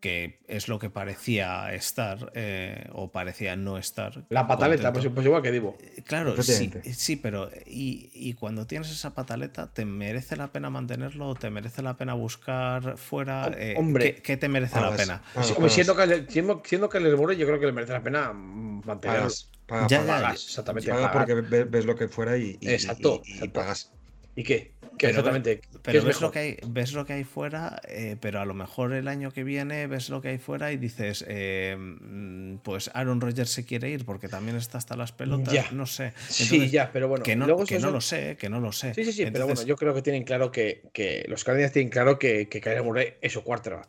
que 0.00 0.40
es 0.48 0.68
lo 0.68 0.78
que 0.78 0.88
parecía 0.88 1.72
estar 1.74 2.32
eh, 2.34 2.88
o 2.92 3.12
parecía 3.12 3.54
no 3.54 3.76
estar. 3.76 4.24
La 4.30 4.46
pataleta, 4.46 4.92
pues, 4.92 5.06
pues, 5.14 5.26
igual 5.26 5.42
que 5.42 5.52
digo. 5.52 5.76
Eh, 5.80 6.02
claro, 6.02 6.42
sí, 6.42 6.70
sí, 6.92 7.16
pero 7.16 7.50
y, 7.66 8.34
cuando 8.34 8.66
tienes 8.66 8.90
esa 8.90 9.14
pataleta, 9.14 9.72
¿te 9.72 9.84
merece 9.84 10.36
la 10.36 10.48
pena 10.48 10.70
mantenerlo 10.70 11.28
o 11.28 11.34
te 11.34 11.50
merece 11.50 11.82
la 11.82 11.96
pena 11.96 12.14
buscar 12.14 12.96
fuera? 12.96 13.52
Eh, 13.56 13.74
hombre, 13.76 14.16
¿qué, 14.16 14.36
te 14.38 14.48
merece 14.48 14.80
la 14.80 14.96
pena? 14.96 15.22
siendo, 15.68 15.94
que, 15.94 16.26
siendo, 16.28 16.62
siendo, 16.64 16.88
que 16.88 17.00
les 17.00 17.10
yo 17.12 17.46
creo 17.46 17.60
que 17.60 17.66
le 17.66 17.72
merece 17.72 17.92
la 17.92 18.02
pena 18.02 18.32
mantenerlo. 18.32 19.28
Pagas, 19.66 19.94
pagas, 19.94 20.44
exactamente. 20.46 20.90
Pagas 20.90 21.12
porque 21.12 21.34
ves, 21.34 21.84
lo 21.84 21.94
que 21.94 22.08
fuera 22.08 22.38
y, 22.38 22.58
exacto, 22.62 23.20
y 23.24 23.48
pagas. 23.48 23.92
¿Y 24.34 24.44
qué? 24.44 24.79
Exactamente. 25.08 25.60
Pero 25.82 26.02
ves 26.04 26.20
lo, 26.20 26.30
que 26.30 26.38
hay, 26.38 26.56
ves 26.66 26.92
lo 26.92 27.04
que 27.04 27.14
hay 27.14 27.24
fuera, 27.24 27.80
eh, 27.88 28.16
pero 28.20 28.40
a 28.40 28.44
lo 28.44 28.54
mejor 28.54 28.92
el 28.92 29.08
año 29.08 29.30
que 29.30 29.44
viene 29.44 29.86
ves 29.86 30.10
lo 30.10 30.20
que 30.20 30.28
hay 30.28 30.38
fuera 30.38 30.72
y 30.72 30.76
dices, 30.76 31.24
eh, 31.28 31.76
mm, 31.78 32.58
pues 32.58 32.90
Aaron 32.94 33.20
Rodgers 33.20 33.50
se 33.50 33.64
quiere 33.64 33.90
ir 33.90 34.04
porque 34.04 34.28
también 34.28 34.56
está 34.56 34.78
hasta 34.78 34.96
las 34.96 35.12
pelotas. 35.12 35.72
No 35.72 35.86
sé. 35.86 36.12
sí, 36.28 36.70
ya, 36.70 36.90
pero 36.92 37.08
bueno. 37.08 37.24
Que 37.24 37.36
no, 37.36 37.64
que 37.64 37.78
no 37.78 37.90
lo 37.90 38.00
sé, 38.00 38.36
que 38.38 38.48
no 38.48 38.60
lo 38.60 38.72
sé. 38.72 38.94
Sí, 38.94 39.04
sí, 39.04 39.12
sí, 39.12 39.26
pero 39.32 39.46
bueno, 39.46 39.62
yo 39.62 39.76
creo 39.76 39.94
que 39.94 40.02
tienen 40.02 40.24
claro 40.24 40.50
que, 40.50 40.82
que 40.92 41.24
los 41.28 41.44
Cardinals 41.44 41.72
tienen 41.72 41.90
claro 41.90 42.18
que, 42.18 42.48
que 42.48 42.60
Kyler 42.60 42.82
Murray 42.82 43.14
es 43.20 43.32
su 43.32 43.42
quarterback 43.42 43.88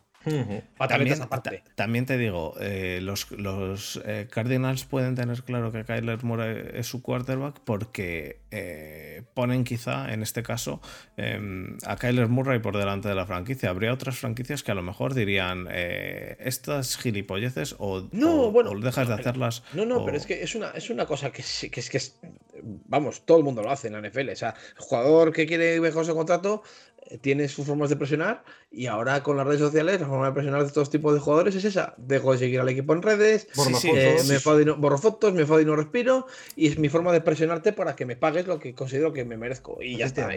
también, 1.74 2.06
te 2.06 2.18
digo, 2.18 2.54
eh, 2.60 3.00
los, 3.02 3.30
los 3.32 4.00
eh, 4.04 4.28
Cardinals 4.30 4.84
pueden 4.84 5.14
tener 5.14 5.42
claro 5.42 5.72
que 5.72 5.84
Kyler 5.84 6.22
Murray 6.24 6.70
es 6.74 6.86
su 6.86 7.02
quarterback 7.02 7.60
porque 7.64 8.40
eh, 8.50 9.22
ponen 9.34 9.64
quizá, 9.64 10.12
en 10.12 10.22
este 10.22 10.42
caso, 10.42 10.80
em, 11.16 11.76
a 11.86 11.96
Kyler 11.96 12.28
Murray 12.28 12.60
por 12.60 12.76
delante 12.76 13.08
de 13.08 13.14
la 13.14 13.26
franquicia. 13.26 13.70
Habría 13.70 13.92
otras 13.92 14.18
franquicias 14.18 14.62
que 14.62 14.70
a 14.70 14.74
lo 14.74 14.82
mejor 14.82 15.14
dirían 15.14 15.68
estas 15.72 16.96
gilipolleces 16.96 17.74
o, 17.78 18.08
no, 18.12 18.50
bueno, 18.50 18.78
dejas 18.78 19.08
de 19.08 19.14
hacerlas. 19.14 19.62
No, 19.72 19.84
no, 19.84 20.04
pero 20.04 20.16
es 20.16 20.26
que 20.26 20.42
es 20.42 20.54
una, 20.54 20.70
es 20.70 20.90
una 20.90 21.06
cosa 21.06 21.30
que, 21.30 21.42
que, 21.70 21.80
es 21.80 21.90
que 21.90 21.96
es, 21.96 22.18
vamos, 22.62 23.24
todo 23.24 23.38
el 23.38 23.44
mundo 23.44 23.62
lo 23.62 23.70
hace 23.70 23.88
en 23.88 23.94
la 23.94 24.08
NFL. 24.08 24.30
O 24.30 24.36
sea, 24.36 24.54
el 24.76 24.82
jugador 24.82 25.32
que 25.32 25.46
quiere 25.46 25.80
mejor 25.80 26.04
su 26.04 26.14
contrato 26.14 26.62
eh, 26.62 26.91
tiene 27.20 27.48
sus 27.48 27.66
formas 27.66 27.90
de 27.90 27.96
presionar 27.96 28.44
y 28.70 28.86
ahora 28.86 29.22
con 29.22 29.36
las 29.36 29.46
redes 29.46 29.60
sociales 29.60 30.00
la 30.00 30.06
forma 30.06 30.26
de 30.26 30.32
presionar 30.32 30.64
de 30.64 30.72
todos 30.72 30.90
tipos 30.90 31.14
de 31.14 31.20
jugadores 31.20 31.54
es 31.54 31.64
esa. 31.64 31.94
Dejo 31.98 32.32
de 32.32 32.38
seguir 32.38 32.60
al 32.60 32.68
equipo 32.68 32.92
en 32.92 33.02
redes, 33.02 33.48
eh, 33.84 34.16
me 34.28 34.72
borro 34.72 34.98
fotos, 34.98 35.34
me 35.34 35.42
enfado 35.42 35.60
y 35.60 35.64
no 35.64 35.76
respiro 35.76 36.26
y 36.56 36.68
es 36.68 36.78
mi 36.78 36.88
forma 36.88 37.12
de 37.12 37.20
presionarte 37.20 37.72
para 37.72 37.96
que 37.96 38.06
me 38.06 38.16
pagues 38.16 38.46
lo 38.46 38.58
que 38.58 38.74
considero 38.74 39.12
que 39.12 39.24
me 39.24 39.36
merezco 39.36 39.82
y 39.82 39.96
ya 39.98 40.06
está. 40.06 40.28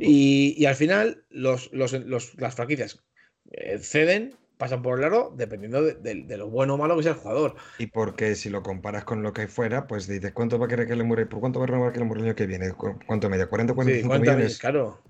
Y, 0.00 0.54
y, 0.56 0.66
al 0.66 0.74
final 0.74 1.24
los, 1.30 1.72
los, 1.72 1.92
las 2.36 2.54
franquicias 2.54 3.04
eh, 3.50 3.78
ceden 3.78 4.36
pasan 4.56 4.82
por 4.82 4.98
el 4.98 5.04
aro 5.04 5.32
dependiendo 5.36 5.82
de, 5.82 6.36
lo 6.36 6.48
bueno 6.48 6.74
o 6.74 6.78
malo 6.78 6.96
que 6.96 7.02
sea 7.02 7.12
el 7.12 7.18
jugador. 7.18 7.56
Y 7.78 7.86
porque 7.86 8.34
si 8.34 8.50
lo 8.50 8.62
comparas 8.62 9.04
con 9.04 9.22
lo 9.22 9.32
que 9.32 9.42
hay 9.42 9.48
fuera, 9.48 9.86
pues 9.86 10.06
dices, 10.06 10.32
¿cuánto 10.32 10.58
va 10.58 10.66
a 10.66 10.68
querer 10.68 10.86
que 10.86 10.96
le 10.96 11.04
muere? 11.04 11.26
¿Por 11.26 11.40
cuánto 11.40 11.58
va 11.58 11.64
a 11.64 11.68
renovar 11.68 11.92
que 11.92 11.98
le 11.98 12.04
muere 12.04 12.22
el 12.22 12.28
año 12.28 12.36
que 12.36 12.46
viene? 12.46 12.72
¿Cuánto 12.72 13.28
media? 13.28 13.48
¿40, 13.48 13.74
45 13.74 14.18
millones? 14.18 14.58
Claro. 14.58 15.02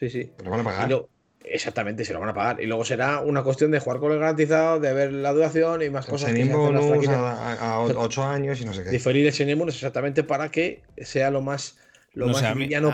Sí, 0.00 0.08
sí. 0.08 0.32
lo 0.42 0.50
van 0.50 0.60
a 0.60 0.64
pagar. 0.64 1.04
exactamente, 1.44 2.06
se 2.06 2.14
lo 2.14 2.20
van 2.20 2.30
a 2.30 2.34
pagar. 2.34 2.62
Y 2.62 2.66
luego 2.66 2.86
será 2.86 3.20
una 3.20 3.42
cuestión 3.42 3.70
de 3.70 3.80
jugar 3.80 4.00
con 4.00 4.12
el 4.12 4.18
garantizado, 4.18 4.80
de 4.80 4.94
ver 4.94 5.12
la 5.12 5.32
duración 5.32 5.82
y 5.82 5.90
más 5.90 6.06
cosas. 6.06 6.32
Que 6.32 6.42
a, 6.42 7.74
a, 7.74 7.80
8 7.80 8.24
años 8.24 8.60
y 8.62 8.64
no 8.64 8.72
sé 8.72 8.82
qué. 8.82 8.90
Diferir 8.90 9.26
ese 9.26 9.54
bonus 9.54 9.74
exactamente 9.74 10.24
para 10.24 10.50
que 10.50 10.82
sea 10.96 11.30
lo 11.30 11.42
más, 11.42 11.76
lo 12.14 12.28
más 12.28 12.42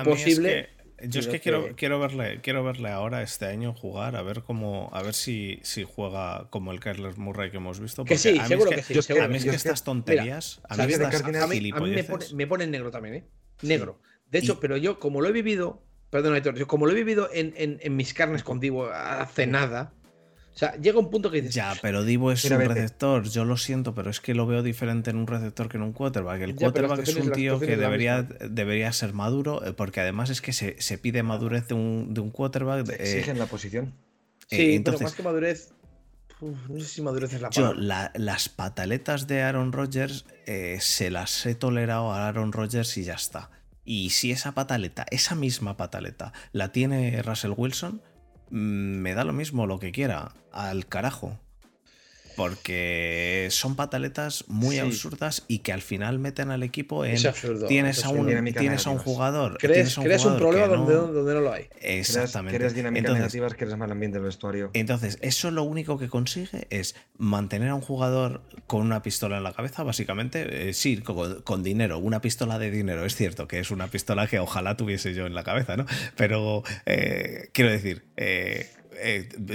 posible. 0.05 0.71
yo 1.01 1.21
es 1.21 1.29
que, 1.29 1.39
quiero, 1.39 1.77
quiero 1.77 2.01
verle, 2.01 2.41
quiero 2.41 2.65
verle 2.65 2.89
ahora 2.89 3.23
este 3.23 3.47
año 3.47 3.73
jugar, 3.73 4.17
a 4.17 4.23
ver 4.23 4.43
cómo, 4.43 4.91
a 4.93 5.03
ver 5.03 5.15
si, 5.15 5.61
si 5.63 5.85
juega 5.85 6.49
como 6.51 6.73
el 6.73 6.81
Carlos 6.81 7.19
Murray 7.19 7.53
que 7.53 7.59
hemos 7.59 7.79
visto. 7.79 8.05
Que 8.05 8.19
sí, 8.19 8.37
seguro 8.49 8.73
que, 8.73 8.83
sí. 8.83 9.17
a 9.17 9.29
mí 9.29 9.37
es 9.37 9.45
que 9.45 9.51
estas 9.51 9.85
tonterías, 9.85 10.61
a 10.69 10.77
mí, 10.77 11.61
me, 11.61 12.03
pone, 12.03 12.27
me 12.35 12.47
pone 12.49 12.67
negro 12.67 12.91
también, 12.91 13.15
¿eh? 13.15 13.25
Negro. 13.63 14.01
De 14.29 14.41
hecho, 14.41 14.59
pero 14.59 14.77
yo, 14.77 14.99
como 14.99 15.21
lo 15.21 15.29
he 15.29 15.33
vivido, 15.33 15.87
Perdón, 16.23 16.57
yo 16.57 16.67
como 16.67 16.87
lo 16.87 16.93
he 16.93 16.95
vivido 16.95 17.29
en, 17.33 17.97
mis 17.97 18.15
carnes 18.15 18.43
con 18.43 18.59
Divo 18.59 18.87
hace 18.87 19.47
nada, 19.47 19.93
o 20.55 20.59
sea, 20.59 20.75
llega 20.77 20.99
un 20.99 21.11
punto 21.11 21.31
que 21.31 21.43
dices. 21.43 21.55
Ya, 21.55 21.75
pero 21.83 22.03
Divo 22.03 22.33
es 22.33 22.43
un 22.47 22.59
receptor, 22.59 23.29
yo 23.29 23.45
lo 23.45 23.59
siento, 23.59 23.95
pero 23.95 24.09
es 24.09 24.21
que 24.21 24.33
lo 24.33 24.47
veo 24.47 24.63
diferente 24.63 25.11
en 25.11 25.19
un 25.19 25.27
receptor 25.27 25.69
que 25.69 25.77
en 25.77 25.83
un 25.83 25.93
quarterback. 25.93 26.41
El 26.41 26.55
quarterback 26.55 27.01
es 27.01 27.15
un 27.17 27.33
tío 27.33 27.61
que 27.61 27.77
debería, 27.77 28.23
debería 28.23 28.91
ser 28.95 29.13
maduro, 29.13 29.63
eh, 29.67 29.75
porque 29.75 30.01
además 30.01 30.31
es 30.31 30.41
que 30.41 30.55
se, 30.55 30.99
pide 30.99 31.23
madurez 31.23 31.69
de 31.69 31.75
un, 31.75 32.15
de 32.15 32.23
un 32.23 32.31
quarterback. 32.31 32.89
Eh, 32.99 33.25
en 33.27 33.39
la 33.39 33.45
posición. 33.45 33.93
Sí, 34.49 34.77
eh, 34.77 34.83
pero 34.83 34.99
más 34.99 35.15
que 35.15 35.23
madurez. 35.23 35.75
no 36.41 36.81
sé 36.81 36.87
si 36.87 37.03
madurez 37.03 37.35
es 37.35 37.43
la 37.43 37.51
palabra. 37.51 37.77
Yo, 37.77 38.19
las 38.19 38.49
pataletas 38.49 39.27
de 39.27 39.43
Aaron 39.43 39.73
Rodgers 39.73 40.25
se 40.79 41.11
las 41.11 41.45
he 41.45 41.55
tolerado 41.55 42.13
a 42.13 42.29
Aaron 42.29 42.53
Rodgers 42.53 42.97
y 42.97 43.05
ya 43.05 43.15
está. 43.15 43.51
Y 43.87 44.11
si 44.11 44.33
esa 44.33 44.53
pataleta, 44.53 45.07
esa 45.11 45.35
misma 45.35 45.79
pataleta, 45.79 46.33
la 46.53 46.73
tiene 46.73 47.23
Russell 47.23 47.55
Wilson, 47.57 48.03
mm, 48.51 48.57
me 48.57 49.15
da 49.15 49.25
lo 49.25 49.33
mismo 49.33 49.67
lo 49.67 49.79
que 49.79 49.93
quiera, 49.93 50.35
al 50.53 50.87
carajo 50.87 51.39
porque 52.37 53.49
son 53.51 53.75
pataletas 53.77 54.45
muy 54.49 54.79
absurdas 54.79 55.45
y 55.49 55.61
que 55.61 55.73
al 55.73 55.83
final 55.83 56.19
meten 56.19 56.51
al 56.51 56.63
equipo 56.63 57.05
en 57.05 57.17
tienes 57.67 58.05
a 58.05 58.11
un 58.11 58.27
tienes 58.53 58.87
a 58.87 58.91
un 58.91 58.99
jugador 58.99 59.57
crees, 59.59 59.97
un, 59.97 60.07
un 60.07 60.37
problema 60.37 60.67
donde, 60.67 60.95
donde, 60.95 61.35
no 61.35 61.41
lo 61.41 61.53
hay. 61.53 61.69
Exactamente. 61.81 62.59
crees, 62.59 62.75
dinámicas 62.75 63.15
negativas 63.15 63.55
que 63.55 63.65
eres 63.65 63.77
mal 63.77 63.91
ambiente 63.91 64.19
del 64.19 64.27
vestuario. 64.27 64.71
entonces 64.75 65.19
eso 65.23 65.51
lo 65.51 65.63
único 65.63 65.99
que 65.99 66.09
consigue 66.09 66.67
es 66.71 66.95
mantener 67.17 67.71
a 67.71 67.75
un 67.75 67.81
jugador 67.81 68.43
con 68.67 68.83
una 68.83 69.03
pistola 69.03 69.39
en 69.39 69.43
la 69.43 69.53
cabeza 69.53 69.83
básicamente 69.83 70.69
eh, 70.69 70.75
sí 70.75 70.99
con, 70.99 71.63
dinero 71.63 71.99
una 71.99 72.21
pistola 72.21 72.59
de 72.59 72.71
dinero 72.71 73.05
es 73.05 73.17
cierto 73.17 73.49
que 73.49 73.61
es 73.61 73.71
una 73.71 73.89
pistola 73.89 74.27
que 74.27 74.39
ojalá 74.39 74.77
tuviese 74.77 75.15
yo 75.15 75.27
en 75.27 75.35
la 75.35 75.43
cabeza 75.43 75.77
no 75.77 75.87
pero 76.17 76.63
eh, 76.85 77.49
quiero 77.53 77.71
decir 77.71 78.05
eh, 78.17 78.69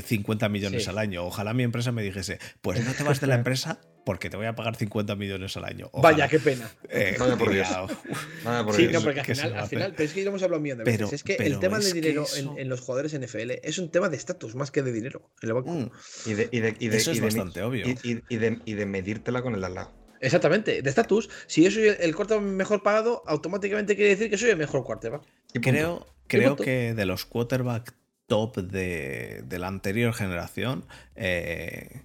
50 0.04 0.46
eh, 0.46 0.50
millones 0.50 0.88
al 0.88 0.98
año. 0.98 1.26
Ojalá 1.26 1.54
mi 1.54 1.64
empresa 1.64 1.92
me 1.92 2.04
dijese, 2.04 2.40
pues 2.62 2.84
no 2.84 2.94
te 2.94 3.04
vas 3.04 3.20
de 3.20 3.28
la 3.28 3.36
empresa 3.36 3.80
porque 4.04 4.30
te 4.30 4.38
voy 4.38 4.46
a 4.46 4.56
pagar 4.56 4.76
50 4.76 5.16
millones 5.16 5.56
al 5.58 5.66
año. 5.66 5.90
Vaya, 5.94 6.28
qué 6.28 6.40
pena. 6.40 6.70
Eh, 6.90 7.16
por 7.38 7.52
Dios. 7.52 7.68
sí, 8.76 8.88
no, 8.88 9.02
porque 9.02 9.20
al 9.20 9.26
final, 9.26 9.54
al 9.56 9.68
final 9.68 9.94
pero 9.96 10.04
es 10.04 10.14
que 10.14 10.24
ya 10.24 10.30
hemos 10.30 10.44
hablado 10.44 10.58
un 10.58 10.64
millón 10.64 10.78
de 10.80 10.84
veces. 10.84 11.14
es 11.14 11.24
que 11.24 11.36
el 11.36 11.60
tema 11.60 11.80
de 11.80 11.94
dinero 11.94 12.26
en, 12.36 12.70
los 12.70 12.82
jugadores 12.82 13.18
NFL 13.18 13.52
es 13.64 13.78
un 13.78 13.90
tema 13.92 14.10
de 14.10 14.18
estatus 14.18 14.56
más 14.56 14.72
que 14.72 14.82
de 14.82 14.92
dinero 14.92 15.30
mm. 15.42 15.86
Y 16.26 16.34
de, 16.34 16.50
y 16.52 16.60
de, 16.60 16.76
y 16.80 16.88
de, 16.88 16.98
eso 16.98 17.12
es 17.12 17.22
bastante 17.22 17.62
obvio. 17.62 17.86
Y, 18.04 18.36
de, 18.38 18.86
medírtela 18.86 19.42
con 19.42 19.56
el 19.56 19.64
al 19.64 19.76
lado. 19.76 19.92
Exactamente, 20.20 20.82
de 20.82 20.90
estatus. 20.90 21.30
Si 21.48 21.64
yo 21.64 21.72
soy 21.72 21.96
el 22.00 22.16
corte 22.16 22.40
mejor 22.40 22.84
pagado, 22.84 23.24
automáticamente 23.26 23.96
quiere 23.96 24.12
decir 24.12 24.30
que 24.30 24.38
soy 24.38 24.52
el 24.52 24.58
mejor 24.58 24.84
quarterback. 24.84 25.24
Creo, 25.62 26.08
creo 26.28 26.56
que 26.56 26.94
de 26.94 27.06
los 27.06 27.26
quarterbacks 27.26 27.94
top 28.32 28.60
de, 28.60 29.44
de 29.46 29.60
la 29.60 29.68
anterior 29.68 30.14
generación. 30.14 30.86
Eh, 31.16 32.00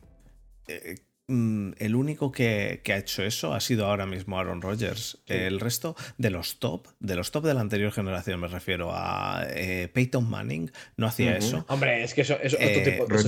eh, 0.67 0.97
Mm, 1.29 1.73
el 1.79 1.97
único 1.97 2.31
que, 2.31 2.81
ha 2.87 2.97
hecho 2.97 3.25
eso 3.25 3.53
ha 3.53 3.59
sido 3.59 3.87
ahora 3.87 4.07
mismo 4.07 4.39
Aaron 4.39 4.62
Rodgers. 4.62 5.19
El 5.27 5.59
resto 5.59 5.97
de 6.19 6.31
los 6.31 6.61
top, 6.61 6.87
de 7.01 7.17
los 7.17 7.33
top 7.33 7.47
de 7.47 7.55
la 7.55 7.62
anterior 7.62 7.91
generación, 7.91 8.39
me 8.39 8.47
refiero 8.47 8.93
a 8.93 9.45
eh, 9.49 9.89
Peyton 9.93 10.31
Manning, 10.31 10.71
no 10.97 11.09
hacía 11.09 11.37
eso. 11.37 11.65
Hombre, 11.69 12.05
es 12.05 12.15
que 12.15 12.21
eso 12.21 12.39
es 12.41 12.55
otro 12.55 12.83
tipo, 12.85 13.03
otro 13.05 13.19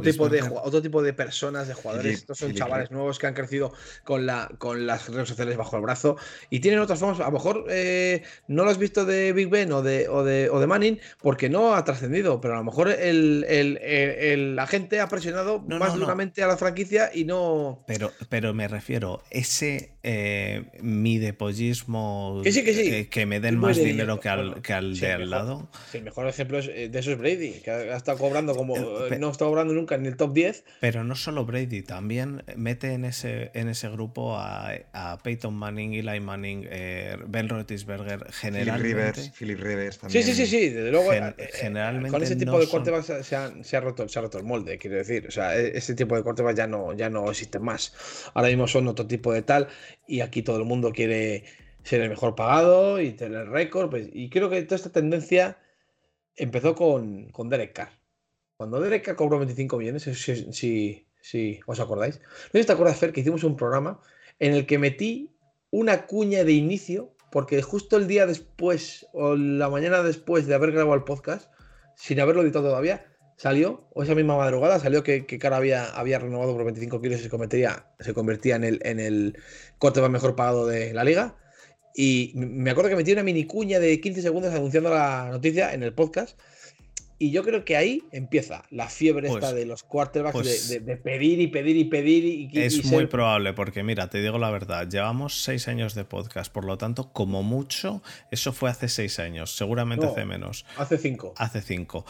tipo, 0.00 0.28
de 0.30 0.42
otro 0.42 0.80
tipo 0.80 1.02
de 1.02 1.12
personas, 1.12 1.68
de 1.68 1.74
jugadores. 1.74 2.14
Estos 2.14 2.38
son 2.38 2.54
chavales 2.54 2.90
nuevos 2.90 3.18
que 3.18 3.26
han 3.26 3.34
crecido 3.34 3.74
con 4.02 4.24
la 4.24 4.50
con 4.56 4.86
las 4.86 5.10
redes 5.10 5.28
sociales 5.28 5.58
bajo 5.58 5.76
el 5.76 5.82
brazo 5.82 6.16
y 6.48 6.60
tienen 6.60 6.80
otras 6.80 6.98
formas. 6.98 7.20
A 7.20 7.26
lo 7.26 7.32
mejor 7.32 7.66
eh, 7.68 8.22
no 8.48 8.64
lo 8.64 8.70
has 8.70 8.78
visto 8.78 9.04
de 9.04 9.34
Big 9.34 9.50
Ben 9.50 9.72
o 9.72 9.82
de, 9.82 10.08
o 10.08 10.24
de, 10.24 10.48
o 10.48 10.58
de 10.58 10.66
Manning 10.66 10.98
porque 11.20 11.50
no 11.50 11.74
ha 11.74 11.84
trascendido, 11.84 12.40
pero 12.40 12.54
a 12.54 12.58
lo 12.58 12.64
mejor 12.64 12.88
el, 12.88 13.44
el, 13.46 13.76
el, 13.82 14.56
la 14.56 14.66
gente 14.66 15.00
ha 15.00 15.08
presionado 15.08 15.33
más 15.66 15.94
duramente 15.94 16.42
a 16.42 16.46
la 16.46 16.56
franquicia 16.56 17.10
y 17.14 17.24
no. 17.24 17.84
Pero, 17.86 18.12
pero 18.28 18.54
me 18.54 18.68
refiero, 18.68 19.22
ese 19.30 19.94
eh, 20.06 20.64
mi 20.82 21.16
depollismo 21.16 22.42
que, 22.44 22.50
eh, 22.50 23.08
que, 23.08 23.24
me 23.24 23.40
den 23.40 23.56
más 23.56 23.78
dinero 23.78 24.20
que 24.20 24.28
al, 24.28 24.60
que 24.60 24.74
al 24.74 24.98
de 24.98 25.12
al 25.12 25.30
lado. 25.30 25.70
el 25.94 26.02
mejor 26.02 26.28
ejemplo 26.28 26.58
eh, 26.58 26.90
de 26.90 26.98
eso 26.98 27.12
es 27.12 27.18
Brady, 27.18 27.52
que 27.64 27.70
ha 27.70 27.96
estado 27.96 28.18
cobrando 28.18 28.54
como 28.54 28.76
no 28.76 29.30
está 29.30 29.46
cobrando 29.46 29.72
nunca 29.72 29.94
en 29.94 30.04
el 30.04 30.18
top 30.18 30.34
10. 30.34 30.64
Pero 30.80 31.04
no 31.04 31.14
solo 31.14 31.46
Brady, 31.46 31.80
también 31.80 32.44
mete 32.54 32.92
en 32.92 33.06
ese, 33.06 33.50
en 33.54 33.70
ese 33.70 33.88
grupo 33.88 34.36
a, 34.36 34.74
a 34.92 35.18
Peyton 35.22 35.54
Manning, 35.54 35.94
Eli 35.94 36.20
Manning, 36.20 36.68
Ben 37.26 37.48
Roethlisberger, 37.48 38.30
generalmente. 38.30 39.32
Philip 39.38 39.58
Rivers, 39.58 40.00
también. 40.00 40.22
Sí, 40.22 40.34
sí, 40.34 40.44
sí, 40.44 40.46
sí, 40.46 40.68
desde 40.68 40.90
luego. 40.90 41.12
generalmente 41.54 42.10
con 42.10 42.22
ese 42.22 42.36
tipo 42.36 42.60
de 42.60 42.68
corte 42.68 42.92
se, 43.02 43.36
ha, 43.36 43.54
se, 43.64 43.76
ha 43.76 43.80
roto, 43.80 44.06
se 44.06 44.18
ha 44.18 44.22
roto 44.22 44.36
el 44.36 44.44
molde, 44.44 44.76
quiero 44.76 44.98
decir. 44.98 45.23
O 45.26 45.30
sea, 45.30 45.58
e, 45.58 45.76
ese 45.76 45.94
tipo 45.94 46.16
de 46.16 46.22
cortes 46.22 46.44
ya 46.56 46.66
no, 46.66 46.92
ya 46.92 47.10
no 47.10 47.30
existen 47.30 47.62
más. 47.62 47.94
Ahora 48.34 48.48
mismo 48.48 48.66
son 48.68 48.88
otro 48.88 49.06
tipo 49.06 49.32
de 49.32 49.42
tal 49.42 49.68
y 50.06 50.20
aquí 50.20 50.42
todo 50.42 50.58
el 50.58 50.64
mundo 50.64 50.92
quiere 50.92 51.44
ser 51.82 52.00
el 52.00 52.10
mejor 52.10 52.34
pagado 52.34 53.00
y 53.00 53.12
tener 53.12 53.48
récord. 53.48 53.90
Pues, 53.90 54.08
y 54.12 54.30
creo 54.30 54.50
que 54.50 54.62
toda 54.62 54.76
esta 54.76 54.90
tendencia 54.90 55.58
empezó 56.36 56.74
con, 56.74 57.30
con 57.30 57.48
Derek 57.48 57.72
Carr. 57.74 58.04
Cuando 58.56 58.80
Derek 58.80 59.14
cobró 59.16 59.38
25 59.38 59.76
millones, 59.78 60.02
si, 60.02 60.14
si, 60.52 61.06
si, 61.20 61.60
os 61.66 61.80
acordáis. 61.80 62.20
No 62.20 62.52
sé 62.52 62.60
si 62.60 62.66
te 62.66 62.72
acuerdas, 62.72 62.98
Fer, 62.98 63.12
que 63.12 63.20
hicimos 63.20 63.44
un 63.44 63.56
programa 63.56 64.00
en 64.38 64.54
el 64.54 64.66
que 64.66 64.78
metí 64.78 65.36
una 65.70 66.06
cuña 66.06 66.44
de 66.44 66.52
inicio, 66.52 67.14
porque 67.32 67.62
justo 67.62 67.96
el 67.96 68.06
día 68.06 68.26
después 68.26 69.06
o 69.12 69.34
la 69.34 69.68
mañana 69.68 70.02
después 70.02 70.46
de 70.46 70.54
haber 70.54 70.70
grabado 70.70 70.94
el 70.94 71.02
podcast, 71.02 71.50
sin 71.96 72.20
haberlo 72.20 72.42
editado 72.42 72.68
todavía, 72.68 73.06
salió, 73.36 73.88
o 73.92 74.02
esa 74.02 74.14
misma 74.14 74.36
madrugada, 74.36 74.78
salió 74.78 75.02
que, 75.02 75.26
que 75.26 75.38
Cara 75.38 75.56
había, 75.56 75.86
había 75.86 76.18
renovado 76.18 76.52
por 76.54 76.64
25 76.64 77.00
kilos 77.00 77.20
y 77.20 77.24
se 77.24 77.28
convertía, 77.30 77.86
se 78.00 78.14
convertía 78.14 78.56
en 78.56 78.64
el, 78.64 78.80
en 78.84 79.00
el 79.00 79.38
corte 79.78 80.00
más 80.00 80.10
mejor 80.10 80.36
pagado 80.36 80.66
de 80.66 80.92
la 80.94 81.04
liga. 81.04 81.36
Y 81.96 82.32
me 82.34 82.70
acuerdo 82.70 82.90
que 82.90 82.96
metí 82.96 83.12
una 83.12 83.22
mini 83.22 83.44
cuña 83.44 83.78
de 83.78 84.00
15 84.00 84.22
segundos 84.22 84.52
anunciando 84.52 84.90
la 84.90 85.28
noticia 85.30 85.72
en 85.74 85.82
el 85.82 85.92
podcast. 85.92 86.38
Y 87.16 87.30
yo 87.30 87.44
creo 87.44 87.64
que 87.64 87.76
ahí 87.76 88.02
empieza 88.10 88.64
la 88.70 88.88
fiebre 88.88 89.28
esta 89.28 89.38
Pues- 89.40 89.54
de 89.54 89.64
los 89.66 89.84
quarterbacks 89.84 90.32
pues- 90.32 90.68
de, 90.68 90.80
de- 90.80 90.84
de 90.84 90.96
pedir 90.96 91.40
y 91.40 91.46
pedir 91.46 91.76
y 91.76 91.84
pedir. 91.84 92.24
Y, 92.24 92.50
y- 92.52 92.60
Es 92.62 92.74
y 92.78 92.82
muy 92.88 92.98
ser- 93.02 93.08
probable, 93.08 93.52
porque 93.52 93.84
mira, 93.84 94.10
te 94.10 94.20
digo 94.20 94.36
la 94.38 94.50
verdad, 94.50 94.88
llevamos 94.88 95.44
seis 95.44 95.68
años 95.68 95.94
de 95.94 96.04
podcast, 96.04 96.52
por 96.52 96.64
lo 96.64 96.76
tanto, 96.76 97.12
como 97.12 97.44
mucho, 97.44 98.02
eso 98.32 98.52
fue 98.52 98.68
hace 98.70 98.88
seis 98.88 99.20
años, 99.20 99.54
seguramente 99.56 100.04
No. 100.06 100.10
hace 100.12 100.24
menos, 100.24 100.66
Hace 100.76 100.98
cinco. 100.98 101.34
hace 101.38 101.62
cinco. 101.62 102.04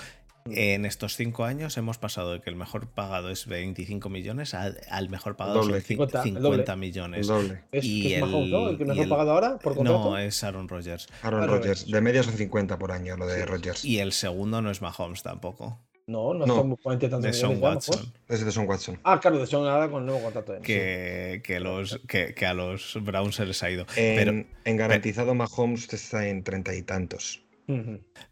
En 0.50 0.84
estos 0.84 1.16
cinco 1.16 1.44
años 1.44 1.78
hemos 1.78 1.96
pasado 1.96 2.34
de 2.34 2.42
que 2.42 2.50
el 2.50 2.56
mejor 2.56 2.86
pagado 2.86 3.30
es 3.30 3.46
25 3.46 4.10
millones 4.10 4.52
al, 4.52 4.78
al 4.90 5.08
mejor 5.08 5.36
pagado 5.36 5.60
Doble. 5.62 5.80
son 5.80 5.82
cin- 5.82 5.86
50, 5.86 6.18
el 6.18 6.24
50 6.34 6.72
El 6.74 6.78
millones. 6.78 7.26
doble. 7.26 7.62
Es, 7.72 7.84
y 7.86 8.02
que 8.02 8.08
es 8.08 8.22
el- 8.22 8.28
Mahomes, 8.28 8.50
¿no? 8.50 8.68
El 8.68 8.76
que 8.76 8.84
mejor 8.84 9.04
el- 9.04 9.08
pagado 9.08 9.30
ahora 9.32 9.58
por 9.58 9.74
contrato. 9.74 10.10
No, 10.10 10.18
es 10.18 10.44
Aaron 10.44 10.68
Rodgers. 10.68 11.08
Aaron 11.22 11.40
Aaron 11.44 11.56
Rodgers. 11.56 11.80
Rodgers. 11.80 11.92
De 11.92 12.00
media 12.02 12.22
son 12.22 12.34
50 12.34 12.78
por 12.78 12.92
año 12.92 13.16
lo 13.16 13.26
de 13.26 13.46
Rodgers. 13.46 13.86
Y 13.86 14.00
el 14.00 14.12
segundo 14.12 14.60
no 14.60 14.70
es 14.70 14.82
Mahomes 14.82 15.22
tampoco. 15.22 15.80
No, 16.06 16.34
no, 16.34 16.44
No. 16.44 16.56
son 16.56 16.76
40 16.76 17.06
y 17.06 17.08
tantos 17.08 17.40
De. 17.40 17.46
Watson. 17.48 18.12
Es 18.28 18.44
de 18.44 18.52
Son 18.52 18.68
Watson. 18.68 18.98
Ah, 19.04 19.18
claro, 19.20 19.38
de 19.38 19.46
Sean 19.46 19.62
ahora 19.66 19.88
con 19.88 20.00
el 20.02 20.06
nuevo 20.08 20.22
contrato. 20.22 20.52
de- 20.52 20.60
Que, 20.60 21.40
que 21.42 21.58
los, 21.58 21.98
que, 22.06 22.34
que 22.34 22.44
a 22.44 22.52
los 22.52 22.98
Browns 23.02 23.36
se 23.36 23.46
les 23.46 23.62
ha 23.62 23.70
ido. 23.70 23.86
En, 23.96 24.16
Pero, 24.16 24.44
en 24.66 24.76
garantizado 24.76 25.34
Mahomes 25.34 25.90
está 25.90 26.28
en 26.28 26.44
treinta 26.44 26.74
y 26.74 26.82
tantos. 26.82 27.40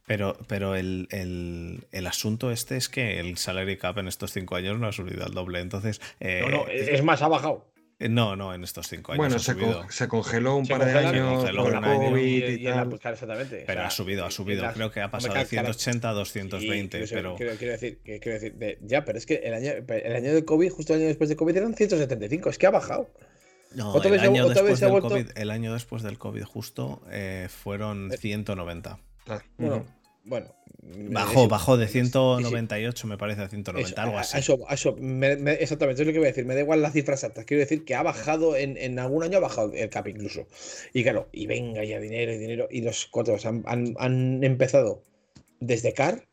Pero, 0.07 0.37
pero 0.47 0.75
el, 0.75 1.09
el- 1.11 1.87
el 1.91 2.07
asunto 2.07 2.51
este 2.51 2.77
es 2.77 2.89
que 2.89 3.19
el 3.21 3.37
salary 3.39 3.77
cap 3.79 3.99
en 3.99 4.09
estos 4.09 4.33
cinco 4.33 4.57
años 4.57 4.79
no 4.79 4.87
ha 4.87 4.93
subido 4.93 5.25
al 5.25 5.33
doble. 5.33 5.61
Entonces, 5.61 6.01
eh, 6.21 6.41
No, 6.43 6.51
no, 6.65 6.69
es 6.69 7.03
más, 7.03 7.23
ha 7.23 7.29
bajado. 7.29 7.73
eh, 7.99 8.09
no, 8.09 8.35
no, 8.37 8.53
en 8.53 8.65
estos 8.65 8.89
cinco 8.89 9.13
años 9.13 9.19
Bueno, 9.19 9.37
ha 9.37 9.39
se, 9.39 9.53
subido. 9.53 9.81
con- 9.83 9.93
se 9.93 10.09
congeló 10.09 10.57
un 10.57 10.67
Se 10.67 10.73
par 10.77 10.85
de 10.85 10.99
años 10.99 11.45
un 11.45 11.85
año. 11.85 12.11
COVID 12.11 12.21
y, 12.23 12.45
y 12.45 12.45
y 12.55 12.59
la- 12.65 12.75
tal. 12.75 12.89
pues, 12.91 13.01
claro, 13.01 13.15
exactamente. 13.15 13.65
Pero 13.67 13.81
O 13.81 13.83
sea, 13.83 13.87
ha 13.87 13.91
subido, 13.91 14.25
ha 14.27 14.31
subido. 14.31 14.63
las- 14.63 14.75
Creo 14.75 14.91
que 14.91 15.01
ha 15.01 15.05
hombre, 15.07 15.19
pasado 15.19 15.35
de 15.39 15.45
180 15.47 16.09
a 16.11 16.13
220, 16.13 17.07
Sí, 17.07 17.15
pero 17.15 17.37
quiero, 17.37 17.53
quiero 17.57 17.73
decir, 17.73 18.01
quiero 18.05 18.33
decir 18.33 18.55
de- 18.55 18.79
ya, 18.83 19.05
pero 19.05 19.19
es 19.19 19.25
que 19.27 19.37
el 19.37 19.55
año, 19.55 19.71
el 19.89 20.17
año 20.17 20.35
de 20.35 20.45
COVID, 20.45 20.71
justo 20.71 20.93
el 20.95 21.01
año 21.01 21.09
después 21.09 21.31
de 21.31 21.37
COVID, 21.37 21.57
eran 21.57 21.75
175. 21.75 22.51
Es 22.51 22.59
que 22.59 22.67
ha 22.67 22.71
bajado. 22.71 23.09
no, 23.75 23.93
otra 23.95 24.11
el, 24.13 24.21
se 24.21 24.27
año 24.27 24.45
otra 24.47 24.63
vez 24.63 24.73
después 24.73 24.79
se 24.81 24.85
ha 24.85 24.89
del 24.89 24.93
vuelto- 25.01 25.09
COVID, 25.09 25.39
el 25.39 25.51
año 25.51 25.73
después 25.73 26.03
del 26.03 26.19
COVID 26.19 26.43
justo 26.43 27.03
eh, 27.11 27.49
fueron 27.49 28.11
190. 28.11 28.99
Ah, 29.29 29.43
Bueno, 29.59 29.85
bueno. 30.25 30.55
Bajó, 30.85 31.47
bajó 31.47 31.77
de 31.77 31.87
sí, 31.87 31.93
sí. 31.93 32.11
198, 32.11 33.07
me 33.07 33.17
parece, 33.17 33.43
a 33.43 33.49
190, 33.49 33.89
Eso, 33.93 34.01
algo 34.01 34.19
así. 34.19 34.37
a 34.37 34.41
eso, 34.41 34.59
a 34.67 34.75
eso, 34.75 34.97
me- 34.99 35.37
me- 35.37 35.53
exactamente, 35.53 36.03
eso 36.03 36.03
es 36.03 36.07
lo 36.09 36.13
que 36.13 36.19
voy 36.19 36.27
a 36.27 36.31
decir. 36.33 36.45
Me 36.45 36.55
da 36.55 36.61
igual 36.61 36.83
las 36.83 36.93
cifras 36.93 37.21
exactas. 37.23 37.45
Quiero 37.45 37.61
decir 37.61 37.85
que 37.85 37.95
ha 37.95 38.03
bajado 38.03 38.57
en, 38.57 38.77
en 38.77 38.99
algún 38.99 39.23
año, 39.23 39.39
ha 39.39 39.41
bajado 39.41 39.73
el 39.75 39.89
cap 39.91 40.09
incluso. 40.09 40.49
Y 40.93 41.05
claro, 41.05 41.29
y 41.33 41.47
venga 41.47 41.85
ya 41.85 42.01
dinero 42.01 42.33
y 42.33 42.39
dinero. 42.39 42.67
Y 42.71 42.81
los 42.81 43.07
cuatro 43.07 43.37
han, 43.45 43.63
han- 43.67 43.95
han 43.99 44.43
empezado 44.43 45.03
desde 45.61 45.93
CAR, 45.93 46.27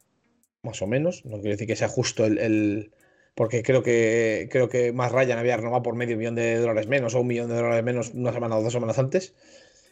más 0.63 0.81
o 0.81 0.87
menos. 0.87 1.25
No 1.25 1.37
quiero 1.37 1.51
decir 1.51 1.67
que 1.67 1.75
sea 1.75 1.87
justo 1.87 2.25
el. 2.25 2.39
el- 2.39 2.91
porque 3.35 3.61
creo 3.63 3.83
que 3.83 4.49
creo 4.51 4.67
que 4.67 4.91
más 4.91 5.11
Ryan 5.11 5.37
había 5.37 5.55
renovado 5.57 5.83
por 5.83 5.95
medio 5.95 6.17
millón 6.17 6.35
de 6.35 6.57
dólares 6.57 6.87
menos 6.87 7.13
o 7.15 7.21
un 7.21 7.27
millón 7.27 7.47
de 7.49 7.55
dólares 7.55 7.83
menos 7.85 8.09
una 8.15 8.33
semana 8.33 8.57
o 8.57 8.63
dos 8.63 8.73
semanas 8.73 8.97
antes 8.99 9.33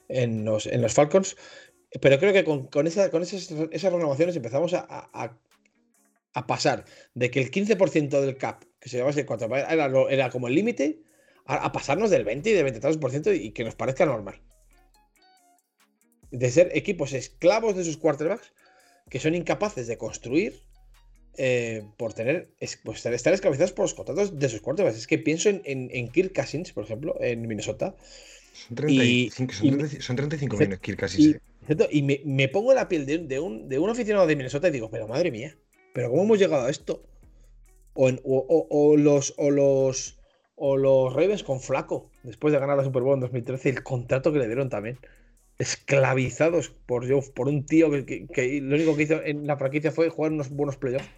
en 0.10 0.44
los, 0.44 0.66
en 0.66 0.82
los 0.82 0.94
Falcons. 0.94 1.38
Pero 2.02 2.20
creo 2.20 2.34
que 2.34 2.44
con, 2.44 2.68
con, 2.68 2.86
esa- 2.88 3.10
con 3.10 3.22
esas, 3.24 3.50
esas 3.72 3.94
renovaciones 3.94 4.36
empezamos 4.36 4.74
a, 4.74 4.86
a- 4.90 5.38
a 6.34 6.46
pasar 6.48 6.86
de 7.16 7.32
que 7.32 7.40
el 7.40 7.50
15% 7.52 8.22
del 8.22 8.38
cap 8.38 8.64
que 8.80 8.90
se 8.90 8.98
llevase 8.98 9.22
el 9.22 9.26
4 9.26 9.48
era, 9.56 9.90
era 10.10 10.30
como 10.30 10.48
el 10.48 10.54
límite 10.56 11.00
a, 11.46 11.56
a 11.66 11.72
pasarnos 11.72 12.10
del 12.12 12.26
20 12.26 12.50
y 12.50 12.54
del 12.54 12.66
23% 12.66 13.34
y 13.36 13.52
que 13.52 13.64
nos 13.64 13.76
parezca 13.76 14.06
normal. 14.06 14.40
De 16.32 16.52
ser 16.52 16.70
equipos 16.76 17.14
esclavos 17.14 17.76
de 17.76 17.84
sus 17.86 17.98
quarterbacks 17.98 18.52
que 19.10 19.20
son 19.20 19.34
incapaces 19.34 19.88
de 19.88 19.98
construir 19.98 20.62
eh, 21.38 21.84
por 21.98 22.14
tener 22.14 22.50
es- 22.60 22.78
pues, 22.84 23.06
estar 23.06 23.34
esclavizados 23.34 23.72
por 23.72 23.84
los 23.86 23.94
contratos 23.94 24.38
de 24.38 24.50
sus 24.50 24.60
quarterbacks. 24.62 24.98
Es 24.98 25.08
que 25.08 25.18
pienso 25.18 25.50
en, 25.50 25.62
en, 25.66 25.90
en 25.94 26.10
Kirk 26.10 26.36
Cousins, 26.36 26.74
por 26.74 26.84
ejemplo, 26.84 27.16
en 27.22 27.48
Minnesota. 27.48 27.96
Son 28.54 28.76
35, 28.76 29.54
son 29.54 29.66
y- 29.68 29.70
35 29.70 30.04
son 30.04 30.16
35 30.18 30.56
y- 30.56 30.60
millones 30.60 30.80
Kirk. 30.80 31.04
Y, 31.04 31.08
sí. 31.10 31.36
Y 31.92 32.02
me, 32.02 32.22
me 32.26 32.48
pongo 32.48 32.74
la 32.74 32.88
piel 32.88 33.06
de, 33.06 33.18
de 33.20 33.40
un, 33.40 33.68
de 33.70 33.80
un 33.80 33.90
aficionado 33.90 34.28
de 34.28 34.36
Minnesota 34.36 34.68
y 34.68 34.72
digo, 34.72 34.90
pero 34.90 35.08
madre 35.08 35.32
mía, 35.32 35.56
¿pero 35.94 36.10
cómo 36.10 36.24
hemos 36.24 36.40
llegado 36.40 36.66
a 36.66 36.70
esto? 36.70 37.04
O, 37.94 38.10
o- 38.10 38.68
o- 38.70 38.98
los, 38.98 39.34
o, 39.38 39.50
los, 39.50 40.20
o 40.56 40.78
los 40.78 41.14
Ravens 41.14 41.44
con 41.44 41.60
Flaco, 41.60 42.12
después 42.24 42.54
de 42.54 42.60
ganar 42.60 42.78
la 42.78 42.84
Super 42.84 43.02
Bowl 43.02 43.16
en 43.16 43.22
2013, 43.22 43.70
el 43.70 43.84
contrato 43.84 44.32
que 44.32 44.40
le 44.40 44.46
dieron 44.48 44.70
también. 44.70 44.98
Esclavizados 45.58 46.70
por, 46.70 47.08
Joe- 47.08 47.32
por 47.34 47.48
un 47.48 47.66
tío 47.66 47.90
que, 48.06 48.28
lo 48.62 48.76
único 48.76 48.96
que 48.96 49.04
hizo 49.04 49.24
en 49.24 49.48
la 49.48 49.58
franquicia 49.58 49.92
fue 49.92 50.10
jugar 50.10 50.32
unos 50.32 50.50
buenos 50.50 50.78
playoffs. 50.78 51.10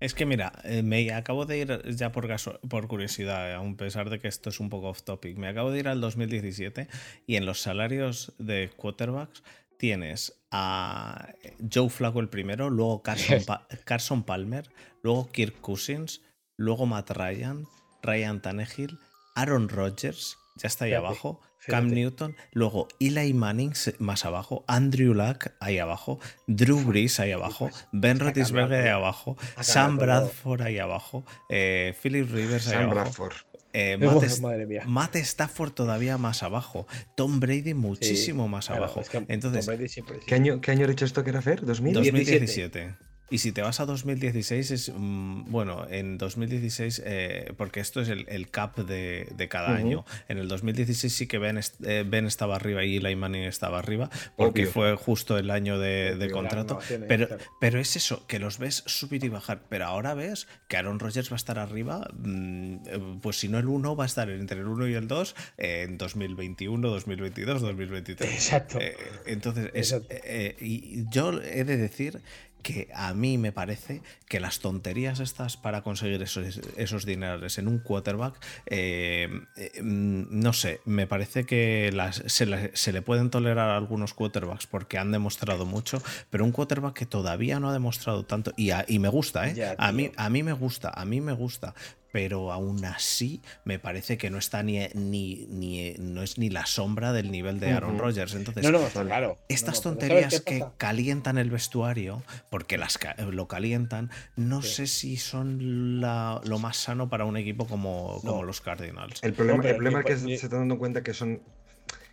Es 0.00 0.14
que 0.14 0.26
mira, 0.26 0.52
eh, 0.64 0.82
me 0.82 1.12
acabo 1.12 1.46
de 1.46 1.58
ir 1.58 1.82
ya 1.94 2.10
por, 2.10 2.26
caso- 2.26 2.58
por 2.68 2.88
curiosidad, 2.88 3.54
a 3.54 3.76
pesar 3.76 4.10
de 4.10 4.18
que 4.18 4.26
esto 4.26 4.48
es 4.50 4.58
un 4.58 4.68
poco 4.68 4.88
off 4.88 5.04
topic, 5.04 5.38
me 5.38 5.46
acabo 5.46 5.70
de 5.70 5.78
ir 5.78 5.86
al 5.86 6.00
2017 6.00 6.88
y 7.24 7.36
en 7.36 7.46
los 7.46 7.60
salarios 7.60 8.32
de 8.38 8.68
quarterbacks 8.76 9.44
tienes 9.82 10.32
a 10.52 11.26
Joe 11.72 11.90
Flacco 11.90 12.20
el 12.20 12.28
primero, 12.28 12.70
luego 12.70 13.02
Carson, 13.02 13.42
Pa- 13.46 13.66
Carson 13.84 14.22
Palmer, 14.22 14.70
luego 15.02 15.28
Kirk 15.32 15.60
Cousins, 15.60 16.20
luego 16.56 16.86
Matt 16.86 17.10
Ryan, 17.10 17.64
Ryan 18.00 18.40
Tannehill, 18.40 18.96
Aaron 19.34 19.68
Rodgers, 19.68 20.36
ya 20.54 20.68
está 20.68 20.84
ahí 20.84 20.92
Fíjate, 20.92 21.04
abajo, 21.06 21.40
Cam 21.66 21.84
fíjate. 21.86 21.94
Newton, 22.00 22.36
luego 22.52 22.86
Eli 23.00 23.32
Manning 23.34 23.72
más 23.98 24.24
abajo, 24.24 24.64
Andrew 24.68 25.14
Luck 25.14 25.48
ahí 25.58 25.78
abajo, 25.80 26.20
Drew 26.46 26.80
Brees 26.84 27.18
ahí 27.18 27.32
abajo, 27.32 27.68
Ben 27.90 28.20
Roethlisberger 28.20 28.84
ahí 28.84 28.88
abajo, 28.90 29.36
Sam. 29.62 29.98
Bradford 29.98 30.62
ahí 30.62 30.78
abajo, 30.78 31.24
eh, 31.48 31.92
Philip 32.00 32.30
Rivers 32.30 32.68
ahí 32.68 32.74
Sam 32.74 32.82
abajo, 32.84 32.94
Bradford. 33.00 33.32
Eh, 33.72 33.96
Matt, 34.00 34.22
Est- 34.22 34.40
madre 34.42 34.66
mía. 34.66 34.82
Matt 34.86 35.16
Stafford 35.16 35.72
todavía 35.72 36.18
más 36.18 36.42
abajo, 36.42 36.86
Tom 37.16 37.40
Brady 37.40 37.74
muchísimo 37.74 38.48
más 38.48 38.66
Claro, 38.66 38.84
abajo. 38.84 39.00
es 39.00 39.08
que 39.08 39.24
Entonces, 39.28 39.64
Tom 39.66 39.74
Brady 39.74 39.88
siempre- 39.88 40.20
¿Qué 40.26 40.34
año, 40.34 40.60
¿Qué 40.60 40.70
año 40.70 40.84
ha 40.84 40.88
dicho 40.88 41.04
esto 41.04 41.24
que 41.24 41.30
era 41.30 41.42
Fer? 41.42 41.62
¿2000? 41.64 41.92
2017. 41.92 42.94
Y 43.32 43.38
si 43.38 43.50
te 43.52 43.62
vas 43.62 43.80
a 43.80 43.86
2016, 43.86 44.70
es 44.72 44.92
mm, 44.94 45.50
bueno, 45.50 45.86
en 45.88 46.18
2016, 46.18 47.02
eh, 47.06 47.54
porque 47.56 47.80
esto 47.80 48.02
es 48.02 48.10
el, 48.10 48.26
el 48.28 48.50
cap 48.50 48.76
de, 48.76 49.26
de 49.34 49.48
cada 49.48 49.68
Ujú. 49.72 49.76
año. 49.86 50.04
En 50.28 50.36
el 50.36 50.48
2016 50.48 51.10
sí 51.10 51.26
que 51.26 51.38
Ben, 51.38 51.58
eh, 51.84 52.04
Ben 52.06 52.26
estaba 52.26 52.56
arriba 52.56 52.84
y 52.84 52.96
Eli 52.98 53.16
Manning 53.16 53.44
estaba 53.44 53.78
arriba, 53.78 54.10
porque 54.36 54.64
Obvio. 54.64 54.72
fue 54.72 54.96
justo 54.96 55.38
el 55.38 55.50
año 55.50 55.78
de, 55.78 56.16
de 56.16 56.30
contrato. 56.30 56.78
Pero, 57.08 57.26
pero 57.58 57.80
es 57.80 57.96
eso, 57.96 58.26
que 58.26 58.38
los 58.38 58.58
ves 58.58 58.82
subir 58.86 59.24
y 59.24 59.30
bajar. 59.30 59.62
Pero 59.70 59.86
ahora 59.86 60.12
ves 60.12 60.46
que 60.68 60.76
Aaron 60.76 60.98
Rodgers 61.00 61.30
va 61.32 61.36
a 61.36 61.36
estar 61.36 61.58
arriba, 61.58 62.06
mm, 62.12 62.74
eh, 62.86 63.00
pues 63.22 63.38
si 63.38 63.48
no 63.48 63.58
el 63.58 63.66
1, 63.68 63.96
va 63.96 64.04
a 64.04 64.06
estar 64.08 64.28
entre 64.28 64.60
el 64.60 64.66
1 64.68 64.88
y 64.88 64.94
el 64.94 65.08
2 65.08 65.34
eh, 65.56 65.86
en 65.88 65.96
2021, 65.96 66.86
2022, 66.86 67.62
2023. 67.62 68.30
Exacto. 68.30 68.78
Eh, 68.78 68.94
entonces, 69.24 69.70
es- 69.72 69.92
Exacto. 69.92 70.14
y 70.60 71.06
yo 71.10 71.32
he 71.42 71.64
de 71.64 71.78
decir 71.78 72.20
que 72.62 72.88
a 72.94 73.12
mí 73.14 73.38
me 73.38 73.52
parece 73.52 74.02
que 74.28 74.40
las 74.40 74.60
tonterías 74.60 75.20
estas 75.20 75.56
para 75.56 75.82
conseguir 75.82 76.22
esos, 76.22 76.60
esos 76.76 77.04
dinerales 77.04 77.58
en 77.58 77.68
un 77.68 77.78
quarterback, 77.78 78.34
eh, 78.66 79.28
eh, 79.56 79.82
mm, 79.82 80.24
no 80.30 80.52
sé, 80.52 80.80
me 80.84 81.06
parece 81.06 81.44
que 81.44 81.90
las, 81.92 82.22
se, 82.26 82.46
le, 82.46 82.70
se 82.76 82.92
le 82.92 83.02
pueden 83.02 83.30
tolerar 83.30 83.70
a 83.70 83.76
algunos 83.76 84.14
quarterbacks 84.14 84.66
porque 84.66 84.98
han 84.98 85.12
demostrado 85.12 85.66
mucho, 85.66 86.02
pero 86.30 86.44
un 86.44 86.52
quarterback 86.52 86.94
que 86.94 87.06
todavía 87.06 87.60
no 87.60 87.68
ha 87.68 87.72
demostrado 87.72 88.24
tanto, 88.24 88.52
y, 88.56 88.70
a- 88.70 88.84
y 88.88 88.98
me 88.98 89.08
gusta, 89.08 89.48
¿eh? 89.48 89.54
Ya, 89.54 89.74
a, 89.78 89.92
mí, 89.92 90.10
a 90.16 90.30
mí 90.30 90.42
me 90.42 90.52
gusta, 90.52 90.90
a 90.94 91.04
mí 91.04 91.20
me 91.20 91.32
gusta, 91.32 91.74
pero 92.12 92.52
aún 92.52 92.84
así 92.84 93.40
me 93.64 93.78
parece 93.78 94.18
que 94.18 94.30
no 94.30 94.38
está 94.38 94.62
ni, 94.62 94.86
ni, 94.94 95.46
ni 95.48 95.94
no 95.98 96.22
es 96.22 96.38
ni 96.38 96.50
la 96.50 96.66
sombra 96.66 97.12
del 97.12 97.30
nivel 97.32 97.58
de 97.58 97.72
Aaron. 97.72 97.98
Rodgers. 97.98 98.34
Entonces, 98.34 98.70
No, 98.70 98.78
claro. 98.88 99.38
estas 99.48 99.84
No, 99.84 99.92
no, 99.92 99.98
pero 99.98 100.08
tonterías 100.08 100.32
¿sabes 100.34 100.40
qué 100.44 100.58
que 100.60 100.66
calientan 100.76 101.38
el 101.38 101.50
vestuario, 101.50 102.22
porque 102.50 102.76
las 102.78 102.98
ca- 102.98 103.16
lo 103.16 103.48
calientan, 103.48 104.10
no 104.36 104.60
Sí. 104.62 104.68
sé 104.74 104.86
si 104.86 105.16
son 105.16 106.00
la- 106.00 106.40
lo 106.44 106.58
más 106.58 106.76
sano 106.76 107.08
para 107.08 107.24
un 107.24 107.36
equipo 107.36 107.66
como, 107.66 108.18
como 108.20 108.36
No. 108.36 108.42
los 108.42 108.60
Cardinals. 108.60 109.22
El 109.22 109.32
problema, 109.32 109.56
No, 109.56 109.62
pero 109.62 109.74
el 109.74 109.78
problema 109.78 110.00
es 110.00 110.04
que 110.20 110.26
ni- 110.26 110.36
se 110.36 110.46
está 110.46 110.58
dando 110.58 110.78
cuenta 110.78 111.02
que 111.02 111.14
son 111.14 111.42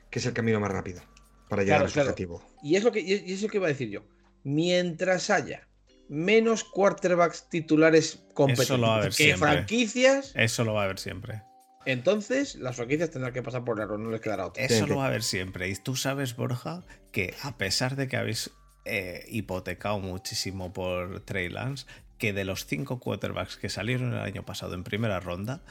que 0.10 0.18
es 0.20 0.26
el 0.26 0.34
camino 0.34 0.60
más 0.60 0.72
rápido 0.72 1.02
para 1.50 1.62
llegar 1.64 1.78
Claro, 1.80 1.86
a 1.86 1.90
su 1.90 1.94
claro. 1.94 2.10
objetivo. 2.10 2.44
Y 2.64 2.76
es 2.78 2.84
lo 2.84 2.92
que 2.92 3.02
y 3.02 3.14
es 3.34 3.42
lo 3.44 3.48
que 3.50 3.58
iba 3.58 3.68
a 3.68 3.70
decir 3.70 3.90
yo. 3.90 4.02
Mientras 4.44 5.30
haya 5.30 5.68
menos 6.10 6.64
quarterbacks 6.64 7.48
titulares 7.50 8.20
competitivos 8.34 9.16
que 9.16 9.38
franquicias. 9.38 10.34
Eso 10.36 10.64
lo 10.66 10.74
va 10.74 10.82
a 10.82 10.86
haber 10.86 11.00
siempre. 11.00 11.44
Entonces, 11.86 12.56
las 12.56 12.76
franquicias 12.76 13.12
tendrán 13.12 13.32
que 13.32 13.42
pasar 13.42 13.64
por 13.64 13.80
error, 13.80 14.00
no 14.00 14.10
les 14.10 14.20
quedará 14.20 14.48
otra. 14.48 14.64
Eso 14.64 14.86
lo 14.86 14.98
va 14.98 15.06
a 15.06 15.08
haber 15.08 15.24
siempre. 15.24 15.70
Y 15.70 15.76
tú 15.76 15.96
sabes, 15.96 16.36
Borja, 16.36 16.84
que 17.12 17.36
a 17.44 17.58
pesar 17.58 17.96
de 17.96 18.08
que 18.08 18.18
habéis 18.18 18.52
eh, 18.86 19.24
hipotecado 19.30 20.00
muchísimo 20.00 20.74
por 20.74 21.22
Trey 21.22 21.48
Lance, 21.50 21.86
que 22.18 22.34
de 22.34 22.44
los 22.44 22.66
cinco 22.66 23.00
quarterbacks 23.00 23.56
que 23.56 23.70
salieron 23.70 24.14
el 24.14 24.20
año 24.20 24.44
pasado 24.44 24.74
en 24.74 24.84
primera 24.84 25.20
ronda, 25.20 25.62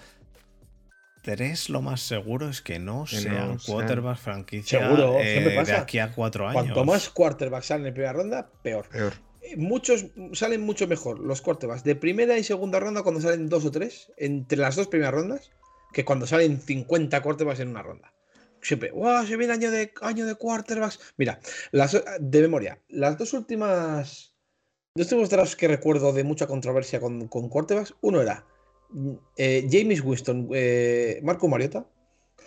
tres 1.22 1.68
lo 1.68 1.82
más 1.82 2.00
seguro 2.00 2.48
es 2.48 2.62
que 2.62 2.78
no 2.78 3.06
sean 3.06 3.58
quarterbacks 3.58 4.20
franquicia 4.20 4.80
seguro, 4.80 5.18
eh, 5.20 5.40
de 5.40 5.72
aquí 5.74 5.98
a 5.98 6.12
cuatro 6.12 6.48
años. 6.48 6.62
Cuanto 6.62 6.84
más 6.84 7.10
quarterbacks 7.10 7.66
salen 7.66 7.86
en 7.88 7.94
primera 7.94 8.14
ronda, 8.14 8.50
peor. 8.62 8.88
Eh, 8.94 9.10
muchos 9.56 10.06
salen 10.32 10.62
mucho 10.62 10.86
mejor 10.86 11.20
los 11.20 11.40
quarterbacks 11.40 11.84
de 11.84 11.96
primera 11.96 12.38
y 12.38 12.44
segunda 12.44 12.80
ronda 12.80 13.02
cuando 13.02 13.20
salen 13.20 13.48
dos 13.48 13.64
o 13.64 13.70
tres, 13.70 14.12
entre 14.16 14.58
las 14.58 14.76
dos 14.76 14.88
primeras 14.88 15.14
rondas, 15.14 15.50
que 15.92 16.04
cuando 16.04 16.26
salen 16.26 16.60
50 16.60 17.22
quarterbacks 17.22 17.60
en 17.60 17.68
una 17.68 17.82
ronda. 17.82 18.12
Siempre, 18.60 18.90
¡wow! 18.90 19.24
Se 19.26 19.36
viene 19.36 19.52
año 19.52 19.70
de, 19.70 19.92
año 20.02 20.26
de 20.26 20.34
quarterbacks. 20.34 20.98
Mira, 21.16 21.40
las, 21.70 22.00
de 22.20 22.40
memoria, 22.42 22.80
las 22.88 23.16
dos 23.16 23.32
últimas. 23.32 24.34
Dos 24.94 25.12
últimos 25.12 25.54
que 25.54 25.68
recuerdo 25.68 26.12
de 26.12 26.24
mucha 26.24 26.46
controversia 26.46 27.00
con, 27.00 27.28
con 27.28 27.48
quarterbacks. 27.48 27.94
Uno 28.00 28.20
era 28.20 28.44
eh, 29.36 29.68
James 29.70 30.02
Winston, 30.02 30.48
eh, 30.52 31.20
Marco 31.22 31.46
Mariota. 31.46 31.86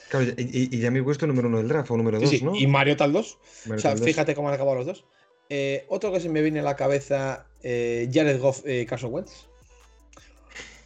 Claro, 0.10 0.26
y, 0.38 0.76
y, 0.76 0.82
James 0.82 1.04
Winston 1.06 1.30
número 1.30 1.48
uno 1.48 1.60
del 1.60 1.70
draft 1.70 1.92
o 1.92 1.98
número 1.98 2.20
dos, 2.20 2.42
¿no? 2.42 2.56
Y 2.56 2.68
Mariota 2.68 3.06
el 3.06 3.14
dos. 3.14 3.38
o 3.74 3.78
sea, 3.78 3.96
fíjate 3.96 4.36
cómo 4.36 4.50
han 4.50 4.56
acabado 4.56 4.78
los 4.78 4.86
dos. 4.86 5.06
Eh, 5.54 5.86
otro 5.90 6.14
que 6.14 6.22
se 6.22 6.30
me 6.30 6.42
viene 6.42 6.62
a 6.62 6.64
la 6.64 6.78
cabeza, 6.78 7.46
Jared 7.62 8.40
Goff, 8.40 8.64
Carson 8.88 9.14
Wentz. 9.14 9.48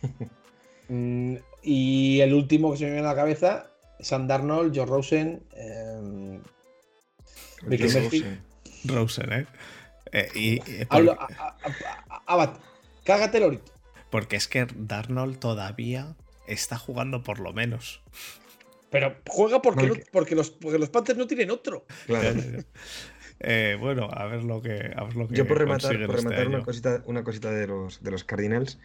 Mm, 0.87 1.37
y 1.63 2.19
el 2.21 2.33
último 2.33 2.71
que 2.71 2.77
se 2.77 2.85
me 2.85 2.91
viene 2.91 3.07
a 3.07 3.09
la 3.09 3.15
cabeza, 3.15 3.71
Sam 3.99 4.27
Darnold, 4.27 4.75
Joe 4.75 4.85
Rosen, 4.85 5.41
eh, 5.55 6.39
Rosen. 7.63 8.43
Rosen, 8.83 9.33
¿eh? 9.33 9.45
eh 10.11 10.29
y, 10.35 10.61
Hablo, 10.89 11.17
cágate 13.03 13.39
lorito. 13.39 13.71
Porque 14.11 14.35
es 14.35 14.47
que 14.47 14.67
Darnold 14.75 15.39
todavía 15.39 16.15
está 16.47 16.77
jugando 16.77 17.23
por 17.23 17.39
lo 17.39 17.51
menos. 17.51 18.01
Pero 18.91 19.15
juega 19.27 19.61
porque, 19.61 20.03
porque, 20.11 20.35
los, 20.35 20.51
porque 20.51 20.77
los 20.77 20.89
Panthers 20.89 21.17
no 21.17 21.27
tienen 21.27 21.49
otro. 21.49 21.85
Claro. 22.05 22.41
Eh, 23.39 23.77
bueno, 23.79 24.09
a 24.11 24.25
ver 24.25 24.43
lo 24.43 24.61
que. 24.61 24.93
Yo 25.29 25.45
por 25.45 25.57
rematar, 25.57 26.05
por 26.05 26.15
rematar 26.15 26.39
este 26.39 26.47
una, 26.47 26.63
cosita, 26.63 27.03
una 27.05 27.23
cosita 27.23 27.51
de 27.51 27.67
los, 27.67 28.01
de 28.01 28.11
los 28.11 28.23
Cardinals. 28.23 28.79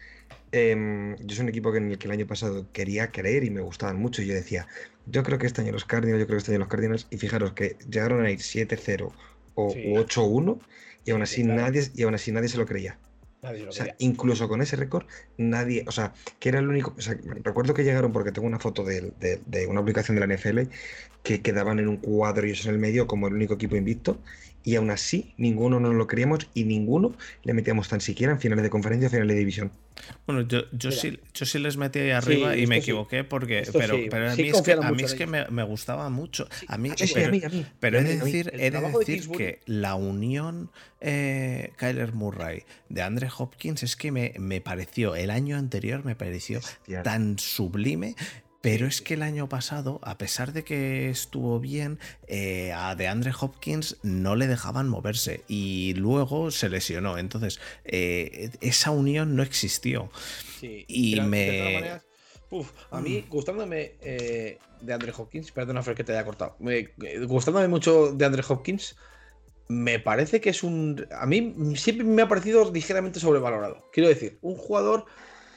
Em, 0.51 1.15
yo 1.17 1.35
soy 1.35 1.43
un 1.43 1.49
equipo 1.49 1.71
que 1.71 1.77
en 1.77 1.91
el 1.91 1.97
que 1.97 2.07
el 2.07 2.11
año 2.11 2.27
pasado 2.27 2.65
quería 2.73 3.11
creer 3.11 3.43
y 3.43 3.49
me 3.49 3.61
gustaban 3.61 3.97
mucho. 3.97 4.21
Y 4.21 4.27
yo 4.27 4.33
decía, 4.33 4.67
yo 5.05 5.23
creo 5.23 5.39
que 5.39 5.47
este 5.47 5.61
año 5.61 5.71
los 5.71 5.85
Cardinals, 5.85 6.19
yo 6.19 6.27
creo 6.27 6.37
que 6.37 6.41
este 6.41 6.51
año 6.51 6.59
los 6.59 6.67
Cardinals. 6.67 7.07
Y 7.09 7.17
fijaros 7.17 7.53
que 7.53 7.77
llegaron 7.89 8.25
a 8.25 8.31
ir 8.31 8.39
7-0 8.39 9.11
o 9.55 9.73
8-1 9.73 10.59
y 11.05 11.11
aún 11.11 11.21
así 11.21 11.43
nadie 11.43 11.89
y 11.95 12.03
aún 12.03 12.15
así 12.15 12.31
nadie 12.31 12.49
se 12.49 12.57
lo 12.57 12.65
creía. 12.65 12.97
O 13.41 13.71
sea, 13.71 13.95
incluso 13.97 14.47
con 14.47 14.61
ese 14.61 14.75
récord, 14.75 15.05
nadie, 15.37 15.83
o 15.87 15.91
sea, 15.91 16.13
que 16.39 16.49
era 16.49 16.59
el 16.59 16.67
único, 16.67 16.93
o 16.95 17.01
sea, 17.01 17.17
recuerdo 17.43 17.73
que 17.73 17.83
llegaron 17.83 18.11
porque 18.11 18.31
tengo 18.31 18.47
una 18.47 18.59
foto 18.59 18.83
de, 18.83 19.13
de, 19.19 19.67
una 19.67 19.81
aplicación 19.81 20.17
de 20.17 20.27
la 20.27 20.35
NFL 20.35 20.71
que 21.23 21.41
quedaban 21.41 21.79
en 21.79 21.87
un 21.87 21.97
cuadro 21.97 22.45
y 22.45 22.51
ellos 22.51 22.65
en 22.65 22.73
el 22.73 22.79
medio 22.79 23.07
como 23.07 23.27
el 23.27 23.33
único 23.33 23.55
equipo 23.55 23.75
invicto 23.75 24.19
y 24.63 24.75
aún 24.75 24.91
así 24.91 25.33
ninguno 25.37 25.79
nos 25.79 25.93
lo 25.95 26.07
queríamos 26.07 26.47
y 26.53 26.65
ninguno 26.65 27.13
le 27.43 27.53
metíamos 27.53 27.89
tan 27.89 28.01
siquiera 28.01 28.33
en 28.33 28.39
finales 28.39 28.63
de 28.63 28.69
conferencia, 28.69 29.09
finales 29.09 29.35
de 29.35 29.39
división. 29.39 29.71
Bueno, 30.25 30.41
yo, 30.41 30.63
yo, 30.71 30.91
sí, 30.91 31.19
yo 31.33 31.45
sí 31.45 31.59
les 31.59 31.77
metí 31.77 31.99
ahí 31.99 32.11
arriba 32.11 32.55
y 32.55 32.65
me 32.65 32.77
equivoqué 32.77 33.23
porque 33.23 33.63
pero, 33.71 33.97
pero, 34.09 34.31
a 34.31 34.35
mí 34.35 34.49
es 34.49 34.61
que, 34.61 34.71
a 34.73 34.91
mí 34.91 35.03
es 35.03 35.13
que 35.13 35.27
me, 35.27 35.45
me, 35.47 35.63
gustaba 35.63 36.09
mucho. 36.09 36.47
A 36.67 36.77
mí, 36.77 36.91
pero, 37.13 37.49
pero 37.79 37.99
he 37.99 38.03
de 38.03 38.17
decir, 38.17 38.51
he 38.53 38.71
de 38.71 38.81
decir 38.81 39.29
que 39.29 39.59
la 39.65 39.95
unión 39.95 40.71
eh, 41.01 41.71
Kyler 41.77 42.13
Murray 42.13 42.63
de 42.89 43.01
Andre 43.01 43.29
Hopkins 43.35 43.83
es 43.83 43.95
que 43.95 44.11
me, 44.11 44.33
me 44.39 44.61
pareció, 44.61 45.15
el 45.15 45.29
año 45.29 45.57
anterior 45.57 46.03
me 46.05 46.15
pareció 46.15 46.61
tan 47.03 47.37
sublime 47.37 48.15
pero 48.61 48.85
es 48.85 49.01
que 49.01 49.15
el 49.15 49.23
año 49.23 49.49
pasado, 49.49 49.99
a 50.03 50.17
pesar 50.17 50.53
de 50.53 50.63
que 50.63 51.09
estuvo 51.09 51.59
bien, 51.59 51.99
eh, 52.27 52.71
a 52.73 52.95
DeAndre 52.95 53.33
Hopkins 53.39 53.97
no 54.03 54.35
le 54.35 54.47
dejaban 54.47 54.87
moverse 54.87 55.43
y 55.47 55.95
luego 55.95 56.51
se 56.51 56.69
lesionó. 56.69 57.17
Entonces, 57.17 57.59
eh, 57.85 58.51
esa 58.61 58.91
unión 58.91 59.35
no 59.35 59.41
existió. 59.41 60.11
y 60.61 61.19
me. 61.21 62.01
a 62.91 63.01
mí, 63.01 63.23
mm. 63.25 63.29
gustándome 63.29 63.93
eh, 64.01 64.59
de 64.79 64.93
Andre 64.93 65.11
Hopkins, 65.17 65.51
perdona 65.51 65.81
Fred 65.81 65.95
que 65.95 66.03
te 66.03 66.11
haya 66.13 66.23
cortado, 66.23 66.55
gustándome 67.25 67.67
mucho 67.67 68.11
de 68.13 68.25
Andre 68.25 68.43
Hopkins, 68.47 68.95
me 69.69 69.99
parece 69.99 70.39
que 70.39 70.51
es 70.51 70.61
un. 70.61 71.07
A 71.17 71.25
mí 71.25 71.55
siempre 71.75 72.05
me 72.05 72.21
ha 72.21 72.27
parecido 72.27 72.71
ligeramente 72.71 73.19
sobrevalorado. 73.19 73.89
Quiero 73.91 74.09
decir, 74.09 74.37
un 74.41 74.55
jugador 74.55 75.05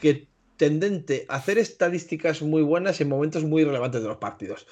que 0.00 0.28
tendente 0.56 1.26
a 1.28 1.36
hacer 1.36 1.58
estadísticas 1.58 2.42
muy 2.42 2.62
buenas 2.62 3.00
en 3.00 3.08
momentos 3.08 3.44
muy 3.44 3.64
relevantes 3.64 4.02
de 4.02 4.08
los 4.08 4.18
partidos. 4.18 4.66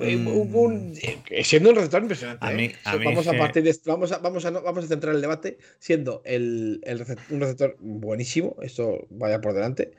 Eh, 0.00 0.16
mm. 0.16 0.92
Eh, 1.30 1.44
siendo 1.44 1.70
un 1.70 1.76
receptor 1.76 2.02
impresionante. 2.02 2.74
vamos, 2.84 3.26
a 3.26 3.32
partir 3.32 3.62
de 3.62 3.74
vamos, 3.86 4.12
a, 4.12 4.18
vamos, 4.18 4.44
a, 4.44 4.50
vamos 4.50 4.84
a 4.84 4.88
centrar 4.88 5.14
el 5.14 5.20
debate 5.20 5.58
siendo 5.78 6.22
el, 6.24 6.82
un 7.30 7.40
receptor 7.40 7.76
buenísimo, 7.80 8.56
esto 8.62 9.06
vaya 9.10 9.40
por 9.40 9.54
delante. 9.54 9.92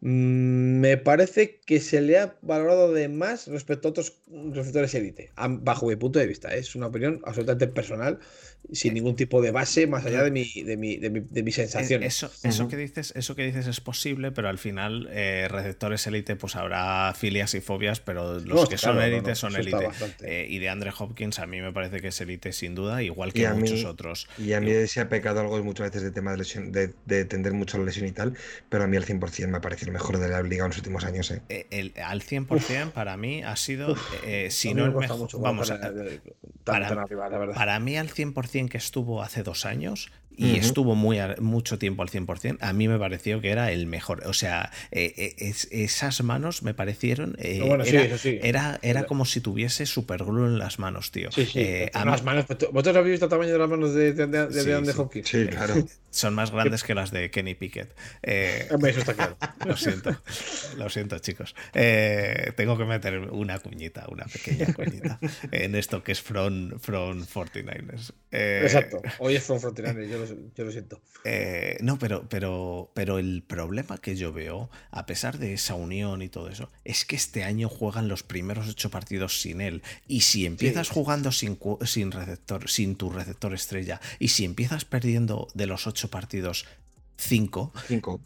Mm, 0.00 0.80
me 0.80 0.96
parece 0.96 1.60
que 1.60 1.80
se 1.80 2.00
le 2.00 2.18
ha 2.18 2.36
valorado 2.42 2.92
de 2.92 3.08
más 3.08 3.46
respecto 3.46 3.88
a 3.88 3.90
otros 3.90 4.20
receptores 4.52 4.94
élite, 4.94 5.30
bajo 5.36 5.86
mi 5.86 5.96
punto 5.96 6.18
de 6.18 6.26
vista. 6.26 6.54
Es 6.54 6.74
una 6.74 6.86
opinión 6.86 7.20
absolutamente 7.24 7.68
personal 7.68 8.18
sin 8.70 8.94
ningún 8.94 9.16
tipo 9.16 9.42
de 9.42 9.50
base 9.50 9.86
más 9.86 10.04
allá 10.06 10.22
de 10.22 10.30
mi, 10.30 10.44
de 10.44 10.76
mi, 10.76 10.96
de 10.96 11.10
mi, 11.10 11.20
de 11.20 11.42
mi 11.42 11.52
sensación. 11.52 12.02
Eso, 12.02 12.30
eso, 12.42 12.68
que 12.68 12.76
dices, 12.76 13.12
eso 13.16 13.34
que 13.34 13.44
dices 13.44 13.66
es 13.66 13.80
posible, 13.80 14.30
pero 14.32 14.48
al 14.48 14.58
final 14.58 15.08
eh, 15.10 15.48
receptores 15.50 16.06
élite 16.06 16.36
pues 16.36 16.56
habrá 16.56 17.12
filias 17.14 17.54
y 17.54 17.60
fobias, 17.60 18.00
pero 18.00 18.38
los 18.40 18.68
que 18.68 18.78
son 18.78 19.00
élite 19.00 19.34
son 19.34 19.56
élite. 19.56 19.88
Eh, 20.22 20.46
y 20.48 20.58
de 20.58 20.68
Andre 20.68 20.92
Hopkins 20.96 21.38
a 21.38 21.46
mí 21.46 21.60
me 21.60 21.72
parece 21.72 22.00
que 22.00 22.08
es 22.08 22.20
élite 22.20 22.52
sin 22.52 22.74
duda, 22.74 23.02
igual 23.02 23.32
que 23.32 23.48
muchos 23.50 23.84
otros. 23.84 24.28
Y 24.38 24.52
a 24.52 24.60
mí 24.60 24.70
se 24.86 25.00
ha 25.00 25.08
pecado 25.08 25.40
algo 25.40 25.62
muchas 25.62 25.88
veces 25.88 26.02
de 26.02 26.10
tema 26.10 26.32
de 26.32 26.38
lesión, 26.38 26.72
de, 26.72 26.94
de 27.06 27.24
tender 27.24 27.52
mucho 27.52 27.78
la 27.78 27.84
lesión 27.84 28.06
y 28.06 28.12
tal, 28.12 28.34
pero 28.68 28.84
a 28.84 28.86
mí 28.86 28.96
al 28.96 29.04
100% 29.04 29.48
me 29.48 29.60
parece 29.60 29.86
el 29.86 29.92
mejor 29.92 30.18
de 30.18 30.28
la 30.28 30.42
liga 30.42 30.64
en 30.64 30.70
los 30.70 30.78
últimos 30.78 31.04
años. 31.04 31.30
¿eh? 31.30 31.42
eh 31.48 31.66
el, 31.70 31.92
al 32.02 32.22
100% 32.22 32.92
para 32.92 33.16
mí 33.16 33.42
ha 33.42 33.56
sido, 33.56 33.96
si 34.48 34.74
no 34.74 34.84
el 34.86 34.94
mejor, 34.94 35.28
vamos, 35.40 35.70
a, 35.70 35.92
para, 36.64 37.06
para 37.54 37.80
mí 37.80 37.96
al 37.96 38.08
100% 38.08 38.51
que 38.68 38.76
estuvo 38.76 39.22
hace 39.22 39.42
dos 39.42 39.64
años 39.64 40.12
y 40.36 40.56
estuvo 40.56 40.94
muy 40.94 41.18
mucho 41.40 41.78
tiempo 41.78 42.02
al 42.02 42.08
100%, 42.08 42.58
a 42.60 42.72
mí 42.72 42.88
me 42.88 42.98
pareció 42.98 43.40
que 43.40 43.50
era 43.50 43.72
el 43.72 43.86
mejor. 43.86 44.26
O 44.26 44.32
sea, 44.32 44.70
eh, 44.90 45.34
eh, 45.38 45.54
esas 45.70 46.22
manos 46.22 46.62
me 46.62 46.74
parecieron... 46.74 47.36
Eh, 47.38 47.60
era, 48.42 48.78
era, 48.82 49.04
como 49.04 49.24
si 49.24 49.40
tuviese 49.40 49.86
superglue 49.86 50.46
en 50.46 50.58
las 50.58 50.78
manos, 50.78 51.10
tío. 51.10 51.28
las 51.34 52.22
manos, 52.22 52.46
¿Vosotros 52.48 52.96
habéis 52.96 53.12
visto 53.12 53.26
el 53.26 53.30
tamaño 53.30 53.52
de 53.52 53.58
las 53.58 53.68
manos 53.68 53.94
de, 53.94 54.12
de, 54.12 54.26
de, 54.26 54.94
Hopkins? 54.96 55.28
Sí, 55.28 55.46
claro. 55.46 55.74
Son 56.10 56.34
más 56.34 56.50
grandes 56.50 56.82
que 56.84 56.94
las 56.94 57.10
de 57.10 57.30
Kenny 57.30 57.54
Pickett. 57.54 57.94
eso 58.22 58.76
está 58.76 59.14
claro. 59.14 59.36
Lo 59.66 59.76
siento. 59.76 60.16
Lo 60.76 60.90
siento, 60.90 61.18
chicos. 61.18 61.54
tengo 61.72 62.76
que 62.76 62.84
meter 62.84 63.18
una 63.30 63.58
cuñita, 63.58 64.06
una 64.08 64.24
pequeña 64.24 64.72
cuñita 64.72 65.18
en 65.50 65.74
esto 65.74 66.02
que 66.02 66.12
es 66.12 66.20
From, 66.20 66.78
from 66.78 67.24
49ers. 67.26 68.12
Exacto. 68.30 69.02
Hoy 69.18 69.36
es 69.36 69.44
From 69.44 69.58
49ers. 69.58 70.08
Yo 70.08 70.21
yo 70.26 70.64
lo 70.64 70.70
siento. 70.70 71.00
Eh, 71.24 71.78
no, 71.80 71.98
pero, 71.98 72.28
pero, 72.28 72.90
pero 72.94 73.18
el 73.18 73.42
problema 73.42 73.98
que 73.98 74.16
yo 74.16 74.32
veo, 74.32 74.70
a 74.90 75.06
pesar 75.06 75.38
de 75.38 75.54
esa 75.54 75.74
unión 75.74 76.22
y 76.22 76.28
todo 76.28 76.48
eso, 76.48 76.70
es 76.84 77.04
que 77.04 77.16
este 77.16 77.44
año 77.44 77.68
juegan 77.68 78.08
los 78.08 78.22
primeros 78.22 78.68
ocho 78.68 78.90
partidos 78.90 79.40
sin 79.40 79.60
él. 79.60 79.82
Y 80.08 80.22
si 80.22 80.46
empiezas 80.46 80.88
jugando 80.88 81.32
sin, 81.32 81.58
sin 81.84 82.10
receptor, 82.10 82.68
sin 82.68 82.96
tu 82.96 83.10
receptor 83.10 83.54
estrella, 83.54 84.00
y 84.18 84.28
si 84.28 84.44
empiezas 84.44 84.84
perdiendo 84.84 85.48
de 85.54 85.66
los 85.66 85.86
ocho 85.86 86.08
partidos 86.08 86.66
5, 87.16 87.72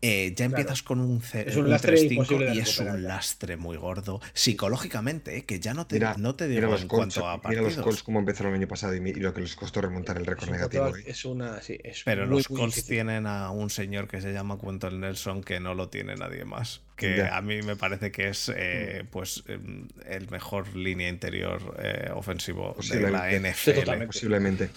eh, 0.01 0.33
ya 0.35 0.47
empiezas 0.47 0.83
con 0.83 1.01
un, 1.01 1.23
es 1.33 1.57
un, 1.57 1.69
lastre 1.69 2.01
y 2.01 2.59
es 2.59 2.79
un 2.79 3.03
lastre 3.03 3.57
muy 3.57 3.77
gordo 3.77 4.21
psicológicamente, 4.33 5.37
eh, 5.37 5.45
que 5.45 5.61
ya 5.61 5.75
no 5.75 5.87
te, 5.87 6.01
no 6.17 6.35
te 6.35 6.49
digo 6.49 6.75
en 6.77 6.89
cuanto 6.89 7.29
a 7.29 7.43
partidos. 7.43 7.67
Mira 7.67 7.77
los 7.77 7.85
Colts 7.85 8.03
como 8.03 8.21
empezaron 8.21 8.53
el 8.53 8.61
año 8.61 8.69
pasado 8.69 8.95
y, 8.95 9.15
lo 9.15 9.35
que 9.35 9.43
les 9.43 9.55
costó 9.55 9.83
remontar 9.83 10.17
el 10.17 10.25
récord 10.25 10.51
negativo. 10.51 10.97
Eh. 10.97 11.05
Es 11.07 11.25
una, 11.25 11.61
sí, 11.61 11.79
es 11.83 12.03
Pero 12.05 12.27
los 12.27 12.49
Colts 12.49 12.85
tienen 12.87 13.27
a 13.27 13.51
un 13.51 13.71
señor 13.71 14.09
que 14.09 14.21
se 14.21 14.33
llama 14.33 14.59
Quentin 14.59 15.01
Nelson 15.01 15.43
que 15.43 15.61
no 15.61 15.75
lo 15.75 15.89
tiene 15.89 16.15
nadie 16.15 16.45
más. 16.45 16.83
Que 16.97 17.23
a 17.23 17.43
mí 17.43 17.61
me 17.61 17.77
parece 17.77 18.11
que 18.11 18.29
es 18.29 18.49
mm. 18.49 19.09
pues 19.11 19.45
em, 19.49 19.87
el 20.07 20.31
mejor 20.31 20.75
línea 20.75 21.11
interior 21.11 21.77
ofensivo 22.15 22.75
de 22.89 23.11
la 23.11 23.31
NFL. 23.31 24.07
posiblemente. 24.07 24.71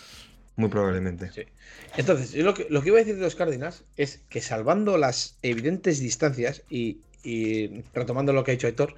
Muy 0.59 0.67
probablemente. 0.67 1.31
Sí. 1.31 1.43
Entonces, 1.95 2.33
yo 2.33 2.43
lo 2.43 2.53
que, 2.53 2.67
lo 2.69 2.81
que 2.81 2.89
iba 2.89 2.97
a 2.97 2.99
decir 2.99 3.15
de 3.15 3.21
los 3.21 3.35
Cardinals 3.35 3.85
es 3.95 4.19
que 4.29 4.41
salvando 4.41 4.97
las 4.97 5.37
evidentes 5.41 6.01
distancias 6.01 6.63
y, 6.69 6.99
y 7.23 7.81
retomando 7.93 8.33
lo 8.33 8.43
que 8.43 8.51
ha 8.51 8.55
dicho 8.55 8.67
Héctor, 8.67 8.93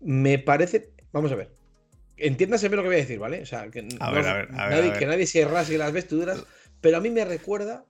me 0.00 0.38
parece. 0.38 0.90
Vamos 1.12 1.32
a 1.32 1.36
ver. 1.36 1.48
Entiéndase 2.18 2.68
lo 2.68 2.82
que 2.82 2.88
voy 2.88 2.96
a 2.96 2.98
decir, 2.98 3.18
¿vale? 3.18 3.40
O 3.40 3.46
sea, 3.46 3.70
que, 3.70 3.88
A 4.00 4.10
ver, 4.10 4.26
a 4.26 4.34
ver, 4.34 4.48
a 4.50 4.68
nadie, 4.68 4.90
ver. 4.90 4.98
que 4.98 5.06
nadie 5.06 5.26
se 5.26 5.46
rasgue 5.46 5.78
las 5.78 5.92
vestiduras, 5.92 6.44
pero 6.82 6.98
a 6.98 7.00
mí 7.00 7.08
me 7.08 7.24
recuerda 7.24 7.86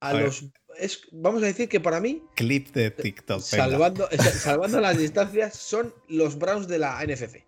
a, 0.00 0.14
los. 0.14 0.46
Es, 0.78 1.02
vamos 1.12 1.42
a 1.42 1.46
decir 1.46 1.68
que 1.68 1.80
para 1.80 2.00
mí, 2.00 2.22
Clip 2.34 2.68
de 2.68 2.90
TikTok. 2.90 3.42
salvando, 3.42 4.08
salvando 4.38 4.80
las 4.80 4.96
distancias, 4.96 5.54
son 5.54 5.92
los 6.08 6.38
Browns 6.38 6.66
de 6.66 6.78
la 6.78 7.04
NFC. 7.04 7.44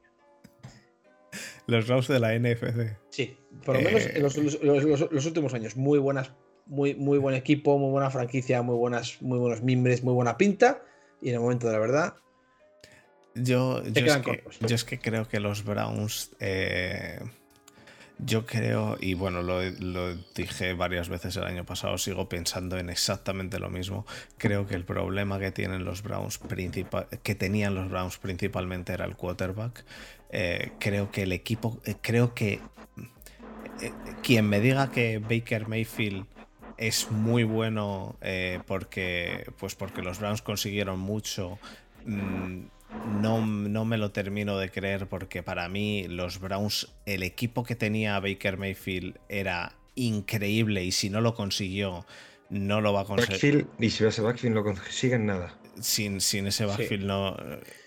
Los 1.66 1.86
Browns 1.86 2.08
de 2.08 2.18
la 2.20 2.34
NFC. 2.38 2.96
Sí, 3.10 3.36
por 3.64 3.76
lo 3.76 3.82
menos 3.82 4.02
Eh. 4.06 4.12
en 4.16 4.22
los, 4.22 4.36
los- 4.36 4.62
los- 4.62 5.10
los 5.12 5.26
últimos 5.26 5.54
años. 5.54 5.76
Muy 5.76 5.98
buenas, 5.98 6.32
muy, 6.66 6.94
muy 6.94 7.18
buen 7.18 7.34
equipo, 7.34 7.78
muy 7.78 7.90
buena 7.90 8.10
franquicia, 8.10 8.62
muy 8.62 8.76
buenas, 8.76 9.20
muy 9.22 9.38
buenos 9.38 9.62
mimbres, 9.62 10.02
muy 10.02 10.14
buena 10.14 10.36
pinta. 10.36 10.82
Y 11.20 11.28
en 11.28 11.34
el 11.34 11.40
momento 11.40 11.66
de 11.68 11.72
la 11.72 11.78
verdad, 11.78 12.14
Yo, 13.34 13.82
yo, 13.84 14.04
es 14.04 14.16
que, 14.16 14.22
cortos. 14.22 14.58
yo 14.60 14.74
es 14.74 14.84
que 14.84 14.98
creo 14.98 15.26
que 15.28 15.40
los 15.40 15.64
Browns. 15.64 16.30
eh, 16.40 17.20
yo 18.24 18.46
creo, 18.46 18.96
y 19.00 19.14
bueno, 19.14 19.42
lo, 19.42 19.62
lo 19.80 20.14
dije 20.36 20.74
varias 20.74 21.08
veces 21.08 21.34
el 21.36 21.42
año 21.44 21.64
pasado, 21.64 21.98
sigo 21.98 22.28
pensando 22.28 22.78
en 22.78 22.88
exactamente 22.88 23.58
lo 23.58 23.68
mismo. 23.68 24.06
Creo 24.38 24.64
que 24.66 24.76
el 24.76 24.84
problema 24.84 25.40
que 25.40 25.50
tienen 25.50 25.84
los 25.84 26.02
Browns 26.02 26.38
principal, 26.38 27.08
que 27.24 27.34
tenían 27.34 27.74
los 27.74 27.90
Browns 27.90 28.18
principalmente 28.18 28.92
era 28.92 29.06
el 29.06 29.16
quarterback. 29.16 29.84
Eh, 30.34 30.70
creo 30.78 31.10
que 31.10 31.24
el 31.24 31.32
equipo, 31.32 31.78
eh, 31.84 31.94
creo 32.00 32.34
que 32.34 32.60
eh, 33.82 33.92
quien 34.22 34.48
me 34.48 34.60
diga 34.60 34.90
que 34.90 35.18
Baker 35.18 35.68
Mayfield 35.68 36.24
es 36.78 37.10
muy 37.10 37.44
bueno 37.44 38.16
porque, 38.66 39.44
pues 39.58 39.74
porque 39.74 40.02
los 40.02 40.18
Browns 40.18 40.42
consiguieron 40.42 40.98
mucho. 40.98 41.58
mm, 42.06 42.62
no, 43.20 43.44
no 43.44 43.84
me 43.84 43.98
lo 43.98 44.10
termino 44.10 44.58
de 44.58 44.70
creer 44.70 45.06
porque 45.06 45.42
para 45.42 45.68
mí 45.68 46.06
los 46.08 46.40
Browns, 46.40 46.88
el 47.04 47.22
equipo 47.22 47.62
que 47.64 47.74
tenía 47.74 48.18
Baker 48.20 48.58
Mayfield 48.58 49.18
era 49.28 49.74
increíble 49.94 50.84
y 50.84 50.92
si 50.92 51.10
no 51.10 51.20
lo 51.20 51.34
consiguió, 51.34 52.06
no 52.48 52.80
lo 52.80 52.92
va 52.92 53.02
a 53.02 53.04
conseguir. 53.04 53.64
Backfield, 53.64 53.68
y 53.78 53.90
si 53.90 54.04
vas 54.04 54.18
a 54.18 54.22
backfield 54.22 54.54
no 54.54 54.64
consiguen 54.64 55.26
nada. 55.26 55.54
Sin, 55.82 56.20
sin 56.20 56.46
ese 56.46 56.64
backfield 56.64 57.04
no. 57.04 57.36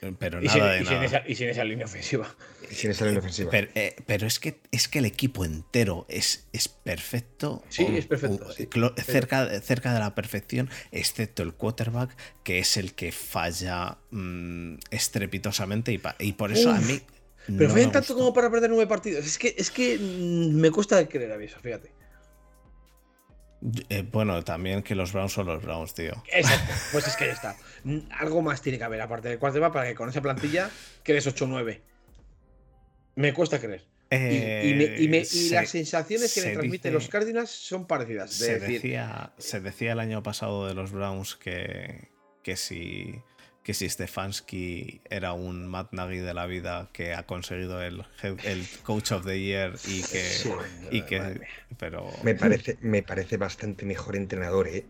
eh, 0.02 0.14
Pero 0.20 0.44
y 0.44 0.50
sin, 0.50 0.60
nada 0.60 0.72
de 0.74 0.82
y 0.82 0.86
sin 0.86 0.94
nada. 0.94 1.06
esa, 1.06 1.24
y 1.28 1.36
sin 1.36 1.50
esa 1.50 1.64
línea 1.64 1.86
ofensiva. 1.86 2.36
Y 2.70 2.74
sin 2.76 2.92
esa 2.92 3.06
línea 3.06 3.20
ofensiva. 3.20 3.50
Pero, 3.52 3.68
eh, 3.76 3.96
pero 4.06 4.28
es 4.28 4.40
que 4.40 4.60
es 4.72 4.88
que 4.88 5.00
el 5.00 5.06
equipo 5.06 5.46
entero 5.46 6.06
es, 6.10 6.48
es 6.54 6.68
perfecto. 6.68 7.64
Sí, 7.70 7.84
o- 7.84 7.90
es 7.98 8.06
perfecto, 8.06 8.46
o- 8.48 8.52
sí. 8.52 8.66
clo- 8.68 8.94
cerca, 9.02 9.48
cerca 9.62 9.94
de 9.94 10.00
la 10.00 10.14
perfección, 10.16 10.70
excepto 10.92 11.44
el 11.44 11.54
quarterback, 11.54 12.16
que 12.44 12.60
es 12.60 12.78
el 12.78 12.94
que 12.94 13.12
falla 13.12 13.98
mm, 14.12 14.76
estrepitosamente. 14.92 15.92
Y, 15.92 15.98
pa- 15.98 16.16
y 16.20 16.34
por 16.34 16.52
eso 16.52 16.70
a 16.72 16.80
mí. 16.80 17.02
Pero 17.48 17.68
no 17.68 17.74
fallan 17.76 17.92
tanto 17.92 18.14
gustó. 18.14 18.16
como 18.16 18.34
para 18.34 18.50
perder 18.50 18.72
nueve 18.72 18.88
partidos. 18.88 19.24
Es 19.26 19.38
que, 19.38 19.54
es 19.58 19.70
que 19.70 19.98
mm, 20.00 20.56
me 20.56 20.72
cuesta 20.72 21.08
creer 21.08 21.32
a 21.32 21.38
mí 21.38 21.46
eso, 21.46 21.60
fíjate. 21.62 21.92
Eh, 23.90 24.04
bueno, 24.12 24.44
también 24.44 24.84
que 24.84 24.94
los 24.96 25.12
Browns 25.14 25.32
son 25.34 25.48
los 25.48 25.62
Browns, 25.64 25.94
tío. 25.94 26.14
Exacto, 26.32 26.74
pues 26.92 27.08
es 27.08 27.16
que 27.16 27.26
ya 27.28 27.34
está. 27.34 27.56
Algo 28.20 28.42
más 28.42 28.62
tiene 28.62 28.78
que 28.78 28.84
haber, 28.84 29.02
aparte 29.02 29.30
del 29.30 29.40
quarterback, 29.40 29.74
para 29.74 29.88
que 29.88 29.96
con 29.96 30.10
esa 30.10 30.22
plantilla 30.22 30.70
quedes 31.04 31.26
8-9. 31.28 31.80
Me 33.16 33.34
cuesta 33.34 33.60
creer. 33.60 33.84
Y, 34.12 34.16
y 34.16 34.74
me- 34.76 34.84
y 35.00 35.08
me- 35.08 35.18
y 35.18 35.22
Eh, 35.22 35.26
se- 35.26 35.56
las 35.56 35.70
sensaciones 35.70 36.34
que 36.34 36.42
le 36.42 36.52
transmiten 36.54 36.92
dice- 36.92 36.92
los 36.92 37.08
Cardinals 37.08 37.50
son 37.50 37.88
parecidas. 37.88 38.38
De 38.40 38.46
Se 38.46 38.60
decir, 38.60 38.82
decía, 38.82 39.34
se 39.38 39.60
decía 39.62 39.94
el 39.94 40.00
año 40.00 40.22
pasado 40.22 40.68
de 40.68 40.74
los 40.76 40.92
Browns 40.92 41.36
que, 41.36 42.10
que 42.44 42.56
si 42.56 43.20
que 43.66 43.74
si 43.74 43.90
Stefanski 43.90 45.02
era 45.10 45.34
un 45.34 45.66
Matt 45.68 45.92
Nagy 45.92 46.20
de 46.20 46.36
la 46.36 46.46
vida 46.46 46.88
que 46.94 47.16
ha 47.16 47.24
conseguido 47.26 47.82
el, 47.82 48.04
el 48.22 48.64
Coach 48.84 49.12
of 49.12 49.26
the 49.26 49.40
Year 49.42 49.74
y 49.88 50.04
que, 50.04 50.22
Sí. 50.22 50.52
y 50.92 51.02
que 51.02 51.42
pero 51.80 52.08
Me 52.22 52.36
parece, 52.36 52.78
me 52.82 53.02
parece 53.02 53.38
bastante 53.38 53.84
mejor 53.86 54.16
entrenador, 54.16 54.68
¿eh? 54.68 54.86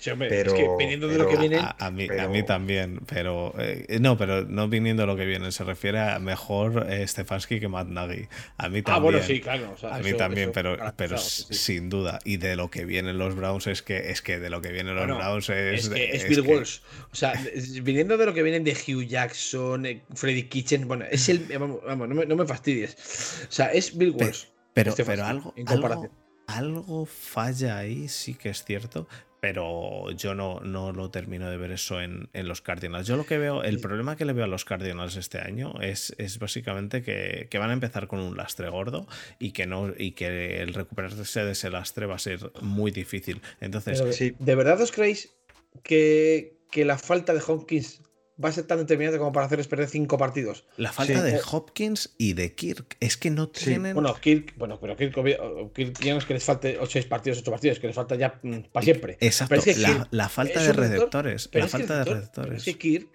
Sí, 0.00 0.10
hombre, 0.10 0.28
pero- 0.28 0.54
es 0.54 0.58
que 0.60 0.68
viniendo 0.78 1.06
de 1.08 1.18
lo 1.18 1.24
que 1.28 1.36
pero- 1.36 1.40
vienen. 1.48 1.60
a, 1.60 1.76
a 1.78 1.90
mí, 1.90 2.04
a 2.04 2.08
pero- 2.08 2.28
mí 2.30 2.42
también, 2.42 3.00
pero 3.06 3.54
eh, 3.58 3.98
no, 4.00 4.16
pero 4.16 4.44
no 4.46 4.66
viniendo 4.68 5.04
lo 5.06 5.14
que 5.16 5.26
viene, 5.26 5.52
se 5.52 5.62
refiere 5.62 6.00
a 6.00 6.18
mejor 6.18 6.86
eh, 6.90 7.06
Stefanski 7.06 7.60
que 7.60 7.68
Matt 7.68 7.88
Nagy. 7.88 8.26
A 8.56 8.68
mí 8.68 8.82
también. 8.82 8.84
ah, 8.88 8.98
bueno, 8.98 9.22
sí, 9.22 9.40
claro. 9.40 9.72
o 9.74 9.78
sea, 9.78 9.94
A 9.94 9.98
mí 10.00 10.08
eso- 10.08 10.16
también, 10.16 10.44
eso 10.44 10.52
pero, 10.54 10.76
pero 10.96 11.18
sí, 11.18 11.44
sí. 11.48 11.54
sin 11.54 11.88
duda. 11.90 12.18
Y 12.24 12.38
de 12.38 12.56
lo 12.56 12.70
que 12.70 12.84
vienen 12.84 13.18
los 13.18 13.34
Browns 13.36 13.66
es 13.66 13.82
que 13.82 14.10
es 14.10 14.22
que 14.22 14.38
de 14.40 14.48
lo 14.50 14.60
que 14.62 14.72
vienen 14.72 14.94
los 14.94 15.04
Bueno, 15.06 15.18
Browns 15.18 15.50
es. 15.50 15.84
Es 15.84 15.88
que 15.90 16.04
es 16.16 16.24
es 16.24 16.28
Bill 16.30 16.42
que- 16.44 16.54
Walsh. 16.54 16.78
O 17.12 17.14
sea, 17.14 17.32
viniendo 17.82 18.16
de 18.16 18.26
lo 18.26 18.32
que 18.34 18.42
vienen 18.42 18.64
de 18.64 18.72
Hugh 18.72 19.06
Jackson, 19.06 19.84
eh, 19.86 20.02
Freddy 20.14 20.44
Kitchen, 20.44 20.88
bueno, 20.88 21.04
es 21.10 21.28
el. 21.28 21.50
eh, 21.50 21.58
Vamos, 21.58 21.80
vamos, 21.86 22.08
no, 22.08 22.14
me, 22.14 22.24
no 22.26 22.36
me 22.36 22.46
fastidies. 22.46 23.44
O 23.48 23.52
sea, 23.52 23.66
es 23.66 23.96
Bill 23.98 24.10
Walsh. 24.10 24.44
Pero, 24.72 24.94
pero 25.04 25.24
algo, 25.26 25.52
en 25.56 25.68
algo, 25.68 26.08
algo 26.46 27.06
falla 27.06 27.78
ahí, 27.78 28.08
sí 28.08 28.34
que 28.34 28.48
es 28.50 28.64
cierto, 28.64 29.06
pero 29.40 30.10
yo 30.12 30.34
no, 30.34 30.60
no 30.60 30.92
lo 30.92 31.10
termino 31.10 31.50
de 31.50 31.56
ver 31.56 31.72
eso 31.72 32.00
en, 32.00 32.28
en 32.32 32.46
los 32.46 32.60
Cardinals. 32.60 33.06
Yo 33.06 33.16
lo 33.16 33.24
que 33.24 33.38
veo, 33.38 33.62
el 33.62 33.80
problema 33.80 34.16
que 34.16 34.24
le 34.24 34.32
veo 34.32 34.44
a 34.44 34.48
los 34.48 34.64
Cardinals 34.64 35.16
este 35.16 35.38
año 35.38 35.74
es, 35.80 36.14
es 36.18 36.38
básicamente 36.38 37.02
que, 37.02 37.48
que 37.50 37.58
van 37.58 37.70
a 37.70 37.72
empezar 37.72 38.06
con 38.06 38.20
un 38.20 38.36
lastre 38.36 38.68
gordo 38.68 39.06
y 39.38 39.52
que 39.52 39.66
no 39.66 39.92
y 39.96 40.12
que 40.12 40.60
el 40.62 40.74
recuperarse 40.74 41.44
de 41.44 41.52
ese 41.52 41.70
lastre 41.70 42.06
va 42.06 42.16
a 42.16 42.18
ser 42.18 42.52
muy 42.60 42.90
difícil. 42.90 43.40
Entonces, 43.60 44.00
Pero, 44.00 44.12
sí. 44.12 44.34
¿De 44.38 44.54
verdad 44.54 44.80
os 44.80 44.92
creéis 44.92 45.34
que, 45.82 46.58
que 46.70 46.84
la 46.84 46.98
falta 46.98 47.32
de 47.32 47.40
Hopkins 47.46 48.00
va 48.42 48.48
a 48.48 48.52
ser 48.52 48.64
tan 48.64 48.78
determinante 48.78 49.18
como 49.18 49.32
para 49.32 49.46
hacerles 49.46 49.68
perder 49.68 49.88
cinco 49.88 50.16
partidos? 50.18 50.64
la 50.76 50.92
falta 50.92 51.18
sí. 51.18 51.20
de 51.20 51.36
Eh, 51.36 51.40
Hopkins 51.50 52.14
y 52.18 52.32
de 52.32 52.54
Kirk 52.54 52.96
es 53.00 53.16
que 53.16 53.30
no 53.30 53.50
Sí. 53.54 53.66
tienen... 53.66 53.94
Bueno, 53.94 54.14
Kirk, 54.20 54.54
bueno, 54.56 54.78
pero 54.80 54.96
Kirk, 54.96 55.16
obvio- 55.18 55.72
Kirk 55.74 55.98
ya 56.00 56.12
no 56.14 56.18
es 56.18 56.24
que 56.24 56.34
les 56.34 56.44
falte 56.44 56.78
6 56.88 57.04
partidos, 57.06 57.38
8 57.40 57.50
partidos, 57.50 57.78
que 57.78 57.86
les 57.88 57.96
falta 57.96 58.14
ya 58.16 58.40
para 58.72 58.84
siempre. 58.84 59.18
Exacto, 59.20 59.50
Pero 59.50 59.62
es 59.70 59.76
que 59.76 59.82
la, 59.82 59.88
Kirk 59.88 60.08
la 60.10 60.28
falta 60.28 60.60
es 60.60 60.66
de 60.66 60.72
receptores. 60.72 61.50
La 61.52 61.68
falta 61.68 61.98
de 62.04 62.14
receptores. 62.14 62.58
Es 62.58 62.64
que 62.64 62.78
Kirk, 62.78 63.08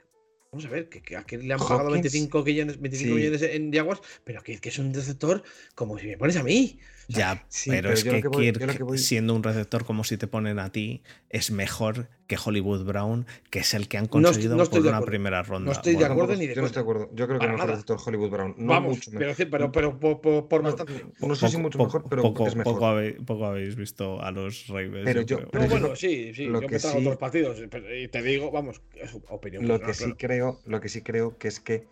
vamos 0.52 0.66
a 0.66 0.70
ver, 0.70 0.90
que, 0.90 1.02
que 1.02 1.18
a 1.18 1.24
Kirk 1.24 1.44
le 1.44 1.54
han 1.54 1.60
pagado 1.60 1.88
Hopkins, 1.90 2.04
25, 2.04 2.44
millones, 2.44 2.80
25 2.80 3.10
sí. 3.10 3.16
millones 3.20 3.42
en 3.42 3.74
Jaguars, 3.74 4.02
pero 4.24 4.42
Kirk 4.44 4.66
es 4.66 4.80
un 4.80 4.94
receptor 4.94 5.44
como 5.76 5.98
si 6.00 6.08
me 6.08 6.18
pones 6.18 6.38
a 6.38 6.44
mí. 6.44 6.80
Ya, 7.08 7.46
Sí, 7.50 7.70
pero, 7.70 7.84
pero 7.84 7.94
es 7.94 8.04
que, 8.04 8.22
que 8.22 8.28
voy- 8.28 8.46
Kirk, 8.52 8.62
lo 8.66 8.74
que 8.74 8.84
voy- 8.84 8.98
siendo 8.98 9.36
un 9.36 9.44
receptor 9.44 9.86
como 9.86 10.04
si 10.04 10.18
te 10.18 10.26
ponen 10.28 10.58
a 10.60 10.72
ti, 10.72 11.04
es 11.30 11.52
mejor 11.52 12.08
que 12.26 12.36
Hollywood 12.44 12.84
Brown, 12.84 13.28
que 13.52 13.60
es 13.60 13.74
el 13.76 13.88
que 13.88 13.98
han 14.00 14.06
No 14.06 14.10
conseguido 14.10 14.56
no 14.56 14.64
por 14.66 14.80
una 14.80 14.90
acuerdo. 14.90 15.06
primera 15.06 15.44
ronda. 15.44 15.66
No 15.68 15.72
estoy 15.72 15.96
de 15.96 16.06
acuerdo 16.06 16.36
ni 16.36 16.48
de 16.48 16.56
Yo 16.56 16.62
no 16.62 16.68
estoy 16.68 16.80
de 16.80 16.82
acuerdo. 16.82 17.10
Yo 17.14 17.28
creo 17.28 17.38
que 17.38 17.46
Para 17.46 17.52
mejor 17.52 17.68
nada. 17.68 17.72
receptor 17.80 18.00
Hollywood 18.04 18.30
Brown. 18.32 18.56
No 18.58 18.68
vamos, 18.74 18.96
mucho 18.98 19.12
pero, 19.12 19.28
mejor. 19.28 19.50
pero, 19.52 19.72
pero, 19.72 20.00
por, 20.00 20.22
por, 20.22 20.48
por 20.48 20.64
No, 20.64 20.70
bastante. 20.70 21.06
no 21.20 21.36
sé 21.36 21.50
si 21.50 21.58
mucho 21.58 21.78
mejor, 21.78 22.06
pero 22.10 22.24
poco, 22.24 22.48
es 22.48 22.56
mejor. 22.56 22.74
poco 22.74 22.86
habéis, 22.88 23.16
poco 23.26 23.46
habéis 23.46 23.76
visto 23.76 24.20
a 24.22 24.32
los 24.32 24.68
Ravens. 24.68 25.06
Pero 25.06 25.22
yo 25.22 25.48
pero 25.50 25.64
No, 25.66 25.70
bueno, 25.70 25.96
sí, 25.96 26.34
sí, 26.34 26.46
lo 26.46 26.62
yo 26.62 26.68
que 26.68 26.74
me 26.76 26.80
trago 26.80 26.98
sí- 27.00 27.06
otros 27.06 27.18
partidos, 27.18 27.62
pero- 27.70 27.96
y 27.96 28.08
te 28.08 28.24
digo, 28.24 28.50
vamos, 28.50 28.82
es 28.96 29.16
opinión. 29.30 29.68
Lo 29.68 29.78
personal, 29.80 29.88
que 29.88 29.94
sí 29.94 30.14
creo, 30.28 30.60
lo 30.66 30.82
que 30.82 30.90
sí 30.90 31.02
creo 31.04 31.38
que 31.38 31.50
es 31.50 31.60
que. 31.60 31.86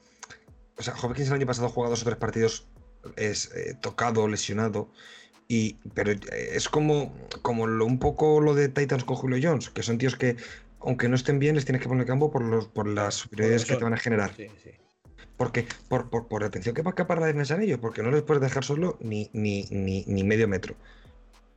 O 0.75 0.81
sea, 0.81 0.95
Hopkins 0.99 1.27
el 1.27 1.35
año 1.35 1.45
pasado 1.45 1.67
ha 1.67 1.69
jugado 1.69 1.91
dos 1.91 2.01
o 2.01 2.05
tres 2.05 2.17
partidos 2.17 2.65
es, 3.17 3.51
eh, 3.55 3.75
tocado, 3.81 4.27
lesionado. 4.27 4.89
Y, 5.47 5.77
pero 5.93 6.11
eh, 6.11 6.19
es 6.53 6.69
como, 6.69 7.13
como 7.41 7.67
lo, 7.67 7.85
un 7.85 7.99
poco 7.99 8.39
lo 8.41 8.55
de 8.55 8.69
Titans 8.69 9.03
con 9.03 9.15
Julio 9.17 9.39
Jones, 9.41 9.69
que 9.69 9.83
son 9.83 9.97
tíos 9.97 10.15
que, 10.15 10.37
aunque 10.79 11.09
no 11.09 11.15
estén 11.15 11.39
bien, 11.39 11.55
les 11.55 11.65
tienes 11.65 11.81
que 11.81 11.87
poner 11.89 12.05
campo 12.05 12.31
por, 12.31 12.43
los, 12.43 12.67
por 12.67 12.87
las 12.87 13.15
superioridades 13.15 13.65
que 13.65 13.75
te 13.75 13.83
van 13.83 13.93
a 13.93 13.97
generar. 13.97 14.33
Sí, 14.35 14.47
sí. 14.63 14.71
Porque, 15.37 15.67
por, 15.89 16.09
por, 16.09 16.27
por 16.27 16.41
la 16.41 16.47
atención 16.47 16.75
que 16.75 16.81
va 16.81 16.91
a 16.91 16.95
capar 16.95 17.19
la 17.19 17.27
defensa 17.27 17.55
en 17.55 17.63
ellos, 17.63 17.79
porque 17.79 18.03
no 18.03 18.11
les 18.11 18.21
puedes 18.21 18.41
dejar 18.41 18.63
solo 18.63 18.97
ni, 19.01 19.29
ni, 19.33 19.65
ni, 19.71 20.03
ni 20.07 20.23
medio 20.23 20.47
metro. 20.47 20.75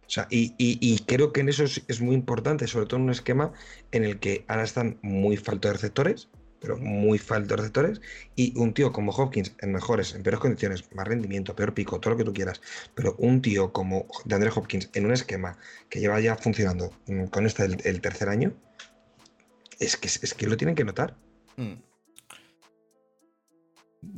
O 0.07 0.09
sea, 0.09 0.29
y, 0.31 0.55
y- 0.57 0.79
y 0.81 1.01
creo 1.01 1.33
que 1.33 1.41
en 1.41 1.49
eso 1.49 1.65
es, 1.65 1.83
es 1.89 2.01
muy 2.01 2.15
importante, 2.15 2.67
sobre 2.69 2.87
todo 2.87 2.99
en 2.99 3.05
un 3.05 3.11
esquema 3.11 3.53
en 3.93 4.05
el 4.05 4.19
que 4.19 4.45
ahora 4.49 4.63
están 4.63 4.99
muy 5.03 5.37
faltos 5.37 5.71
de 5.71 5.73
receptores, 5.75 6.29
pero 6.67 6.79
muy 6.79 7.17
faltos 7.17 7.51
de 7.51 7.57
receptores, 7.59 8.01
y 8.35 8.53
un 8.59 8.75
tío 8.75 8.91
como 8.91 9.13
Hopkins 9.13 9.55
en 9.61 9.71
mejores, 9.71 10.17
en 10.17 10.25
peores 10.25 10.41
condiciones, 10.41 10.83
más 10.93 11.07
rendimiento, 11.07 11.55
peor 11.55 11.75
pico, 11.75 12.01
todo 12.01 12.15
lo 12.15 12.17
que 12.17 12.25
tú 12.25 12.35
quieras, 12.35 12.61
pero 12.93 13.15
un 13.19 13.41
tío 13.41 13.73
como 13.73 14.09
de 14.25 14.35
André 14.35 14.51
Hopkins 14.53 14.91
en 14.95 15.07
un 15.07 15.13
esquema 15.13 15.57
que 15.89 16.01
lleva 16.01 16.19
ya 16.19 16.35
funcionando 16.35 16.93
mm, 17.07 17.27
con 17.27 17.47
este 17.47 17.67
el, 17.67 17.77
el 17.85 18.01
tercer 18.01 18.29
año, 18.29 18.53
es 19.79 19.97
que, 19.97 20.09
es 20.09 20.35
que 20.35 20.49
lo 20.49 20.57
tienen 20.57 20.75
que 20.75 20.83
notar. 20.83 21.17
Mm. 21.57 21.75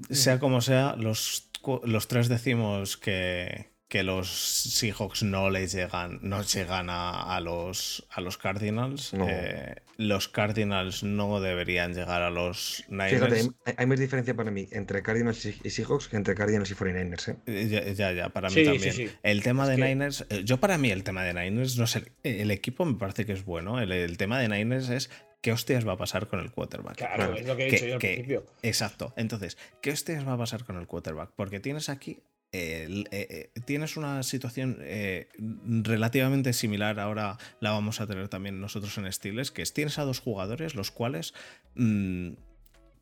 Sea 0.08 0.40
como 0.40 0.62
sea, 0.62 0.96
los, 0.96 1.50
los 1.84 2.08
tres 2.08 2.28
decimos 2.28 2.96
que, 2.96 3.68
que 3.88 4.02
los 4.02 4.28
Seahawks 4.28 5.22
no 5.22 5.48
les 5.48 5.72
llegan, 5.72 6.18
no 6.22 6.42
llegan 6.42 6.88
a, 6.90 7.40
los, 7.40 8.06
a 8.10 8.20
los 8.20 8.36
Cardinals. 8.36 9.14
Eh, 9.14 9.76
los 9.96 10.28
Cardinals 10.28 11.02
no 11.02 11.40
deberían 11.40 11.94
llegar 11.94 12.20
a 12.20 12.28
los 12.28 12.84
Niners. 12.90 13.50
hay, 13.76 13.86
más 13.86 13.98
diferencia 13.98 14.34
para 14.34 14.50
mí 14.50 14.68
entre 14.72 15.02
Cardinals 15.02 15.46
y 15.46 15.70
Seahawks 15.70 16.08
que 16.08 16.16
entre 16.16 16.34
Cardinals 16.34 16.70
y 16.70 16.74
49ers. 16.74 17.38
¿eh? 17.46 17.94
Ya, 17.96 18.12
ya, 18.12 18.28
para 18.28 18.50
mí 18.50 18.62
también. 18.62 19.10
el 19.22 19.42
tema 19.42 19.66
de 19.66 19.78
Niners, 19.78 20.26
eh, 20.28 20.42
yo 20.44 20.58
para 20.58 20.76
mí 20.76 20.90
el 20.90 21.02
tema 21.02 21.24
de 21.24 21.32
Niners, 21.32 21.78
no 21.78 21.86
sé, 21.86 22.12
el 22.24 22.50
equipo 22.50 22.84
me 22.84 22.98
parece 22.98 23.24
que 23.24 23.32
es 23.32 23.44
bueno. 23.46 23.80
El, 23.80 24.18
tema 24.18 24.38
de 24.38 24.48
Niners 24.48 24.90
es 24.90 25.10
¿qué 25.40 25.50
hostias 25.50 25.88
va 25.88 25.92
a 25.92 25.96
pasar 25.96 26.26
con 26.26 26.40
el 26.40 26.50
quarterback? 26.50 26.96
Claro, 26.96 27.34
es 27.34 27.46
lo 27.46 27.56
que 27.56 27.68
he 27.68 27.70
dicho 27.70 27.86
yo 27.86 27.94
al 27.94 28.00
principio. 28.00 28.44
Exacto. 28.62 29.14
Entonces, 29.16 29.56
¿qué 29.80 29.92
hostias 29.92 30.28
va 30.28 30.34
a 30.34 30.38
pasar 30.38 30.64
con 30.64 30.76
el 30.76 30.86
quarterback? 30.86 31.30
Porque 31.34 31.58
tienes 31.58 31.88
aquí 31.88 32.22
eh, 32.50 33.04
eh, 33.10 33.50
tienes 33.66 33.98
una 33.98 34.22
situación 34.22 34.78
eh, 34.80 35.28
relativamente 35.36 36.54
similar, 36.54 36.98
ahora 36.98 37.36
la 37.60 37.72
vamos 37.72 38.00
a 38.00 38.06
tener 38.06 38.28
también 38.28 38.58
nosotros 38.58 38.96
en 38.96 39.12
Steelers, 39.12 39.50
que 39.50 39.60
es 39.60 39.74
tienes 39.74 39.98
a 39.98 40.04
dos 40.04 40.20
jugadores 40.20 40.74
los 40.74 40.90
cuales 40.90 41.34
mm, 41.74 42.30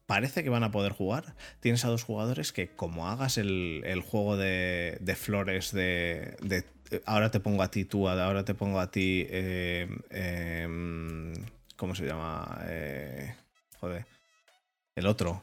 parece 0.07 0.43
que 0.43 0.51
van 0.51 0.65
a 0.65 0.73
poder 0.73 0.93
jugar. 0.93 1.37
Tienes 1.61 1.85
a 1.85 1.89
dos 1.89 2.03
jugadores 2.03 2.53
que 2.53 2.69
como 2.69 3.09
hagas 3.09 3.39
el, 3.39 4.03
juego 4.05 4.37
de, 4.37 5.17
flores 5.17 5.73
de, 5.73 6.65
ahora 7.05 7.31
te 7.31 7.39
pongo 7.39 7.63
a 7.63 7.71
ti 7.71 7.85
tú, 7.85 8.09
ahora 8.09 8.45
te 8.45 8.55
pongo 8.55 8.81
a 8.81 8.91
ti... 8.91 9.27
Em, 9.31 11.35
¿Cómo 11.77 11.95
se 11.95 12.07
llama? 12.07 12.63
joder. 13.79 14.07
El 14.95 15.07
otro. 15.07 15.43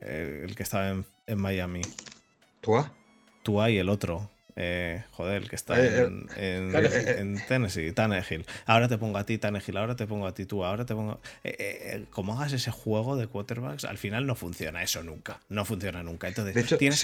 el 0.00 0.54
que 0.54 0.62
estaba 0.62 0.90
en, 0.90 1.06
en 1.26 1.40
Miami. 1.40 1.80
¿Tua? 2.60 2.92
Tua 3.42 3.70
y 3.70 3.78
el 3.78 3.88
otro. 3.88 4.30
Eh, 4.56 5.02
joder, 5.12 5.42
el 5.42 5.48
que 5.48 5.56
está 5.56 5.82
eh, 5.82 6.04
en, 6.04 6.28
eh, 6.36 7.16
en, 7.18 7.40
Tennessee, 7.46 7.92
Tannehill. 7.92 8.44
Ahora 8.66 8.88
te 8.88 8.98
pongo 8.98 9.16
a 9.16 9.24
ti, 9.24 9.38
Tannehill, 9.38 9.76
ahora 9.76 9.96
te 9.96 10.06
pongo 10.06 10.26
a 10.26 10.34
ti 10.34 10.44
tú, 10.44 10.64
ahora 10.64 10.84
te 10.84 10.94
pongo. 10.94 11.20
como 12.10 12.34
hagas 12.34 12.52
ese 12.52 12.70
juego 12.70 13.16
de 13.16 13.26
quarterbacks, 13.26 13.84
al 13.84 13.96
final 13.96 14.26
no 14.26 14.34
funciona 14.34 14.82
eso 14.82 15.02
nunca. 15.02 15.40
No 15.48 15.64
funciona 15.64 16.02
nunca. 16.02 16.28
Entonces, 16.28 16.54
de 16.54 16.60
hecho, 16.60 16.76
tienes 16.76 17.02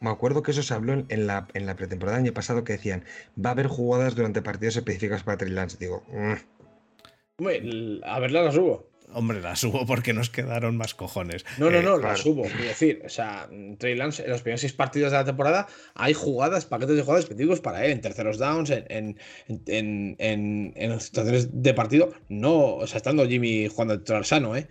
me, 0.00 0.10
acuerdo 0.10 0.42
que 0.42 0.50
eso 0.50 0.62
se 0.62 0.74
habló 0.74 0.92
en 1.08 1.26
la, 1.26 1.48
en 1.54 1.64
la 1.64 1.76
pretemporada 1.76 2.18
del 2.18 2.26
año 2.26 2.34
pasado 2.34 2.64
que 2.64 2.74
decían: 2.74 3.04
va 3.42 3.50
a 3.50 3.52
haber 3.52 3.68
jugadas 3.68 4.14
durante 4.14 4.42
partidos 4.42 4.76
específicos 4.76 5.22
para 5.22 5.38
Trey 5.38 5.52
Lance. 5.52 5.78
Digo, 5.78 6.04
mm". 6.08 8.02
a 8.04 8.18
verla 8.18 8.42
las 8.42 8.56
hubo. 8.56 8.93
Hombre, 9.14 9.40
la 9.40 9.56
subo 9.56 9.86
porque 9.86 10.12
nos 10.12 10.30
quedaron 10.30 10.76
más 10.76 10.94
cojones. 10.94 11.44
No, 11.58 11.70
no, 11.70 11.82
no, 11.82 11.98
la 11.98 12.16
subo. 12.16 12.42
Quiero 12.42 12.64
decir, 12.64 13.02
o 13.04 13.08
sea, 13.08 13.48
Trey 13.78 13.94
Lance, 13.94 14.24
en 14.24 14.30
los 14.30 14.42
primeros 14.42 14.60
seis 14.60 14.72
partidos 14.72 15.12
de 15.12 15.18
la 15.18 15.24
temporada 15.24 15.66
hay 15.94 16.14
jugadas, 16.14 16.66
paquetes 16.66 16.96
de 16.96 17.02
jugadas 17.02 17.24
específicos 17.24 17.60
para 17.60 17.84
él, 17.84 17.92
en 17.92 18.00
terceros 18.00 18.38
downs, 18.38 18.70
en, 18.70 18.86
en, 18.88 20.16
en, 20.18 20.72
en, 20.74 21.00
situaciones 21.00 21.62
de 21.62 21.74
partido. 21.74 22.12
No, 22.28 22.76
o 22.76 22.86
sea, 22.86 22.96
estando 22.96 23.26
Jimmy 23.26 23.68
jugando 23.68 23.96
de 23.96 24.24
sano, 24.24 24.56
¿eh? 24.56 24.66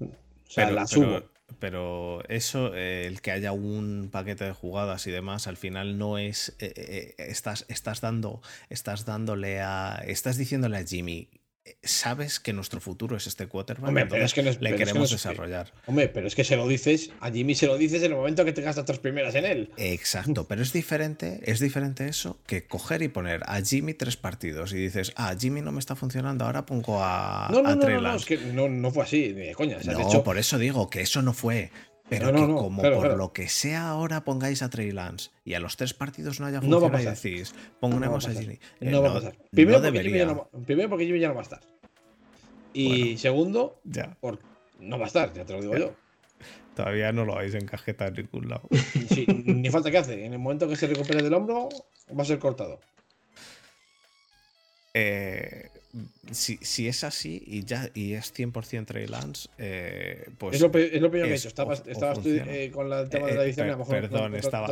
O 0.00 0.50
sea, 0.50 0.70
la 0.70 0.86
subo. 0.86 1.22
Pero, 1.58 2.22
eso, 2.28 2.74
eh, 2.74 3.06
el 3.06 3.20
que 3.22 3.30
haya 3.30 3.52
un 3.52 4.10
paquete 4.12 4.44
de 4.44 4.52
jugadas 4.52 5.06
y 5.06 5.10
demás, 5.10 5.46
al 5.46 5.56
final 5.56 5.98
no 5.98 6.18
es. 6.18 6.54
Eh, 6.58 6.72
eh, 6.76 7.14
estás, 7.16 7.64
estás 7.68 8.00
dando. 8.00 8.42
Estás 8.68 9.04
dándole 9.04 9.60
a. 9.60 10.02
Estás 10.06 10.36
diciéndole 10.36 10.76
a 10.76 10.84
Jimmy 10.84 11.30
sabes 11.82 12.40
que 12.40 12.52
nuestro 12.52 12.80
futuro 12.80 13.16
es 13.16 13.26
este 13.26 13.46
quarterback, 13.46 13.88
hombre, 13.88 14.06
pero 14.06 14.24
es 14.24 14.34
que 14.34 14.42
le 14.42 14.76
queremos 14.76 15.10
desarrollar. 15.10 15.72
Hombre, 15.86 16.08
pero 16.08 16.26
es 16.26 16.34
que 16.34 16.44
se 16.44 16.56
lo 16.56 16.68
dices, 16.68 17.10
a 17.20 17.30
Jimmy 17.30 17.54
se 17.54 17.66
lo 17.66 17.78
dices 17.78 18.02
en 18.02 18.12
el 18.12 18.16
momento 18.16 18.44
que 18.44 18.52
te 18.52 18.62
gastas 18.62 18.84
tres 18.84 18.98
primeras 18.98 19.34
en 19.34 19.44
él. 19.46 19.70
Exacto, 19.76 20.46
pero 20.46 20.62
es 20.62 20.72
diferente, 20.72 21.40
es 21.44 21.60
diferente 21.60 22.06
eso 22.06 22.38
que 22.46 22.66
coger 22.66 23.02
y 23.02 23.08
poner 23.08 23.42
a 23.46 23.62
Jimmy 23.62 23.94
tres 23.94 24.16
partidos 24.16 24.72
y 24.72 24.76
dices, 24.76 25.12
ah, 25.16 25.34
Jimmy 25.38 25.62
no 25.62 25.72
me 25.72 25.80
está 25.80 25.96
funcionando, 25.96 26.44
ahora 26.44 26.66
pongo 26.66 27.02
a, 27.02 27.48
no, 27.50 27.62
no, 27.62 27.70
a 27.70 27.76
no, 27.76 28.00
no, 28.00 28.14
es 28.14 28.24
que 28.24 28.36
no, 28.38 28.90
fue 28.90 29.04
así, 29.04 29.32
ni 29.34 29.46
de 29.46 29.54
coña. 29.54 29.78
no, 29.84 30.22
por 30.22 30.38
eso 30.38 30.58
digo 30.58 30.90
que 30.90 31.00
eso 31.00 31.22
no 31.22 31.32
fue. 31.32 31.70
Pero 32.08 32.32
que 32.32 32.40
como 32.40 32.82
por 32.82 33.16
lo 33.16 33.32
que 33.32 33.48
sea 33.48 33.88
ahora 33.88 34.24
pongáis 34.24 34.62
a 34.62 34.68
Trey 34.68 34.90
Lance 34.90 35.30
y 35.44 35.54
a 35.54 35.60
los 35.60 35.76
tres 35.76 35.94
partidos 35.94 36.38
no 36.38 36.46
haya 36.46 36.60
funcionado 36.60 37.00
y 37.00 37.04
decís, 37.04 37.54
pongamos 37.80 38.28
a, 38.28 38.32
Jimmy. 38.32 38.58
no 38.80 39.02
va 39.02 39.10
a 39.10 39.14
pasar. 39.14 39.36
Primero, 39.50 39.80
porque 39.80 40.02
Jimmy 40.02 40.18
ya 40.18 40.26
no, 40.26 40.48
primero 40.66 40.88
porque 40.90 41.06
Jimmy 41.06 41.20
ya 41.20 41.28
no 41.28 41.34
va 41.34 41.40
a 41.40 41.44
estar. 41.44 41.60
Y 42.74 43.16
segundo, 43.16 43.80
ya. 43.84 44.16
no 44.80 44.98
va 44.98 45.04
a 45.04 45.06
estar, 45.06 45.32
ya 45.32 45.44
te 45.44 45.54
lo 45.54 45.60
digo 45.62 45.76
yo. 45.76 45.94
Todavía 46.74 47.12
no 47.12 47.24
lo 47.24 47.38
habéis 47.38 47.54
encajeta 47.54 48.08
en 48.08 48.14
ningún 48.14 48.48
lado. 48.48 48.68
Sí, 49.08 49.26
ni 49.26 49.70
falta 49.70 49.90
que 49.90 49.98
hace. 49.98 50.24
En 50.26 50.32
el 50.32 50.40
momento 50.40 50.68
que 50.68 50.76
se 50.76 50.88
recupere 50.88 51.22
del 51.22 51.32
hombro, 51.32 51.68
va 52.16 52.22
a 52.22 52.26
ser 52.26 52.38
cortado. 52.40 52.80
Eh, 54.92 55.70
si, 56.30 56.88
es 56.88 57.04
así 57.04 57.42
y 57.46 57.64
ya 57.64 57.90
y 57.94 58.14
es 58.14 58.34
100% 58.34 58.86
Trey 58.86 59.06
Lance, 59.06 59.48
eh, 59.58 60.28
pues. 60.38 60.56
Es 60.56 60.60
lo, 60.60 60.66
es 60.78 61.00
lo 61.00 61.10
primero 61.10 61.28
que 61.28 61.34
he 61.34 61.36
hecho. 61.36 61.48
Estabas, 61.48 61.82
eh, 61.86 62.70
con 62.72 62.92
el 62.92 63.08
tema 63.08 63.28
de 63.28 63.34
la 63.34 63.44
edición. 63.44 63.68
a 63.68 63.72
lo 63.72 63.78
mejor 63.78 64.00
perdón, 64.00 64.34
estaba, 64.34 64.66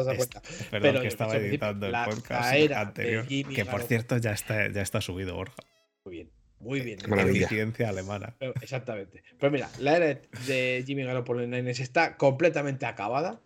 perdón 0.71 1.03
que 1.03 1.09
estaba 1.09 1.37
editando 1.37 1.87
el 1.87 1.93
podcast 1.93 2.73
anterior. 2.73 3.27
Que 3.27 3.65
por 3.65 3.83
cierto 3.83 4.17
ya 4.19 4.33
está, 4.33 4.71
ya 4.71 4.83
está 4.83 5.01
subido, 5.01 5.35
Borja. 5.35 5.63
Muy 6.05 6.17
bien. 6.17 6.31
Muy 6.61 6.81
bien. 6.81 6.99
Eficiencia 7.01 7.89
alemana. 7.89 8.37
exactamente. 8.61 9.23
Pues 9.39 9.51
mira, 9.51 9.69
la 9.81 9.97
era 9.97 10.21
de 10.47 10.85
Jimmy 10.87 11.03
Garoppolo 11.05 11.43
en 11.43 11.51
Niners 11.51 11.81
está 11.81 12.17
completamente 12.17 12.87
acabada. 12.87 13.41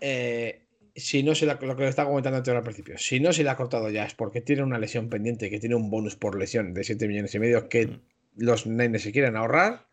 Eh, 0.00 0.62
si 0.94 1.22
no 1.22 1.34
se 1.34 1.46
la, 1.46 1.54
lo 1.54 1.76
que 1.76 1.82
le 1.82 1.88
estaba 1.88 2.08
comentando 2.08 2.38
antes 2.38 2.54
al 2.54 2.62
principio, 2.62 2.98
si 2.98 3.20
no 3.20 3.32
se 3.32 3.44
le 3.44 3.50
ha 3.50 3.56
cortado 3.56 3.90
ya 3.90 4.04
es 4.04 4.14
porque 4.14 4.40
tiene 4.40 4.62
una 4.62 4.78
lesión 4.78 5.08
pendiente, 5.08 5.50
que 5.50 5.60
tiene 5.60 5.74
un 5.74 5.90
bonus 5.90 6.16
por 6.16 6.38
lesión 6.38 6.74
de 6.74 6.84
7 6.84 7.08
millones 7.08 7.34
y 7.34 7.38
medio 7.38 7.68
que 7.68 7.86
mm. 7.86 8.00
los 8.36 8.66
Niners 8.66 9.02
se 9.02 9.12
quieren 9.12 9.36
ahorrar. 9.36 9.86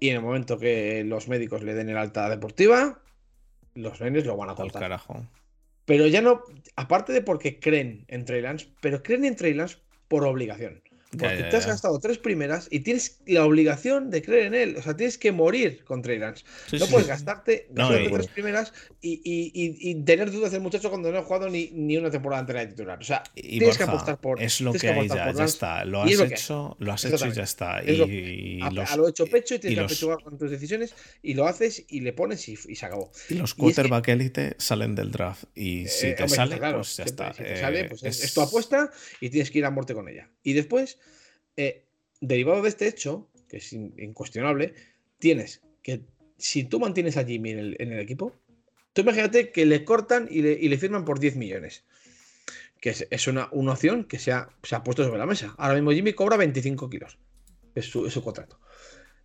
Y 0.00 0.08
en 0.08 0.16
el 0.16 0.22
momento 0.22 0.58
que 0.58 1.04
los 1.04 1.28
médicos 1.28 1.62
le 1.62 1.74
den 1.74 1.88
el 1.88 1.96
alta 1.96 2.28
deportiva, 2.28 3.02
los 3.74 4.00
Niners 4.00 4.26
lo 4.26 4.36
van 4.36 4.50
a 4.50 4.54
cortar. 4.54 4.82
carajo. 4.82 5.26
Pero 5.84 6.06
ya 6.06 6.22
no, 6.22 6.42
aparte 6.76 7.12
de 7.12 7.22
porque 7.22 7.60
creen 7.60 8.04
en 8.08 8.24
Trey 8.24 8.42
Lance, 8.42 8.68
pero 8.80 9.02
creen 9.02 9.24
en 9.24 9.36
Trey 9.36 9.54
Lance 9.54 9.78
por 10.08 10.24
obligación. 10.24 10.82
Porque 11.18 11.44
te 11.44 11.56
has 11.56 11.66
gastado 11.66 11.98
tres 11.98 12.16
primeras 12.18 12.68
y 12.70 12.80
tienes 12.80 13.20
la 13.26 13.44
obligación 13.44 14.10
de 14.10 14.22
creer 14.22 14.46
en 14.46 14.54
él. 14.54 14.76
O 14.78 14.82
sea, 14.82 14.96
tienes 14.96 15.18
que 15.18 15.30
morir 15.30 15.84
con 15.84 16.00
Trey 16.00 16.18
no 16.18 16.86
puedes 16.86 17.06
gastarte, 17.06 17.68
tres 17.74 18.28
primeras 18.28 18.72
y, 19.00 19.94
tener 20.04 20.30
dudas 20.30 20.52
del 20.52 20.60
muchacho 20.60 20.88
cuando 20.88 21.12
no 21.12 21.18
ha 21.18 21.22
jugado 21.22 21.48
ni, 21.48 21.70
ni 21.72 21.96
una 21.96 22.10
temporada 22.10 22.40
entera 22.40 22.60
de 22.60 22.68
titular. 22.68 22.98
O 22.98 23.04
sea, 23.04 23.22
tienes 23.34 23.76
que 23.76 23.84
apostar 23.84 24.18
por. 24.20 24.40
Es 24.40 24.60
lo 24.60 24.72
que, 24.72 24.88
hay 24.88 25.08
ya, 25.08 25.32
ya 25.32 25.44
está. 25.44 25.84
Lo 25.84 26.02
has 26.02 26.10
hecho, 26.12 26.76
lo, 26.78 26.92
has 26.92 27.04
hecho 27.04 27.26
y 27.26 27.32
ya 27.32 27.42
está. 27.42 27.82
Y, 27.84 28.60
a, 28.62 28.70
lo 28.70 29.08
hecho 29.08 29.26
pecho 29.26 29.54
y 29.56 29.58
tienes 29.58 29.78
que 29.78 29.84
apechugar 29.84 30.22
con 30.22 30.38
tus 30.38 30.50
decisiones 30.50 30.94
y 31.22 31.34
lo 31.34 31.46
haces 31.46 31.84
y 31.88 32.00
le 32.00 32.12
pones 32.12 32.48
y, 32.48 32.56
se 32.56 32.86
acabó. 32.86 33.10
Y 33.28 33.34
los 33.34 33.54
quarterback 33.54 34.08
élite 34.08 34.54
salen 34.58 34.94
del 34.94 35.10
draft. 35.10 35.44
Y 35.54 35.86
si 35.88 36.08
eh, 36.08 36.14
te 36.14 36.28
sale, 36.28 36.56
pues 36.56 36.96
ya 36.96 37.04
está. 37.04 37.32
Si 37.32 37.42
te 37.42 37.56
sale, 37.56 37.84
pues 37.84 38.02
es 38.02 38.34
tu 38.34 38.40
apuesta 38.40 38.90
y 39.20 39.30
tienes 39.30 39.50
que 39.50 39.58
ir 39.58 39.64
a 39.64 39.70
muerte 39.70 39.94
con 39.94 40.08
ella. 40.08 40.28
Y 40.42 40.52
después 40.54 40.98
eh, 41.56 41.84
derivado 42.20 42.62
de 42.62 42.68
este 42.68 42.88
hecho, 42.88 43.28
que 43.48 43.58
es 43.58 43.72
incuestionable, 43.72 44.74
tienes 45.18 45.62
que 45.82 46.02
si 46.38 46.64
tú 46.64 46.80
mantienes 46.80 47.16
a 47.16 47.24
Jimmy 47.24 47.50
en 47.50 47.58
el, 47.78 48.00
equipo, 48.00 48.34
tú 48.92 49.02
imagínate 49.02 49.50
que 49.50 49.64
le 49.64 49.84
cortan 49.84 50.26
y 50.30 50.42
le, 50.42 50.78
firman 50.78 51.04
por 51.04 51.20
10 51.20 51.36
millones. 51.36 51.84
Que 52.80 52.90
es, 53.10 53.28
una, 53.28 53.48
opción 53.52 54.04
que 54.04 54.18
se 54.18 54.32
ha, 54.32 54.48
se 54.64 54.74
ha, 54.74 54.82
puesto 54.82 55.04
sobre 55.04 55.18
la 55.18 55.26
mesa. 55.26 55.54
Ahora 55.56 55.74
mismo 55.74 55.92
Jimmy 55.92 56.14
cobra 56.14 56.36
25 56.36 56.90
kilos. 56.90 57.16
Es 57.76 57.86
su, 57.86 58.22
contrato. 58.24 58.58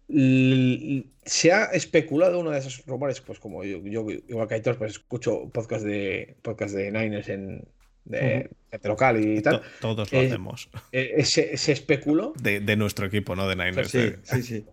se 0.08 1.52
ha 1.52 1.66
especulado 1.66 2.40
uno 2.40 2.52
de 2.52 2.60
esos 2.60 2.86
rumores, 2.86 3.20
pues 3.22 3.40
como 3.40 3.64
yo, 3.64 3.80
igual 3.80 4.48
que 4.48 4.54
hay 4.54 4.62
todos, 4.62 4.78
pues 4.78 4.92
escucho 4.92 5.50
podcast 5.50 5.84
de 5.84 6.38
podcast 6.44 6.76
de 6.76 6.92
Niners 6.92 7.30
en, 7.30 7.68
de, 8.08 8.50
local 8.84 9.24
y 9.24 9.42
tal. 9.42 9.62
Todos 9.82 10.12
lo 10.12 10.20
hacemos. 10.20 10.70
Eh, 10.92 11.24
se, 11.26 11.72
especuló. 11.72 12.34
De, 12.40 12.76
nuestro 12.76 13.06
equipo, 13.06 13.36
¿no? 13.36 13.48
De 13.48 13.56
Niners. 13.56 13.90
Sí, 13.90 14.14
sí, 14.24 14.44
sí. 14.44 14.66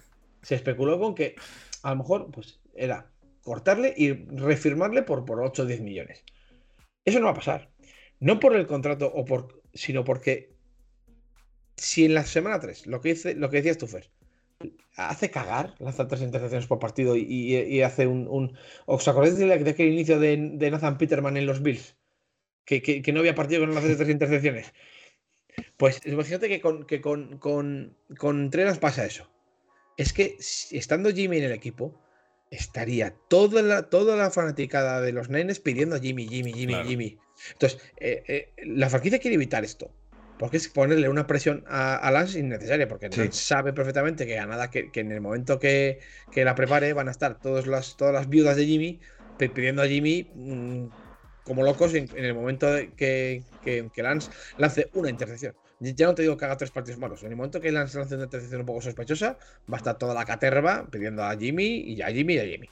Se 0.43 0.55
especuló 0.55 0.99
con 0.99 1.15
que 1.15 1.37
a 1.83 1.91
lo 1.91 1.97
mejor 1.97 2.31
pues, 2.31 2.61
era 2.75 3.11
cortarle 3.43 3.95
y 3.97 4.13
refirmarle 4.13 5.03
por, 5.03 5.25
por 5.25 5.41
8 5.41 5.63
o 5.63 5.67
10 5.67 5.81
millones. 5.81 6.25
Eso 7.05 7.19
no 7.19 7.27
va 7.27 7.33
a 7.33 7.37
pasar. 7.37 7.71
No 8.21 8.41
por 8.41 8.57
el 8.57 8.67
contrato, 8.67 9.11
o 9.15 9.25
por, 9.25 9.63
sino 9.75 10.05
porque 10.05 10.55
si 11.77 12.05
en 12.05 12.15
la 12.15 12.25
semana 12.25 12.61
3, 12.61 12.87
lo 12.87 13.01
que, 13.01 13.11
dice, 13.11 13.35
lo 13.35 13.51
que 13.51 13.59
decías 13.59 13.79
tú, 13.79 13.87
Fer, 13.87 14.11
hace 14.97 15.31
cagar, 15.31 15.75
lanza 15.79 16.07
tres 16.07 16.23
intercepciones 16.23 16.67
por 16.67 16.79
partido 16.79 17.17
y, 17.17 17.83
hace 17.83 18.07
un, 18.07 18.57
¿Os 18.87 19.09
acordáis 19.09 19.37
de, 19.37 19.53
aquel 19.53 19.93
inicio 19.93 20.19
de, 20.19 20.37
de 20.55 20.71
Nathan 20.71 20.99
Peterman 20.99 21.37
en 21.37 21.47
los 21.47 21.63
Bills? 21.63 21.97
Que, 22.65 23.13
no 23.13 23.21
había 23.21 23.35
partido 23.35 23.61
con 23.61 23.75
las 23.75 23.85
tres 23.85 24.09
intercepciones. 24.09 24.73
Pues 25.77 26.01
imagínate 26.05 26.49
que 26.49 26.61
con, 26.61 26.87
que 26.87 27.01
con, 27.01 27.39
con, 27.39 27.97
con 28.19 28.51
Trenas 28.51 28.79
pasa 28.79 29.05
eso. 29.05 29.31
Es 29.97 30.13
que 30.13 30.37
estando 30.73 31.11
Jimmy 31.11 31.39
en 31.39 31.45
el 31.45 31.53
equipo, 31.53 32.01
estaría 32.51 33.15
toda 33.29 33.63
la, 33.63 33.89
toda 33.89 34.17
la 34.17 34.31
fanaticada 34.31 35.01
de 35.01 35.13
los 35.13 35.29
nenes 35.29 35.61
pidiendo 35.61 35.97
a 35.97 36.01
Jimmy, 36.01 36.27
Jimmy, 36.27 36.53
Jimmy, 36.53 36.75
Jimmy. 36.85 37.19
Entonces, 37.53 37.81
eh, 37.99 38.23
eh, 38.27 38.53
la 38.65 38.89
franquicia 38.89 39.19
quiere 39.19 39.37
evitar 39.37 39.65
esto. 39.65 39.91
Porque 40.39 40.57
es 40.57 40.69
ponerle 40.69 41.09
una 41.09 41.29
presión 41.29 41.65
a, 41.69 42.11
Lance 42.11 42.41
innecesaria, 42.41 42.89
porque 42.89 43.09
Lance 43.09 43.33
sabe 43.33 43.73
perfectamente 43.73 44.27
que 44.27 44.37
a 44.37 44.47
nada 44.47 44.69
que, 44.69 44.91
en 44.93 45.13
el 45.13 45.21
momento 45.21 45.61
que, 45.61 46.01
la 46.35 46.57
prepare 46.57 46.93
van 46.93 47.07
a 47.07 47.13
estar 47.13 47.39
todas 47.41 47.69
las, 47.69 47.97
todas 47.97 48.13
las 48.13 48.29
viudas 48.29 48.57
de 48.57 48.67
Jimmy 48.67 49.01
pidiendo 49.39 49.83
a 49.83 49.87
Jimmy 49.87 50.29
mm, 50.35 50.87
como 51.45 51.63
locos 51.63 51.95
en, 51.95 52.09
el 52.17 52.35
momento 52.35 52.67
que, 52.97 53.43
que, 53.63 54.03
Lance 54.03 54.31
lance 54.59 54.91
una 54.95 55.11
intercepción. 55.11 55.55
Ya 55.81 56.07
no 56.07 56.15
te 56.15 56.23
digo 56.23 56.37
que 56.37 56.45
haga 56.45 56.57
tres 56.57 56.71
partidos 56.71 56.99
malos. 56.99 57.23
En 57.23 57.31
el 57.31 57.37
momento 57.37 57.61
que 57.61 57.71
Lance 57.71 57.99
lance 57.99 58.15
una 58.15 58.25
intercepción 58.25 58.61
un 58.61 58.67
poco 58.67 58.81
sospechosa, 58.81 59.39
va 59.71 59.77
a 59.77 59.79
estar 59.79 59.99
toda 59.99 60.15
la 60.15 60.25
caterva 60.25 60.87
pidiendo 60.91 61.23
a 61.23 61.37
Jimmy 61.37 61.81
y 61.81 62.03
a 62.03 62.09
Jimmy 62.09 62.35
y 62.35 62.39
a 62.39 62.45
Jimmy. 62.45 62.69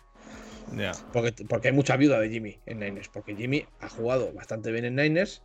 Porque, 1.12 1.44
porque 1.48 1.68
hay 1.68 1.74
mucha 1.74 1.96
viuda 1.96 2.20
de 2.20 2.30
Jimmy 2.30 2.58
en 2.66 2.80
Niners. 2.80 3.08
Porque 3.08 3.34
Jimmy 3.34 3.66
ha 3.80 3.88
jugado 3.88 4.32
bastante 4.32 4.70
bien 4.72 4.84
en 4.84 4.96
Niners. 4.96 5.42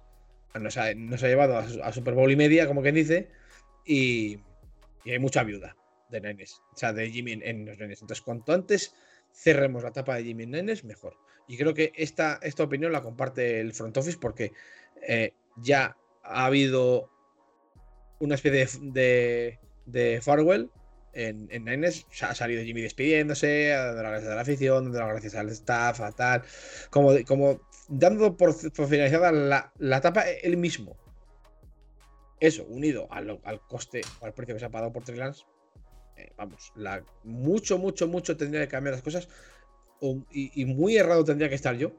Nos 0.54 0.78
ha, 0.78 0.94
nos 0.94 1.22
ha 1.24 1.28
llevado 1.28 1.58
a, 1.58 1.92
Super 1.92 2.14
Bowl 2.14 2.32
y 2.32 2.36
media, 2.36 2.68
como 2.68 2.82
quien 2.82 2.96
dice. 2.96 3.30
Y, 3.86 4.40
hay 5.06 5.20
mucha 5.20 5.44
viuda 5.44 5.76
de 6.10 6.22
Niners. 6.22 6.62
O 6.74 6.78
sea, 6.78 6.94
de 6.94 7.10
Jimmy 7.10 7.40
en, 7.42 7.66
los 7.66 7.78
Niners. 7.78 8.02
Entonces, 8.02 8.22
cuanto 8.22 8.54
antes 8.54 8.94
cerremos 9.34 9.84
la 9.84 9.90
etapa 9.90 10.16
de 10.16 10.24
Jimmy 10.24 10.44
en 10.44 10.52
Niners, 10.52 10.84
mejor. 10.84 11.16
Y 11.48 11.58
creo 11.58 11.74
que 11.74 11.94
esta, 11.96 12.40
esta 12.42 12.64
opinión 12.64 12.92
la 12.92 13.02
comparte 13.02 13.60
el 13.60 13.74
front 13.74 13.98
office 13.98 14.18
porque 14.20 14.52
eh, 15.02 15.34
ya 15.56 15.96
ha 16.24 16.46
habido 16.46 17.10
una 18.20 18.36
especie 18.36 18.68
de, 18.82 19.60
de 19.86 20.22
farewell 20.22 20.70
en, 21.18 21.48
en 21.52 21.66
Nines 21.66 22.06
ha 22.22 22.36
salido 22.36 22.64
Jimmy 22.64 22.82
despidiéndose, 22.82 23.70
dando 23.70 24.04
las 24.04 24.12
gracias 24.12 24.32
a 24.32 24.36
la 24.36 24.42
afición, 24.42 24.84
dando 24.86 25.00
las 25.00 25.10
gracias 25.10 25.36
al 25.36 25.50
staff, 25.50 26.00
a 26.02 26.12
tal, 26.12 26.44
como, 26.92 27.12
como 27.26 27.60
dando 27.90 28.38
por, 28.38 28.54
finalizada 28.54 29.32
la, 29.32 29.74
la, 29.80 29.98
etapa 29.98 30.30
él 30.30 30.58
mismo. 30.58 30.96
Eso, 32.40 32.66
unido 32.66 33.08
al, 33.10 33.40
al 33.44 33.62
coste 33.62 34.02
o 34.20 34.26
al 34.26 34.34
precio 34.34 34.54
que 34.54 34.60
se 34.60 34.66
ha 34.66 34.70
pagado 34.70 34.94
por 34.94 35.04
Trillans, 35.04 35.48
eh, 36.18 36.32
vamos, 36.38 36.72
mucho, 37.24 37.80
mucho, 37.80 38.08
mucho 38.08 38.38
tendría 38.38 38.62
que 38.62 38.72
cambiar 38.72 38.94
las 38.94 39.04
cosas 39.04 39.28
y, 40.32 40.66
muy 40.66 40.98
errado 40.98 41.24
tendría 41.24 41.50
que 41.50 41.56
estar 41.56 41.76
yo 41.76 41.92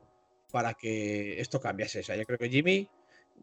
para 0.50 0.74
que 0.74 1.40
esto 1.40 1.60
cambiase. 1.60 2.00
O 2.00 2.02
sea, 2.02 2.16
yo 2.16 2.24
creo 2.24 2.38
que 2.38 2.48
Jimmy, 2.48 2.88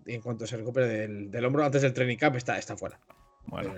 en 0.06 0.22
cuanto 0.22 0.47
se 0.47 0.58
recupere 0.58 0.88
del, 0.88 1.32
del 1.32 1.45
hombro 1.45 1.66
antes 1.66 1.82
del 1.82 1.93
training 1.93 2.18
camp, 2.18 2.36
está, 2.36 2.58
está 2.58 2.76
fuera. 2.78 2.99
Bueno. 3.45 3.76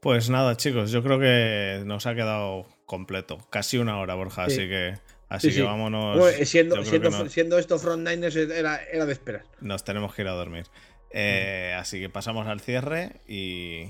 Pues 0.00 0.30
nada, 0.30 0.56
chicos, 0.56 0.92
yo 0.92 1.02
creo 1.02 1.18
que 1.18 1.82
nos 1.84 2.06
ha 2.06 2.14
quedado 2.14 2.66
completo. 2.86 3.38
Casi 3.50 3.78
una 3.78 3.98
hora, 3.98 4.14
Borja, 4.14 4.44
así 4.44 4.68
que. 4.68 4.94
Así 5.28 5.52
que 5.52 5.62
vámonos. 5.62 6.34
siendo, 6.44 6.82
siendo, 7.28 7.58
esto 7.58 7.78
Front 7.78 8.08
Niners 8.08 8.34
era, 8.36 8.80
era, 8.82 9.04
de 9.06 9.12
esperar. 9.12 9.44
Nos 9.60 9.84
tenemos 9.84 10.14
que 10.14 10.22
ir 10.22 10.28
a 10.28 10.32
dormir. 10.32 10.64
Eh, 11.10 11.74
así 11.76 12.00
que 12.00 12.08
pasamos 12.08 12.46
al 12.46 12.60
cierre 12.60 13.20
y. 13.26 13.88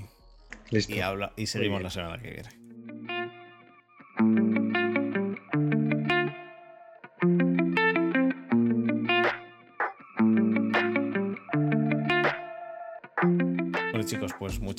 Y, 0.71 0.99
habla, 0.99 1.33
y 1.35 1.47
seguimos 1.47 1.81
la 1.81 1.89
semana 1.89 2.21
que 2.21 2.29
viene. 2.31 2.49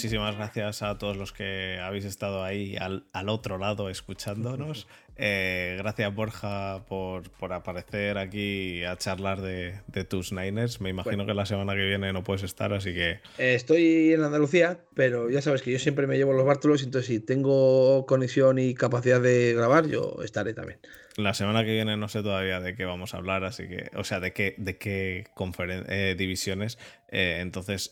Muchísimas 0.00 0.34
gracias 0.34 0.80
a 0.82 0.96
todos 0.96 1.18
los 1.18 1.30
que 1.30 1.78
habéis 1.78 2.06
estado 2.06 2.42
ahí 2.42 2.74
al, 2.78 3.28
otro 3.28 3.58
lado 3.58 3.90
escuchándonos. 3.90 4.86
Eh, 5.22 5.76
gracias 5.76 6.14
Borja 6.14 6.86
por, 6.86 7.52
aparecer 7.52 8.16
aquí 8.16 8.82
a 8.84 8.96
charlar 8.96 9.42
de, 9.42 9.74
tus 10.08 10.32
Niners. 10.32 10.80
Me 10.80 10.88
imagino 10.88 11.26
que 11.26 11.34
la 11.34 11.44
semana 11.44 11.74
que 11.74 11.84
viene 11.84 12.10
no 12.14 12.24
puedes 12.24 12.42
estar, 12.42 12.72
así 12.72 12.94
que... 12.94 13.20
Eh, 13.36 13.54
estoy 13.54 14.14
en 14.14 14.22
Andalucía, 14.22 14.78
pero 14.94 15.28
ya 15.28 15.42
sabes 15.42 15.60
que 15.60 15.72
yo 15.72 15.78
siempre 15.78 16.06
me 16.06 16.16
llevo 16.16 16.32
los 16.32 16.46
bártulos, 16.46 16.82
entonces 16.82 17.06
si 17.06 17.20
tengo 17.20 18.06
conexión 18.06 18.58
y 18.58 18.72
capacidad 18.72 19.20
de 19.20 19.52
grabar, 19.52 19.88
yo 19.88 20.20
estaré 20.24 20.54
también. 20.54 20.78
La 21.16 21.34
semana 21.34 21.66
que 21.66 21.72
viene 21.72 21.98
no 21.98 22.08
sé 22.08 22.22
todavía 22.22 22.60
de 22.60 22.74
qué 22.74 22.86
vamos 22.86 23.12
a 23.12 23.18
hablar, 23.18 23.44
así 23.44 23.68
que, 23.68 23.90
o 23.96 24.04
sea, 24.04 24.20
de 24.20 24.32
qué, 24.32 24.54
de 24.56 24.78
qué 24.78 25.26
eh, 25.68 26.14
divisiones. 26.16 26.78
entonces, 27.10 27.90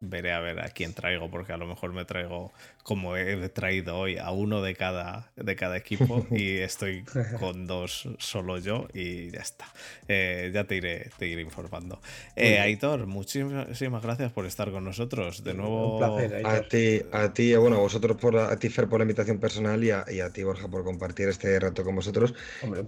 veré 0.00 0.32
a 0.32 0.40
ver 0.40 0.60
a 0.60 0.68
quién 0.68 0.92
traigo, 0.92 1.30
porque 1.30 1.52
a 1.52 1.56
lo 1.56 1.66
mejor 1.66 1.92
me 1.92 2.04
traigo, 2.04 2.52
como 2.82 3.16
he 3.16 3.48
traído 3.48 3.96
hoy, 3.96 4.18
a 4.18 4.30
uno 4.30 4.62
de 4.62 4.74
cada, 4.74 5.30
de 5.36 5.56
cada 5.56 5.76
equipo 5.76 6.26
y 6.30 6.58
estoy 6.58 7.04
con 7.38 7.66
dos 7.66 8.08
solo 8.18 8.58
yo 8.58 8.88
y 8.92 9.30
ya 9.30 9.40
está. 9.40 9.66
Eh, 10.08 10.50
ya 10.52 10.64
te 10.64 10.76
iré, 10.76 11.10
te 11.18 11.26
iré 11.26 11.42
informando. 11.42 12.00
Eh, 12.34 12.58
Aitor, 12.58 13.06
muchísimas 13.06 14.02
gracias 14.02 14.32
por 14.32 14.46
estar 14.46 14.70
con 14.70 14.84
nosotros. 14.84 15.42
De 15.42 15.54
nuevo. 15.54 15.94
Un 15.94 15.98
placer, 15.98 16.46
a 16.46 16.60
ti, 16.62 17.02
a 17.12 17.32
ti, 17.32 17.54
bueno, 17.56 17.76
a 17.76 17.80
vosotros 17.80 18.16
por 18.16 18.36
a 18.36 18.56
ti, 18.56 18.68
Fer, 18.68 18.88
por 18.88 19.00
la 19.00 19.04
invitación 19.04 19.38
personal 19.38 19.82
y 19.82 19.90
a, 19.90 20.30
ti, 20.30 20.42
Borja, 20.42 20.68
por 20.68 20.84
compartir 20.84 21.28
este 21.28 21.58
rato 21.58 21.84
con 21.84 21.96
vosotros. 21.96 22.34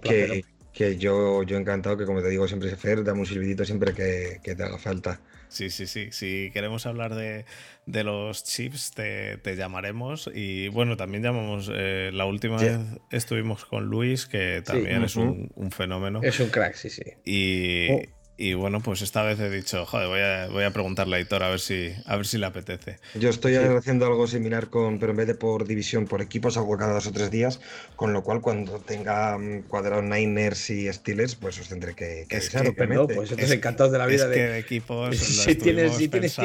que, 0.03 0.43
que 0.73 0.97
yo, 0.97 1.43
yo 1.43 1.57
encantado, 1.57 1.97
que 1.97 2.05
como 2.05 2.21
te 2.21 2.29
digo 2.29 2.47
siempre, 2.47 2.75
Fer, 2.75 3.03
dame 3.03 3.21
un 3.21 3.25
silbidito 3.25 3.65
siempre 3.65 3.93
que, 3.93 4.39
que 4.43 4.55
te 4.55 4.63
haga 4.63 4.77
falta. 4.77 5.19
Sí, 5.49 5.69
sí, 5.71 5.87
sí. 5.87 6.09
Si 6.11 6.51
queremos 6.53 6.85
hablar 6.85 7.15
de, 7.15 7.45
los 7.85 8.43
chips, 8.43 8.91
te, 8.91 9.55
llamaremos. 9.55 10.29
Y 10.33 10.69
bueno, 10.69 10.95
también 10.95 11.23
llamamos. 11.23 11.69
Eh, 11.73 12.11
la 12.13 12.25
última 12.25 12.57
vez 12.57 12.79
estuvimos 13.11 13.65
con 13.65 13.85
Luis, 13.85 14.25
que 14.25 14.61
también 14.63 15.03
es 15.03 15.15
un, 15.15 15.51
fenómeno. 15.71 16.21
Es 16.23 16.39
un 16.39 16.49
crack, 16.49 16.75
sí, 16.75 16.89
sí. 16.89 17.03
Y, 17.25 17.91
oh. 17.91 18.18
Y 18.41 18.53
bueno, 18.53 18.79
pues 18.79 19.01
esta 19.01 19.21
vez 19.21 19.37
he 19.41 19.49
dicho, 19.49 19.85
joder, 19.85 20.07
voy 20.07 20.21
a, 20.21 20.47
voy 20.47 20.63
a 20.63 20.71
preguntarle 20.71 21.17
a 21.17 21.19
Hitor 21.19 21.43
a 21.43 21.49
ver 21.49 21.59
si, 21.59 21.93
a 22.05 22.15
ver 22.15 22.25
si 22.25 22.37
le 22.37 22.45
apetece. 22.45 22.97
Yo 23.15 23.27
estoy 23.27 23.55
haciendo 23.55 24.05
algo 24.05 24.27
similar 24.27 24.69
con, 24.69 24.97
pero 24.97 25.11
en 25.11 25.17
vez 25.17 25.27
de 25.27 25.35
por 25.35 25.67
división, 25.67 26.07
por 26.07 26.21
equipos, 26.21 26.55
hago 26.55 26.77
cada 26.77 26.93
dos 26.93 27.05
o 27.07 27.11
tres 27.11 27.31
días, 27.31 27.59
con 27.97 28.13
lo 28.13 28.23
cual 28.23 28.39
cuando 28.39 28.79
tenga 28.79 29.37
mm, 29.37 29.63
cuadrado 29.63 30.01
Niners 30.01 30.69
y 30.69 30.91
Steelers, 30.91 31.35
pues 31.35 31.59
os 31.59 31.67
tendré 31.67 31.95
que, 31.95 32.27
que 32.29 32.37
es 32.37 32.49
pero 32.77 33.07
pues 33.07 33.29
encantados 33.51 33.91
de 33.91 33.97
la 33.97 34.05
vida 34.05 34.25
de, 34.29 34.57
equipos. 34.57 35.17
Si 35.19 35.55
tienes, 35.55 35.97
si, 35.97 36.07
tienes 36.07 36.37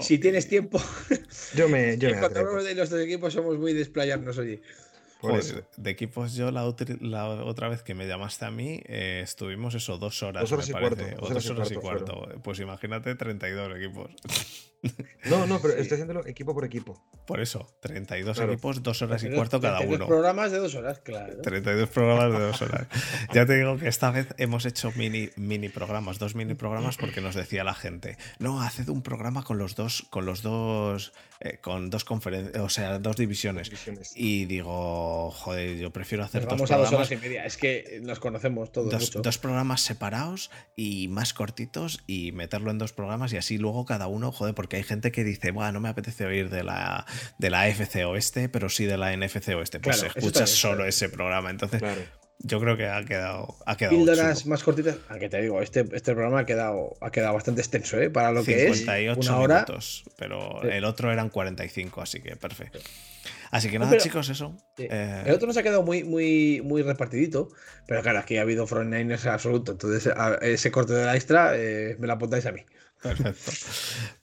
si 0.00 0.18
tienes 0.18 0.48
tiempo. 0.48 0.82
Yo 1.54 1.68
me, 1.68 1.96
yo 1.96 2.10
me 2.10 2.18
Cuando 2.18 2.40
hablamos 2.40 2.64
de 2.64 2.74
los 2.74 2.90
dos 2.90 3.00
equipos 3.00 3.32
somos 3.32 3.56
muy 3.56 3.72
desplayarnos, 3.72 4.36
Pues 5.20 5.54
de 5.76 5.90
equipos 5.90 6.34
yo 6.34 6.50
la, 6.50 6.64
otra 6.64 7.68
vez 7.68 7.82
que 7.82 7.94
me 7.94 8.06
llamaste 8.06 8.44
a 8.44 8.50
mí 8.50 8.80
eh, 8.86 9.20
estuvimos 9.22 9.74
eso 9.74 9.98
dos 9.98 10.22
horas, 10.22 10.50
me 10.50 10.72
parece. 10.72 11.16
o 11.18 11.28
dos 11.28 11.50
horas 11.50 11.70
y 11.70 11.74
cuarto. 11.76 12.28
Pues 12.42 12.60
imagínate 12.60 13.14
32 13.14 13.76
equipos. 13.76 14.10
No, 15.24 15.46
no, 15.46 15.60
pero 15.60 15.74
estoy 15.74 15.96
haciéndolo 15.96 16.24
equipo 16.26 16.54
por 16.54 16.64
equipo. 16.64 17.02
Por 17.26 17.40
eso, 17.40 17.66
32 17.80 18.38
equipos, 18.38 18.82
dos 18.82 19.02
horas 19.02 19.24
y 19.24 19.30
cuarto 19.30 19.60
cada 19.60 19.80
uno. 19.80 20.06
32 20.06 20.08
programas 20.08 20.52
de 20.52 20.58
dos 20.58 20.74
horas, 20.76 21.00
claro. 21.00 21.40
32 21.42 21.88
programas 21.88 22.32
de 22.32 22.38
dos 22.38 22.62
horas. 22.62 22.86
ya 23.32 23.44
te 23.44 23.56
digo 23.56 23.76
que 23.76 23.88
esta 23.88 24.12
vez 24.12 24.28
hemos 24.38 24.64
hecho 24.66 24.92
mini, 24.94 25.30
mini 25.36 25.68
programas, 25.68 26.20
dos 26.20 26.36
mini 26.36 26.54
programas, 26.54 26.96
porque 26.96 27.20
nos 27.20 27.34
decía 27.34 27.64
la 27.64 27.74
gente, 27.74 28.16
no, 28.38 28.62
haced 28.62 28.88
un 28.88 29.02
programa 29.02 29.42
con 29.42 29.58
los 29.58 29.74
dos, 29.74 30.06
con 30.10 30.26
los 30.26 30.42
dos, 30.42 31.12
eh, 31.40 31.58
con 31.60 31.90
dos 31.90 32.04
conferencias, 32.04 32.62
o 32.62 32.68
sea, 32.68 33.00
dos 33.00 33.16
divisiones. 33.16 33.72
Y 34.14 34.44
digo, 34.44 35.05
joder, 35.30 35.76
yo 35.76 35.90
prefiero 35.90 36.24
hacer 36.24 36.42
dos 36.42 36.50
vamos 36.50 36.68
programas. 36.68 36.92
a 36.92 36.96
dos 36.96 37.08
horas 37.08 37.12
y 37.12 37.22
media, 37.22 37.44
es 37.44 37.56
que 37.56 38.00
nos 38.02 38.18
conocemos 38.20 38.72
todos. 38.72 38.90
Dos, 38.90 39.22
dos 39.22 39.38
programas 39.38 39.80
separados 39.82 40.50
y 40.76 41.08
más 41.08 41.32
cortitos 41.32 42.02
y 42.06 42.32
meterlo 42.32 42.70
en 42.70 42.78
dos 42.78 42.92
programas 42.92 43.32
y 43.32 43.36
así 43.36 43.58
luego 43.58 43.84
cada 43.84 44.06
uno, 44.06 44.32
joder, 44.32 44.54
porque 44.54 44.76
hay 44.76 44.82
gente 44.82 45.12
que 45.12 45.24
dice, 45.24 45.50
bueno, 45.50 45.72
no 45.72 45.80
me 45.80 45.88
apetece 45.88 46.26
oír 46.26 46.50
de 46.50 46.64
la, 46.64 47.06
de 47.38 47.50
la 47.50 47.68
FC 47.68 48.04
Oeste, 48.04 48.48
pero 48.48 48.68
sí 48.68 48.84
de 48.84 48.96
la 48.96 49.16
NFC 49.16 49.48
Oeste. 49.48 49.80
Pues 49.80 50.02
escuchas 50.02 50.50
solo 50.50 50.86
ese 50.86 51.08
programa. 51.08 51.50
Entonces, 51.50 51.82
yo 52.38 52.60
creo 52.60 52.76
que 52.76 52.86
ha 52.86 53.04
quedado. 53.04 53.56
Ha 53.66 53.76
quedado 53.76 53.96
Píldoras 53.96 54.46
más 54.46 54.62
cortitas. 54.62 54.96
Aunque 55.08 55.28
te 55.28 55.40
digo, 55.40 55.62
este, 55.62 55.80
este 55.92 56.12
programa 56.12 56.40
ha 56.40 56.46
quedado, 56.46 56.96
ha 57.00 57.10
quedado 57.10 57.34
bastante 57.34 57.60
extenso, 57.60 57.98
¿eh? 58.00 58.10
Para 58.10 58.32
lo 58.32 58.44
que 58.44 58.68
es. 58.68 58.82
Una 59.16 59.38
hora. 59.38 59.54
minutos, 59.54 60.04
pero 60.16 60.62
el 60.62 60.84
otro 60.84 61.12
eran 61.12 61.30
45, 61.30 62.02
así 62.02 62.20
que 62.20 62.36
perfecto. 62.36 62.78
Así 63.50 63.70
que 63.70 63.78
nada, 63.78 63.96
chicos, 63.96 64.28
eso. 64.28 64.56
Eh, 64.78 65.22
el 65.26 65.34
otro 65.34 65.46
nos 65.46 65.56
ha 65.56 65.62
quedado 65.62 65.82
muy, 65.82 66.04
muy, 66.04 66.60
muy 66.64 66.82
repartidito, 66.82 67.48
pero 67.86 68.02
claro, 68.02 68.18
aquí 68.18 68.36
ha 68.36 68.42
habido 68.42 68.66
front 68.66 68.92
niners 68.92 69.26
absoluto. 69.26 69.72
Entonces, 69.72 70.12
ese 70.42 70.70
corte 70.70 70.92
de 70.92 71.04
la 71.04 71.14
extra 71.14 71.56
eh, 71.56 71.96
me 71.98 72.06
la 72.06 72.14
apuntáis 72.14 72.46
a 72.46 72.52
mí. 72.52 72.62
Perfecto. 73.02 73.52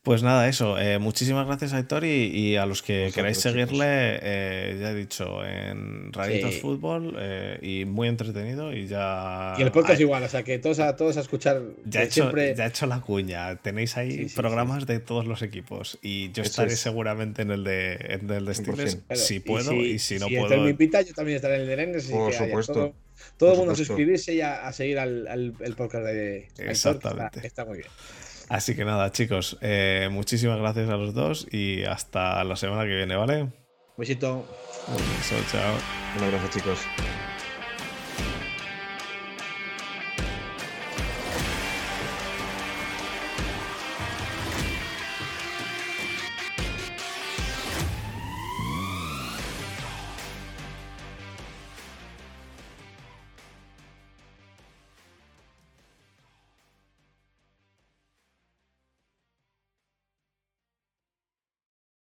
Pues 0.04 0.22
nada, 0.22 0.50
eso. 0.50 0.78
Eh, 0.78 1.00
muchísimas 1.00 1.48
gracias 1.48 1.74
a 1.74 1.80
Héctor 1.80 2.04
y, 2.04 2.58
a 2.58 2.66
los 2.66 2.82
que 2.82 3.12
queráis 3.14 3.38
seguirle, 3.38 3.86
eh, 4.22 4.78
ya 4.82 4.92
he 4.92 4.96
dicho, 4.96 5.46
en 5.46 6.12
Raditos 6.12 6.60
Fútbol 6.60 7.16
eh, 7.18 7.58
y 7.62 7.86
muy 7.86 8.10
entretenido 8.10 8.74
y 8.74 8.88
ya... 8.88 9.56
Y 9.58 9.62
el 9.62 9.72
podcast 9.72 10.02
igual, 10.02 10.24
o 10.24 10.30
sea 10.30 10.44
que 10.44 10.60
todos 10.60 10.80
a, 10.80 10.96
todos 10.96 11.16
a 11.18 11.22
escuchar... 11.22 11.62
Ya 11.86 12.02
he, 12.02 12.06
hecho, 12.06 12.36
ya 12.36 12.66
he 12.66 12.68
hecho 12.68 12.86
la 12.86 13.00
cuña, 13.00 13.56
tenéis 13.58 13.96
ahí 13.96 14.26
programas 14.36 14.86
de 14.86 15.00
todos 15.00 15.26
los 15.26 15.42
equipos 15.42 15.98
y 16.02 16.32
yo 16.34 16.44
estaré 16.44 16.76
seguramente 16.76 17.44
en 17.44 17.52
el 17.52 17.64
de, 17.64 17.94
en 17.94 18.30
el 18.30 18.46
de 18.46 18.54
Steelers 18.54 18.98
si 19.14 19.40
puedo 19.40 19.74
y 19.74 20.00
si, 20.00 20.20
no 20.20 20.28
puedo... 20.28 20.50
Si 20.50 20.60
me 20.60 20.70
invita, 20.72 21.02
yo 21.02 21.14
también 21.14 21.38
estaré 21.38 21.56
en 21.56 21.62
el 21.62 21.68
de 21.68 21.76
Rennes. 21.76 22.06
Por 22.08 22.34
supuesto. 22.34 22.94
Todo, 23.38 23.54
el 23.54 23.58
mundo 23.58 23.74
a 23.74 23.76
suscribirse 23.76 24.34
y 24.34 24.42
a, 24.42 24.72
seguir 24.74 25.00
al, 25.00 25.56
el 25.60 25.76
podcast 25.76 26.06
de 26.06 26.50
Exactamente. 26.58 27.46
está 27.48 27.64
muy 27.64 27.78
bien. 27.78 27.90
Así 28.50 28.76
que 28.76 28.86
nada, 28.86 29.12
chicos, 29.12 29.58
eh, 29.62 30.10
muchísimas 30.12 30.60
gracias 30.60 30.90
a 30.90 30.98
los 30.98 31.14
dos 31.14 31.48
y 31.52 31.84
hasta 31.84 32.44
la 32.44 32.56
semana 32.56 32.84
que 32.84 32.96
viene, 32.96 33.16
¿vale? 33.16 33.42
Un 33.44 33.52
besito. 33.98 34.46
Un 34.88 34.96
beso, 34.96 35.36
chao. 35.52 35.76
Un 36.18 36.24
abrazo, 36.24 36.48
chicos. 36.50 36.80